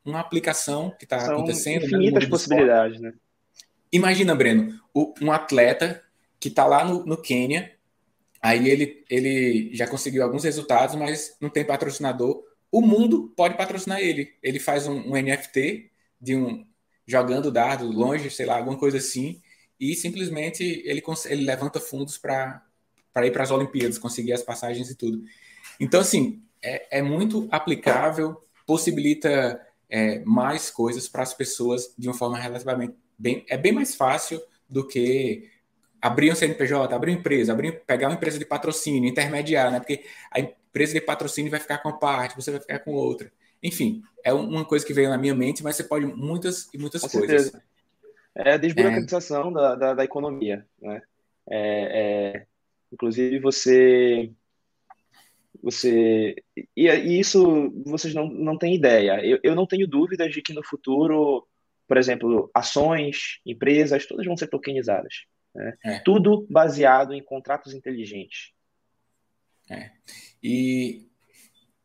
uma 0.05 0.19
aplicação 0.19 0.95
que 0.97 1.05
está 1.05 1.17
acontecendo. 1.17 1.81
Né, 1.81 1.87
infinitas 1.87 2.27
possibilidades, 2.27 2.99
né? 2.99 3.13
Imagina, 3.91 4.33
Breno, 4.33 4.79
um 5.21 5.31
atleta 5.31 6.01
que 6.39 6.47
está 6.47 6.65
lá 6.65 6.85
no, 6.85 7.05
no 7.05 7.21
Quênia, 7.21 7.73
aí 8.41 8.69
ele, 8.69 9.03
ele 9.09 9.69
já 9.73 9.85
conseguiu 9.85 10.23
alguns 10.23 10.43
resultados, 10.43 10.95
mas 10.95 11.35
não 11.41 11.49
tem 11.49 11.65
patrocinador. 11.65 12.41
O 12.71 12.81
mundo 12.81 13.33
pode 13.35 13.57
patrocinar 13.57 13.99
ele. 13.99 14.33
Ele 14.41 14.59
faz 14.59 14.87
um, 14.87 14.97
um 14.97 15.21
NFT 15.21 15.91
de 16.19 16.35
um 16.35 16.65
jogando 17.05 17.51
dado 17.51 17.85
longe, 17.91 18.29
sei 18.29 18.45
lá, 18.45 18.57
alguma 18.57 18.77
coisa 18.77 18.97
assim, 18.97 19.41
e 19.79 19.95
simplesmente 19.95 20.63
ele, 20.85 21.03
ele 21.25 21.43
levanta 21.43 21.79
fundos 21.79 22.17
para 22.17 22.63
ir 23.23 23.31
para 23.31 23.43
as 23.43 23.51
Olimpíadas, 23.51 23.97
conseguir 23.97 24.31
as 24.31 24.43
passagens 24.43 24.89
e 24.89 24.95
tudo. 24.95 25.21
Então, 25.79 25.99
assim, 25.99 26.41
é, 26.61 26.99
é 26.99 27.01
muito 27.01 27.47
aplicável, 27.51 28.41
possibilita 28.65 29.59
é, 29.91 30.19
mais 30.19 30.71
coisas 30.71 31.09
para 31.09 31.21
as 31.21 31.33
pessoas 31.33 31.93
de 31.97 32.07
uma 32.07 32.17
forma 32.17 32.37
relativamente 32.37 32.95
bem. 33.19 33.45
É 33.49 33.57
bem 33.57 33.73
mais 33.73 33.93
fácil 33.93 34.41
do 34.67 34.87
que 34.87 35.49
abrir 36.01 36.31
um 36.31 36.35
CNPJ, 36.35 36.95
abrir 36.95 37.11
uma 37.11 37.19
empresa, 37.19 37.51
abrir, 37.51 37.83
pegar 37.85 38.07
uma 38.07 38.15
empresa 38.15 38.39
de 38.39 38.45
patrocínio, 38.45 39.09
intermediar, 39.09 39.69
né? 39.69 39.79
Porque 39.79 40.05
a 40.31 40.39
empresa 40.39 40.93
de 40.93 41.01
patrocínio 41.01 41.51
vai 41.51 41.59
ficar 41.59 41.79
com 41.79 41.89
uma 41.89 41.99
parte, 41.99 42.35
você 42.35 42.51
vai 42.51 42.61
ficar 42.61 42.79
com 42.79 42.93
outra. 42.93 43.31
Enfim, 43.61 44.01
é 44.23 44.33
uma 44.33 44.65
coisa 44.65 44.85
que 44.85 44.93
veio 44.93 45.09
na 45.09 45.17
minha 45.17 45.35
mente, 45.35 45.61
mas 45.61 45.75
você 45.75 45.83
pode 45.83 46.05
muitas 46.05 46.69
e 46.73 46.77
muitas 46.77 47.01
com 47.01 47.09
coisas. 47.09 47.43
Certeza. 47.43 47.63
É 48.33 48.53
a 48.53 48.57
desburocratização 48.57 49.49
é. 49.49 49.53
Da, 49.53 49.75
da, 49.75 49.93
da, 49.93 50.03
economia, 50.05 50.65
né? 50.81 51.01
É, 51.49 52.37
é, 52.39 52.45
inclusive 52.91 53.39
você 53.39 54.31
você 55.61 56.35
e, 56.75 56.87
e, 56.87 57.19
isso 57.19 57.71
vocês 57.85 58.13
não, 58.13 58.27
não 58.27 58.57
têm 58.57 58.75
ideia. 58.75 59.23
Eu, 59.25 59.39
eu 59.43 59.55
não 59.55 59.65
tenho 59.65 59.87
dúvidas 59.87 60.31
de 60.31 60.41
que 60.41 60.53
no 60.53 60.63
futuro, 60.63 61.47
por 61.87 61.97
exemplo, 61.97 62.49
ações, 62.53 63.39
empresas, 63.45 64.05
todas 64.05 64.25
vão 64.25 64.37
ser 64.37 64.47
tokenizadas. 64.47 65.25
Né? 65.53 65.77
É. 65.83 65.99
Tudo 65.99 66.47
baseado 66.49 67.13
em 67.13 67.23
contratos 67.23 67.73
inteligentes. 67.73 68.51
É. 69.69 69.91
E 70.43 71.07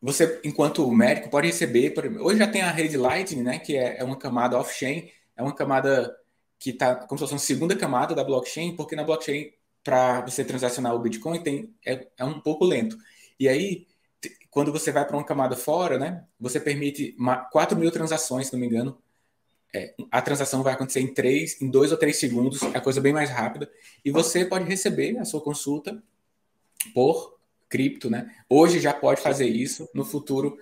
você, 0.00 0.40
enquanto 0.44 0.90
médico, 0.90 1.30
pode 1.30 1.46
receber. 1.46 1.94
Hoje 2.20 2.38
já 2.38 2.46
tem 2.46 2.62
a 2.62 2.70
rede 2.70 2.96
Lightning, 2.96 3.42
né, 3.42 3.58
que 3.58 3.76
é, 3.76 3.98
é 3.98 4.04
uma 4.04 4.18
camada 4.18 4.58
off-chain, 4.58 5.10
é 5.36 5.42
uma 5.42 5.54
camada 5.54 6.16
que 6.58 6.70
está 6.70 6.94
como 6.94 7.18
se 7.18 7.24
fosse 7.24 7.34
uma 7.34 7.38
segunda 7.38 7.76
camada 7.76 8.14
da 8.14 8.24
blockchain, 8.24 8.74
porque 8.76 8.96
na 8.96 9.04
blockchain, 9.04 9.52
para 9.84 10.22
você 10.22 10.44
transacionar 10.44 10.94
o 10.94 10.98
Bitcoin, 10.98 11.42
tem, 11.42 11.74
é, 11.84 12.08
é 12.18 12.24
um 12.24 12.40
pouco 12.40 12.64
lento. 12.64 12.96
E 13.38 13.48
aí, 13.48 13.86
quando 14.50 14.72
você 14.72 14.90
vai 14.90 15.06
para 15.06 15.16
uma 15.16 15.24
camada 15.24 15.56
fora, 15.56 15.98
né, 15.98 16.24
você 16.40 16.58
permite 16.58 17.16
4 17.52 17.78
mil 17.78 17.90
transações, 17.90 18.46
se 18.46 18.52
não 18.52 18.60
me 18.60 18.66
engano. 18.66 18.98
É, 19.74 19.94
a 20.10 20.22
transação 20.22 20.62
vai 20.62 20.72
acontecer 20.72 21.00
em 21.00 21.12
3, 21.12 21.60
em 21.60 21.70
2 21.70 21.92
ou 21.92 21.98
3 21.98 22.16
segundos, 22.16 22.62
é 22.62 22.78
a 22.78 22.80
coisa 22.80 23.00
bem 23.00 23.12
mais 23.12 23.28
rápida. 23.28 23.70
E 24.04 24.10
você 24.10 24.44
pode 24.44 24.64
receber 24.64 25.18
a 25.18 25.24
sua 25.24 25.42
consulta 25.42 26.02
por 26.94 27.36
cripto, 27.68 28.08
né? 28.08 28.34
Hoje 28.48 28.80
já 28.80 28.94
pode 28.94 29.20
fazer 29.20 29.46
isso, 29.46 29.88
no 29.92 30.04
futuro 30.04 30.56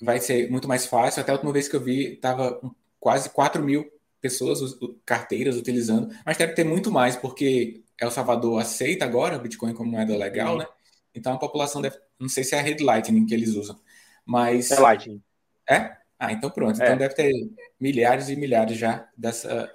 vai 0.00 0.20
ser 0.20 0.50
muito 0.50 0.68
mais 0.68 0.84
fácil. 0.84 1.22
Até 1.22 1.30
a 1.30 1.34
última 1.34 1.52
vez 1.52 1.68
que 1.68 1.76
eu 1.76 1.80
vi, 1.80 2.14
estava 2.14 2.60
quase 3.00 3.30
4 3.30 3.62
mil 3.62 3.90
pessoas, 4.20 4.60
carteiras 5.04 5.56
utilizando, 5.56 6.14
mas 6.24 6.36
deve 6.36 6.52
ter 6.52 6.64
muito 6.64 6.90
mais, 6.90 7.16
porque 7.16 7.82
El 7.98 8.10
Salvador 8.10 8.60
aceita 8.60 9.04
agora 9.04 9.36
o 9.36 9.40
Bitcoin 9.40 9.74
como 9.74 9.90
moeda 9.90 10.16
legal, 10.16 10.58
né? 10.58 10.66
Então 11.14 11.32
a 11.32 11.38
população 11.38 11.82
deve. 11.82 11.96
Não 12.18 12.28
sei 12.28 12.44
se 12.44 12.54
é 12.54 12.58
a 12.58 12.62
rede 12.62 12.82
Lightning 12.82 13.26
que 13.26 13.34
eles 13.34 13.54
usam, 13.54 13.78
mas. 14.24 14.70
É 14.70 14.80
Lightning. 14.80 15.22
É? 15.68 15.96
Ah, 16.18 16.32
então 16.32 16.50
pronto. 16.50 16.76
Então 16.76 16.86
é. 16.86 16.96
deve 16.96 17.14
ter 17.14 17.32
milhares 17.80 18.28
e 18.28 18.36
milhares 18.36 18.78
já 18.78 19.08
dessa 19.16 19.70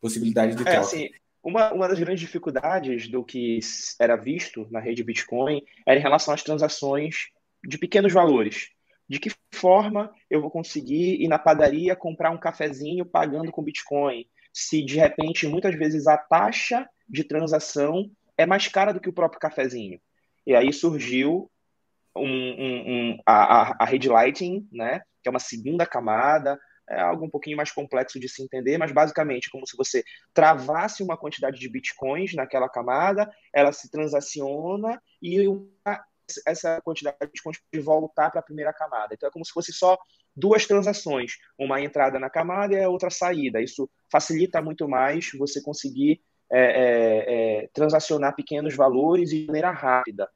possibilidade 0.00 0.54
de 0.54 0.62
é, 0.62 0.64
troca. 0.64 0.76
É, 0.76 0.80
assim, 0.80 1.10
uma, 1.42 1.72
uma 1.72 1.88
das 1.88 1.98
grandes 1.98 2.20
dificuldades 2.20 3.08
do 3.08 3.24
que 3.24 3.60
era 3.98 4.16
visto 4.16 4.66
na 4.70 4.80
rede 4.80 5.04
Bitcoin 5.04 5.62
era 5.86 5.98
em 5.98 6.02
relação 6.02 6.34
às 6.34 6.42
transações 6.42 7.28
de 7.64 7.78
pequenos 7.78 8.12
valores. 8.12 8.70
De 9.08 9.20
que 9.20 9.30
forma 9.54 10.12
eu 10.28 10.40
vou 10.40 10.50
conseguir 10.50 11.22
ir 11.22 11.28
na 11.28 11.38
padaria 11.38 11.94
comprar 11.94 12.30
um 12.30 12.38
cafezinho 12.38 13.06
pagando 13.06 13.52
com 13.52 13.62
Bitcoin? 13.62 14.26
Se 14.52 14.84
de 14.84 14.96
repente, 14.96 15.46
muitas 15.46 15.74
vezes, 15.76 16.06
a 16.06 16.16
taxa 16.16 16.88
de 17.08 17.22
transação 17.22 18.10
é 18.36 18.44
mais 18.44 18.66
cara 18.66 18.92
do 18.92 19.00
que 19.00 19.08
o 19.08 19.12
próprio 19.12 19.40
cafezinho. 19.40 20.00
E 20.46 20.54
aí 20.54 20.72
surgiu 20.72 21.50
um, 22.14 22.22
um, 22.22 22.92
um, 22.92 23.18
a, 23.26 23.82
a, 23.82 23.86
rede 23.86 24.08
Lightning, 24.08 24.66
né, 24.72 25.00
que 25.22 25.28
é 25.28 25.30
uma 25.30 25.40
segunda 25.40 25.84
camada, 25.84 26.58
é 26.88 27.00
algo 27.00 27.24
um 27.26 27.30
pouquinho 27.30 27.56
mais 27.56 27.72
complexo 27.72 28.20
de 28.20 28.28
se 28.28 28.42
entender, 28.42 28.78
mas 28.78 28.92
basicamente 28.92 29.50
como 29.50 29.66
se 29.66 29.76
você 29.76 30.04
travasse 30.32 31.02
uma 31.02 31.16
quantidade 31.16 31.58
de 31.58 31.68
bitcoins 31.68 32.32
naquela 32.34 32.68
camada, 32.68 33.28
ela 33.52 33.72
se 33.72 33.90
transaciona 33.90 35.00
e 35.20 35.44
essa 36.46 36.80
quantidade 36.82 37.18
de 37.20 37.26
bitcoins 37.26 37.58
pode 37.58 37.84
voltar 37.84 38.30
para 38.30 38.40
a 38.40 38.44
primeira 38.44 38.72
camada. 38.72 39.14
Então 39.14 39.28
é 39.28 39.32
como 39.32 39.44
se 39.44 39.52
fosse 39.52 39.72
só 39.72 39.98
duas 40.34 40.66
transações, 40.66 41.32
uma 41.58 41.80
entrada 41.80 42.20
na 42.20 42.30
camada 42.30 42.74
e 42.74 42.82
a 42.82 42.88
outra 42.88 43.10
saída. 43.10 43.60
Isso 43.60 43.90
facilita 44.10 44.62
muito 44.62 44.88
mais 44.88 45.30
você 45.36 45.60
conseguir 45.60 46.20
é, 46.50 46.60
é, 46.60 47.64
é, 47.64 47.68
transacionar 47.72 48.34
pequenos 48.34 48.74
valores 48.74 49.30
de 49.30 49.46
maneira 49.46 49.70
rápida 49.70 50.28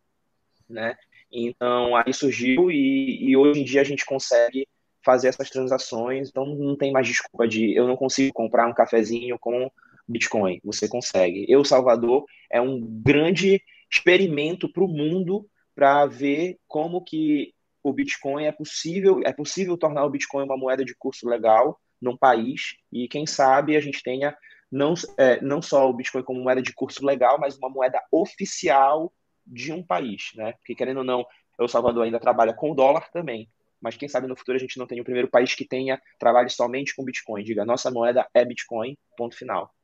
né? 0.71 0.97
Então 1.31 1.97
aí 1.97 2.13
surgiu 2.15 2.71
e, 2.71 3.31
e, 3.31 3.37
hoje 3.37 3.61
em 3.61 3.65
dia 3.65 3.81
a 3.81 3.85
gente 3.85 4.07
consegue 4.07 4.67
fazer 5.05 5.29
essas 5.29 5.51
transações, 5.51 6.29
então 6.29 6.47
não 6.47 6.77
tem 6.77 6.93
mais 6.93 7.07
desculpa 7.07 7.49
de 7.49 7.75
eu 7.75 7.87
não 7.87 7.97
consigo 7.97 8.33
comprar 8.33 8.67
um 8.67 8.75
cafezinho 8.75 9.39
com 9.39 9.71
Bitcoin. 10.07 10.61
Você 10.65 10.89
consegue. 10.89 11.47
Eu 11.49 11.65
Salvador 11.65 12.25
é 12.51 12.61
um 12.61 12.81
grande 12.81 13.63
experimento 13.91 14.71
para 14.71 14.85
o 14.85 14.89
mundo 14.89 15.47
para 15.75 16.07
ver 16.07 16.59
como 16.69 17.03
que 17.03 17.55
o 17.83 17.93
Bitcoin 17.93 18.45
é 18.45 18.53
possível, 18.53 19.21
é 19.25 19.33
possível 19.33 19.77
tornar 19.77 20.05
o 20.05 20.11
Bitcoin 20.11 20.45
uma 20.45 20.57
moeda 20.57 20.85
de 20.85 20.95
curso 20.95 21.29
legal 21.29 21.81
num 22.01 22.17
país 22.17 22.77
e 22.93 23.09
quem 23.09 23.27
sabe 23.27 23.77
a 23.77 23.81
gente 23.81 24.03
tenha 24.03 24.37
não, 24.71 24.95
é, 25.19 25.41
não 25.41 25.61
só 25.61 25.89
o 25.89 25.93
Bitcoin 25.93 26.23
como 26.23 26.43
moeda 26.43 26.63
de 26.63 26.73
curso 26.73 27.05
legal, 27.05 27.39
mas 27.39 27.57
uma 27.57 27.69
moeda 27.69 28.01
oficial 28.13 29.13
de 29.47 29.73
um 29.73 29.83
país, 29.83 30.31
né? 30.35 30.53
Porque 30.53 30.75
querendo 30.75 30.99
ou 30.99 31.05
não, 31.05 31.27
El 31.59 31.69
Salvador 31.69 32.05
ainda 32.05 32.21
trabalha 32.21 32.55
com 32.55 32.71
o 32.71 32.75
dólar 32.75 33.11
também. 33.11 33.49
mas 33.83 33.97
quem 33.97 34.09
sabe 34.09 34.27
no 34.27 34.37
futuro 34.37 34.57
a 34.57 34.61
gente 34.61 34.79
não 34.79 34.87
tenha 34.87 35.01
o 35.01 35.05
primeiro 35.05 35.29
país 35.29 35.55
que 35.55 35.67
tenha 35.67 36.01
trabalhe 36.19 36.51
somente 36.51 36.95
com 36.95 37.05
Bitcoin. 37.05 37.43
Diga, 37.43 37.65
nossa 37.65 37.91
moeda 37.91 38.29
é 38.35 38.45
Bitcoin, 38.45 38.97
ponto 39.17 39.37
final. 39.37 39.75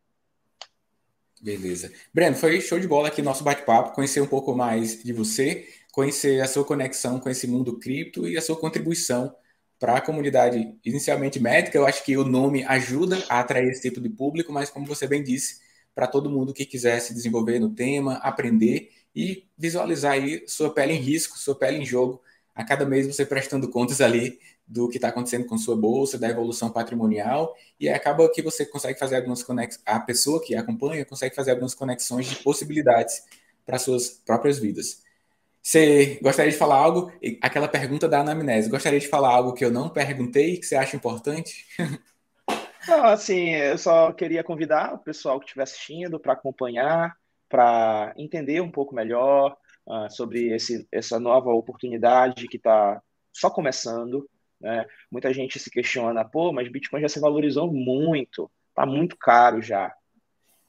Beleza. 1.40 1.92
Breno, 2.12 2.36
foi 2.36 2.60
show 2.60 2.78
de 2.78 2.86
bola 2.86 3.08
aqui 3.08 3.22
nosso 3.22 3.44
bate-papo, 3.44 3.94
conhecer 3.94 4.20
um 4.20 4.26
pouco 4.26 4.54
mais 4.54 5.02
de 5.02 5.12
você, 5.12 5.66
conhecer 5.92 6.40
a 6.40 6.46
sua 6.46 6.64
conexão 6.64 7.18
com 7.18 7.28
esse 7.28 7.46
mundo 7.46 7.78
cripto 7.78 8.28
e 8.28 8.36
a 8.36 8.42
sua 8.42 8.58
contribuição 8.58 9.34
para 9.78 9.96
a 9.96 10.00
comunidade 10.00 10.74
inicialmente 10.84 11.38
médica. 11.38 11.76
Eu 11.76 11.86
acho 11.86 12.04
que 12.04 12.16
o 12.16 12.24
nome 12.24 12.64
ajuda 12.64 13.22
a 13.28 13.40
atrair 13.40 13.68
esse 13.68 13.82
tipo 13.82 14.00
de 14.00 14.08
público, 14.08 14.52
mas 14.52 14.70
como 14.70 14.86
você 14.86 15.06
bem 15.06 15.22
disse, 15.22 15.60
para 15.94 16.06
todo 16.06 16.30
mundo 16.30 16.52
que 16.52 16.66
quiser 16.66 17.00
se 17.00 17.14
desenvolver 17.14 17.58
no 17.58 17.70
tema, 17.70 18.14
aprender 18.16 18.90
e 19.14 19.46
visualizar 19.56 20.12
aí 20.12 20.44
sua 20.46 20.72
pele 20.72 20.92
em 20.92 21.00
risco, 21.00 21.38
sua 21.38 21.54
pele 21.54 21.78
em 21.78 21.86
jogo, 21.86 22.20
a 22.54 22.64
cada 22.64 22.84
mês 22.84 23.06
você 23.06 23.24
prestando 23.24 23.68
contas 23.70 24.00
ali 24.00 24.38
do 24.66 24.88
que 24.88 24.96
está 24.96 25.08
acontecendo 25.08 25.46
com 25.46 25.56
sua 25.56 25.76
bolsa, 25.76 26.18
da 26.18 26.28
evolução 26.28 26.70
patrimonial, 26.70 27.54
e 27.78 27.88
acaba 27.88 28.28
que 28.30 28.42
você 28.42 28.66
consegue 28.66 28.98
fazer 28.98 29.16
algumas 29.16 29.42
conexões, 29.42 29.80
a 29.86 30.00
pessoa 30.00 30.42
que 30.42 30.54
acompanha 30.54 31.04
consegue 31.04 31.34
fazer 31.34 31.52
algumas 31.52 31.74
conexões 31.74 32.26
de 32.26 32.36
possibilidades 32.36 33.22
para 33.64 33.78
suas 33.78 34.08
próprias 34.10 34.58
vidas. 34.58 35.05
Você 35.66 36.20
gostaria 36.22 36.52
de 36.52 36.56
falar 36.56 36.76
algo? 36.76 37.12
Aquela 37.42 37.66
pergunta 37.66 38.08
da 38.08 38.20
anamnese. 38.20 38.70
Gostaria 38.70 39.00
de 39.00 39.08
falar 39.08 39.34
algo 39.34 39.52
que 39.52 39.64
eu 39.64 39.70
não 39.72 39.88
perguntei, 39.88 40.58
que 40.58 40.64
você 40.64 40.76
acha 40.76 40.94
importante? 40.94 41.66
Não, 42.86 43.06
assim, 43.06 43.50
eu 43.50 43.76
só 43.76 44.12
queria 44.12 44.44
convidar 44.44 44.94
o 44.94 44.98
pessoal 44.98 45.40
que 45.40 45.46
estiver 45.46 45.64
assistindo 45.64 46.20
para 46.20 46.34
acompanhar, 46.34 47.16
para 47.48 48.14
entender 48.16 48.60
um 48.60 48.70
pouco 48.70 48.94
melhor 48.94 49.56
uh, 49.84 50.08
sobre 50.08 50.54
esse, 50.54 50.86
essa 50.92 51.18
nova 51.18 51.50
oportunidade 51.50 52.46
que 52.46 52.58
está 52.58 53.02
só 53.32 53.50
começando. 53.50 54.30
Né? 54.60 54.86
Muita 55.10 55.34
gente 55.34 55.58
se 55.58 55.68
questiona, 55.68 56.24
pô, 56.24 56.52
mas 56.52 56.70
Bitcoin 56.70 57.00
já 57.00 57.08
se 57.08 57.18
valorizou 57.18 57.72
muito, 57.72 58.48
está 58.68 58.86
muito 58.86 59.16
caro 59.16 59.60
já. 59.60 59.92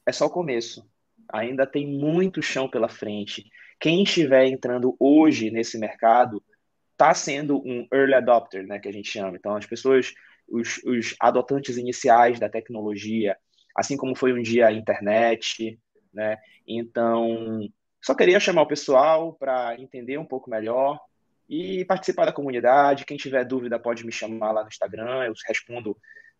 É 0.04 0.12
só 0.12 0.26
o 0.26 0.32
começo. 0.32 0.90
Ainda 1.32 1.68
tem 1.68 1.86
muito 1.86 2.42
chão 2.42 2.68
pela 2.68 2.90
frente 2.90 3.46
quem 3.80 4.04
estiver 4.04 4.46
entrando 4.46 4.96
hoje 5.00 5.52
nesse 5.52 5.78
mercado 5.78 6.44
está 6.92 7.14
sendo 7.14 7.58
um 7.60 7.88
early 7.94 8.16
adopter, 8.16 8.66
né, 8.66 8.80
que 8.80 8.88
a 8.88 8.92
gente 8.92 9.10
chama. 9.10 9.38
Então, 9.38 9.56
as 9.56 9.66
pessoas, 9.66 10.14
os, 10.48 10.78
os 10.84 11.16
adotantes 11.20 11.78
iniciais 11.78 12.40
da 12.40 12.50
tecnologia, 12.50 13.38
assim 13.76 13.96
como 13.96 14.16
foi 14.16 14.34
um 14.34 14.42
dia 14.42 14.68
a 14.68 14.74
internet, 14.74 15.80
né? 16.12 16.38
Então, 16.68 17.60
só 18.04 18.16
queria 18.16 18.40
chamar 18.40 18.64
o 18.64 18.68
pessoal 18.68 19.34
para 19.34 19.80
entender 19.80 20.18
um 20.18 20.26
pouco 20.26 20.50
melhor 20.50 21.00
e 21.48 21.86
participar 21.86 22.26
da 22.26 22.34
comunidade. 22.34 23.06
Quem 23.06 23.18
tiver 23.18 23.46
dúvida 23.46 23.80
pode 23.80 24.06
me 24.06 24.12
chamar 24.12 24.52
lá 24.52 24.64
no 24.64 24.70
Instagram, 24.70 25.26
eu 25.26 25.34
respondo 25.48 25.96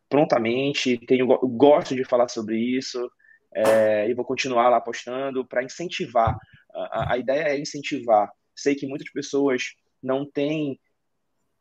prontamente. 0.10 0.98
Tenho 1.06 1.28
gosto 1.28 1.96
de 1.96 2.04
falar 2.04 2.28
sobre 2.28 2.58
isso 2.58 3.10
é, 3.54 4.10
e 4.10 4.14
vou 4.14 4.26
continuar 4.26 4.70
lá 4.70 4.82
postando 4.82 5.46
para 5.46 5.64
incentivar 5.64 6.38
a, 6.78 7.14
a 7.14 7.18
ideia 7.18 7.50
é 7.50 7.60
incentivar. 7.60 8.32
Sei 8.56 8.76
que 8.76 8.88
muitas 8.88 9.10
pessoas 9.12 9.76
não 10.02 10.26
têm 10.30 10.80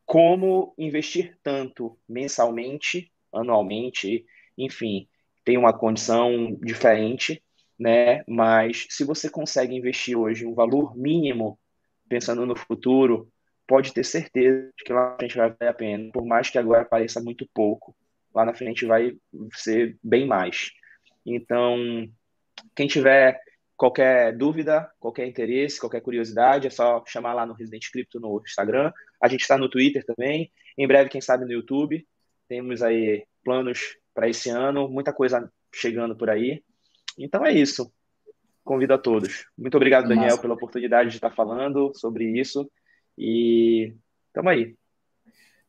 como 0.05 0.73
investir 0.77 1.37
tanto 1.43 1.97
mensalmente, 2.07 3.11
anualmente, 3.33 4.25
enfim, 4.57 5.07
tem 5.43 5.57
uma 5.57 5.77
condição 5.77 6.57
diferente, 6.61 7.43
né? 7.77 8.23
Mas 8.27 8.87
se 8.89 9.03
você 9.03 9.29
consegue 9.29 9.75
investir 9.75 10.17
hoje 10.17 10.45
um 10.45 10.53
valor 10.53 10.95
mínimo, 10.97 11.59
pensando 12.07 12.45
no 12.45 12.55
futuro, 12.55 13.29
pode 13.67 13.93
ter 13.93 14.05
certeza 14.05 14.71
de 14.77 14.83
que 14.83 14.93
lá 14.93 15.11
na 15.11 15.17
frente 15.17 15.35
vai 15.35 15.49
valer 15.49 15.69
a 15.69 15.73
pena, 15.73 16.11
por 16.11 16.25
mais 16.25 16.49
que 16.49 16.57
agora 16.57 16.85
pareça 16.85 17.21
muito 17.21 17.47
pouco, 17.53 17.95
lá 18.33 18.45
na 18.45 18.53
frente 18.53 18.85
vai 18.85 19.15
ser 19.53 19.97
bem 20.01 20.25
mais. 20.25 20.71
Então, 21.25 21.77
quem 22.73 22.87
tiver 22.87 23.41
Qualquer 23.77 24.35
dúvida, 24.35 24.91
qualquer 24.99 25.27
interesse, 25.27 25.79
qualquer 25.79 26.01
curiosidade, 26.01 26.65
é 26.65 26.69
só 26.71 27.03
chamar 27.05 27.35
lá 27.35 27.45
no 27.45 27.53
Resident 27.53 27.83
Crypto 27.91 28.19
no 28.19 28.41
Instagram. 28.43 28.91
A 29.21 29.27
gente 29.27 29.41
está 29.41 29.55
no 29.55 29.69
Twitter 29.69 30.03
também. 30.03 30.51
Em 30.75 30.87
breve, 30.87 31.11
quem 31.11 31.21
sabe, 31.21 31.45
no 31.45 31.51
YouTube. 31.51 32.03
Temos 32.49 32.81
aí 32.81 33.23
planos 33.43 33.95
para 34.15 34.27
esse 34.27 34.49
ano, 34.49 34.89
muita 34.89 35.13
coisa 35.13 35.51
chegando 35.71 36.15
por 36.15 36.27
aí. 36.27 36.63
Então 37.19 37.45
é 37.45 37.53
isso. 37.53 37.93
Convido 38.63 38.95
a 38.95 38.97
todos. 38.97 39.45
Muito 39.55 39.77
obrigado, 39.77 40.07
Daniel, 40.07 40.29
Nossa. 40.29 40.41
pela 40.41 40.55
oportunidade 40.55 41.11
de 41.11 41.17
estar 41.17 41.29
falando 41.29 41.91
sobre 41.93 42.25
isso. 42.25 42.67
E 43.15 43.93
estamos 44.27 44.51
aí. 44.51 44.75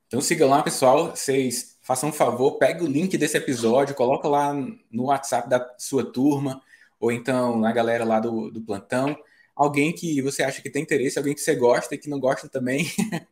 Então 0.06 0.22
sigam 0.22 0.48
lá, 0.48 0.62
pessoal. 0.62 1.10
Vocês 1.10 1.78
façam 1.82 2.08
um 2.08 2.12
favor, 2.12 2.56
pegue 2.58 2.82
o 2.82 2.88
link 2.88 3.18
desse 3.18 3.36
episódio, 3.36 3.94
coloca 3.94 4.26
lá 4.26 4.54
no 4.90 5.04
WhatsApp 5.04 5.46
da 5.46 5.74
sua 5.78 6.10
turma 6.10 6.62
ou 7.00 7.12
então 7.12 7.64
a 7.64 7.72
galera 7.72 8.04
lá 8.04 8.20
do, 8.20 8.50
do 8.50 8.62
plantão, 8.62 9.16
alguém 9.54 9.92
que 9.92 10.20
você 10.22 10.42
acha 10.42 10.62
que 10.62 10.70
tem 10.70 10.82
interesse, 10.82 11.18
alguém 11.18 11.34
que 11.34 11.40
você 11.40 11.54
gosta 11.54 11.94
e 11.94 11.98
que 11.98 12.08
não 12.08 12.20
gosta 12.20 12.48
também, 12.48 12.86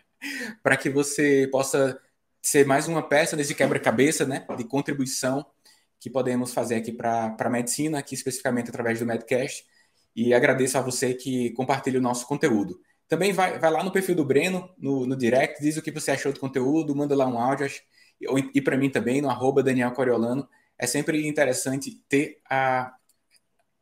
para 0.63 0.77
que 0.77 0.91
você 0.91 1.49
possa 1.51 1.99
ser 2.43 2.67
mais 2.67 2.89
uma 2.89 3.03
peça 3.03 3.37
desse 3.37 3.55
quebra-cabeça, 3.55 4.25
né, 4.25 4.47
de 4.57 4.65
contribuição 4.65 5.45
que 5.99 6.11
podemos 6.11 6.53
fazer 6.53 6.77
aqui 6.77 6.93
para 6.93 7.37
a 7.39 7.51
medicina, 7.51 7.99
aqui 7.99 8.15
especificamente 8.15 8.69
através 8.69 8.99
do 8.99 9.07
Medcast. 9.07 9.65
E 10.15 10.33
agradeço 10.33 10.79
a 10.79 10.81
você 10.81 11.15
que 11.15 11.51
compartilha 11.51 11.99
o 11.99 12.03
nosso 12.03 12.27
conteúdo. 12.27 12.81
Também 13.09 13.33
vai, 13.33 13.59
vai 13.59 13.71
lá 13.71 13.83
no 13.85 13.93
perfil 13.93 14.15
do 14.15 14.25
Breno, 14.25 14.69
no, 14.79 15.07
no 15.07 15.17
direct, 15.17 15.61
diz 15.61 15.77
o 15.77 15.83
que 15.83 15.91
você 15.91 16.11
achou 16.11 16.33
do 16.33 16.41
conteúdo, 16.41 16.95
manda 16.95 17.15
lá 17.15 17.27
um 17.27 17.39
áudio, 17.39 17.69
e 18.55 18.61
para 18.61 18.77
mim 18.77 18.91
também, 18.91 19.21
no 19.21 19.29
arroba 19.29 19.63
Daniel 19.63 19.93
Coriolano. 19.93 20.49
É 20.79 20.87
sempre 20.87 21.27
interessante 21.27 22.03
ter 22.09 22.41
a, 22.49 22.95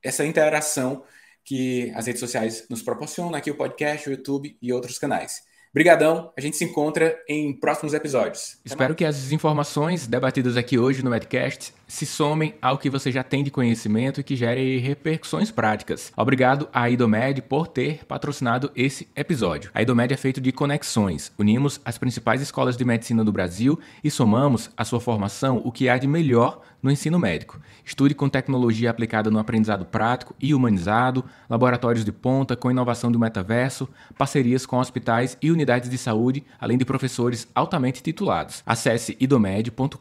essa 0.05 0.25
interação 0.25 1.03
que 1.45 1.93
as 1.95 2.07
redes 2.07 2.21
sociais 2.21 2.67
nos 2.69 2.83
proporcionam, 2.83 3.35
aqui 3.35 3.51
o 3.51 3.57
podcast, 3.57 4.09
o 4.09 4.13
YouTube 4.13 4.57
e 4.61 4.73
outros 4.73 4.99
canais. 4.99 5.43
Brigadão, 5.75 6.33
a 6.39 6.41
gente 6.41 6.57
se 6.57 6.65
encontra 6.65 7.19
em 7.29 7.53
próximos 7.53 7.95
episódios. 7.95 8.61
Espero 8.65 8.95
que 8.95 9.05
as 9.05 9.33
informações 9.33 10.07
debatidas 10.07 10.57
aqui 10.57 10.79
hoje 10.79 11.03
no 11.03 11.11
Medcast 11.11 11.75
se 11.89 12.07
somem 12.07 12.55
ao 12.63 12.79
que 12.79 12.89
você 12.89 13.11
já 13.11 13.25
tem 13.25 13.43
de 13.43 13.51
conhecimento 13.51 14.21
e 14.21 14.25
que 14.25 14.37
gere 14.37 14.79
repercussões 14.79 15.51
práticas. 15.51 16.13
Obrigado 16.17 16.69
à 16.73 16.89
Idomed 16.89 17.43
por 17.43 17.67
ter 17.67 18.05
patrocinado 18.05 18.71
esse 18.77 19.09
episódio. 19.17 19.73
A 19.75 19.83
Idomed 19.83 20.15
é 20.15 20.17
feito 20.17 20.41
de 20.41 20.53
conexões. 20.53 21.33
Unimos 21.37 21.81
as 21.85 21.99
principais 21.99 22.41
escolas 22.41 22.77
de 22.77 22.85
medicina 22.85 23.25
do 23.25 23.33
Brasil 23.33 23.77
e 24.03 24.13
somamos 24.13 24.71
à 24.77 24.85
sua 24.85 25.01
formação 25.01 25.61
o 25.65 25.73
que 25.73 25.89
há 25.89 25.99
de 25.99 26.07
melhor 26.07 26.63
no 26.85 26.91
ensino 26.91 27.19
médico. 27.19 27.59
Estude 27.83 28.15
com 28.15 28.29
tecnologia 28.29 28.91
aplicada 28.91 29.31
no 29.31 29.39
aprendizado 29.39 29.87
prático 29.87 30.37
e 30.39 30.55
humanizado, 30.55 31.25
laboratórios 31.49 32.05
de 32.05 32.13
ponta 32.13 32.55
com 32.55 32.71
inovação 32.71 33.11
do 33.11 33.19
metaverso, 33.19 33.89
parcerias 34.19 34.67
com 34.67 34.77
hospitais 34.77 35.37
e 35.41 35.51
unidades 35.51 35.89
de 35.89 35.97
saúde, 35.97 36.45
além 36.61 36.77
de 36.77 36.85
professores 36.85 37.49
altamente 37.55 38.03
titulados. 38.03 38.63
Acesse 38.67 39.17
idomed.com.br 39.19 39.97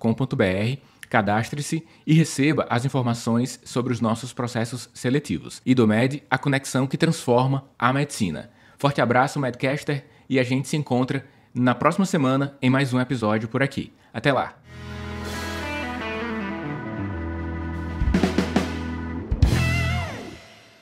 cadastre-se 1.09 1.85
e 2.07 2.13
receba 2.13 2.65
as 2.69 2.85
informações 2.85 3.59
sobre 3.63 3.93
os 3.93 4.01
nossos 4.01 4.33
processos 4.33 4.89
seletivos. 4.95 5.61
IDOMED, 5.63 6.23
a 6.27 6.39
conexão 6.39 6.87
que 6.87 6.97
transforma 6.97 7.65
a 7.77 7.93
medicina. 7.93 8.49
Forte 8.79 8.99
abraço, 8.99 9.39
Medcaster, 9.39 10.05
e 10.27 10.39
a 10.39 10.43
gente 10.43 10.67
se 10.67 10.75
encontra 10.75 11.23
na 11.53 11.75
próxima 11.75 12.05
semana 12.05 12.57
em 12.59 12.69
mais 12.69 12.93
um 12.93 12.99
episódio 12.99 13.47
por 13.47 13.61
aqui. 13.61 13.93
Até 14.11 14.33
lá! 14.33 14.62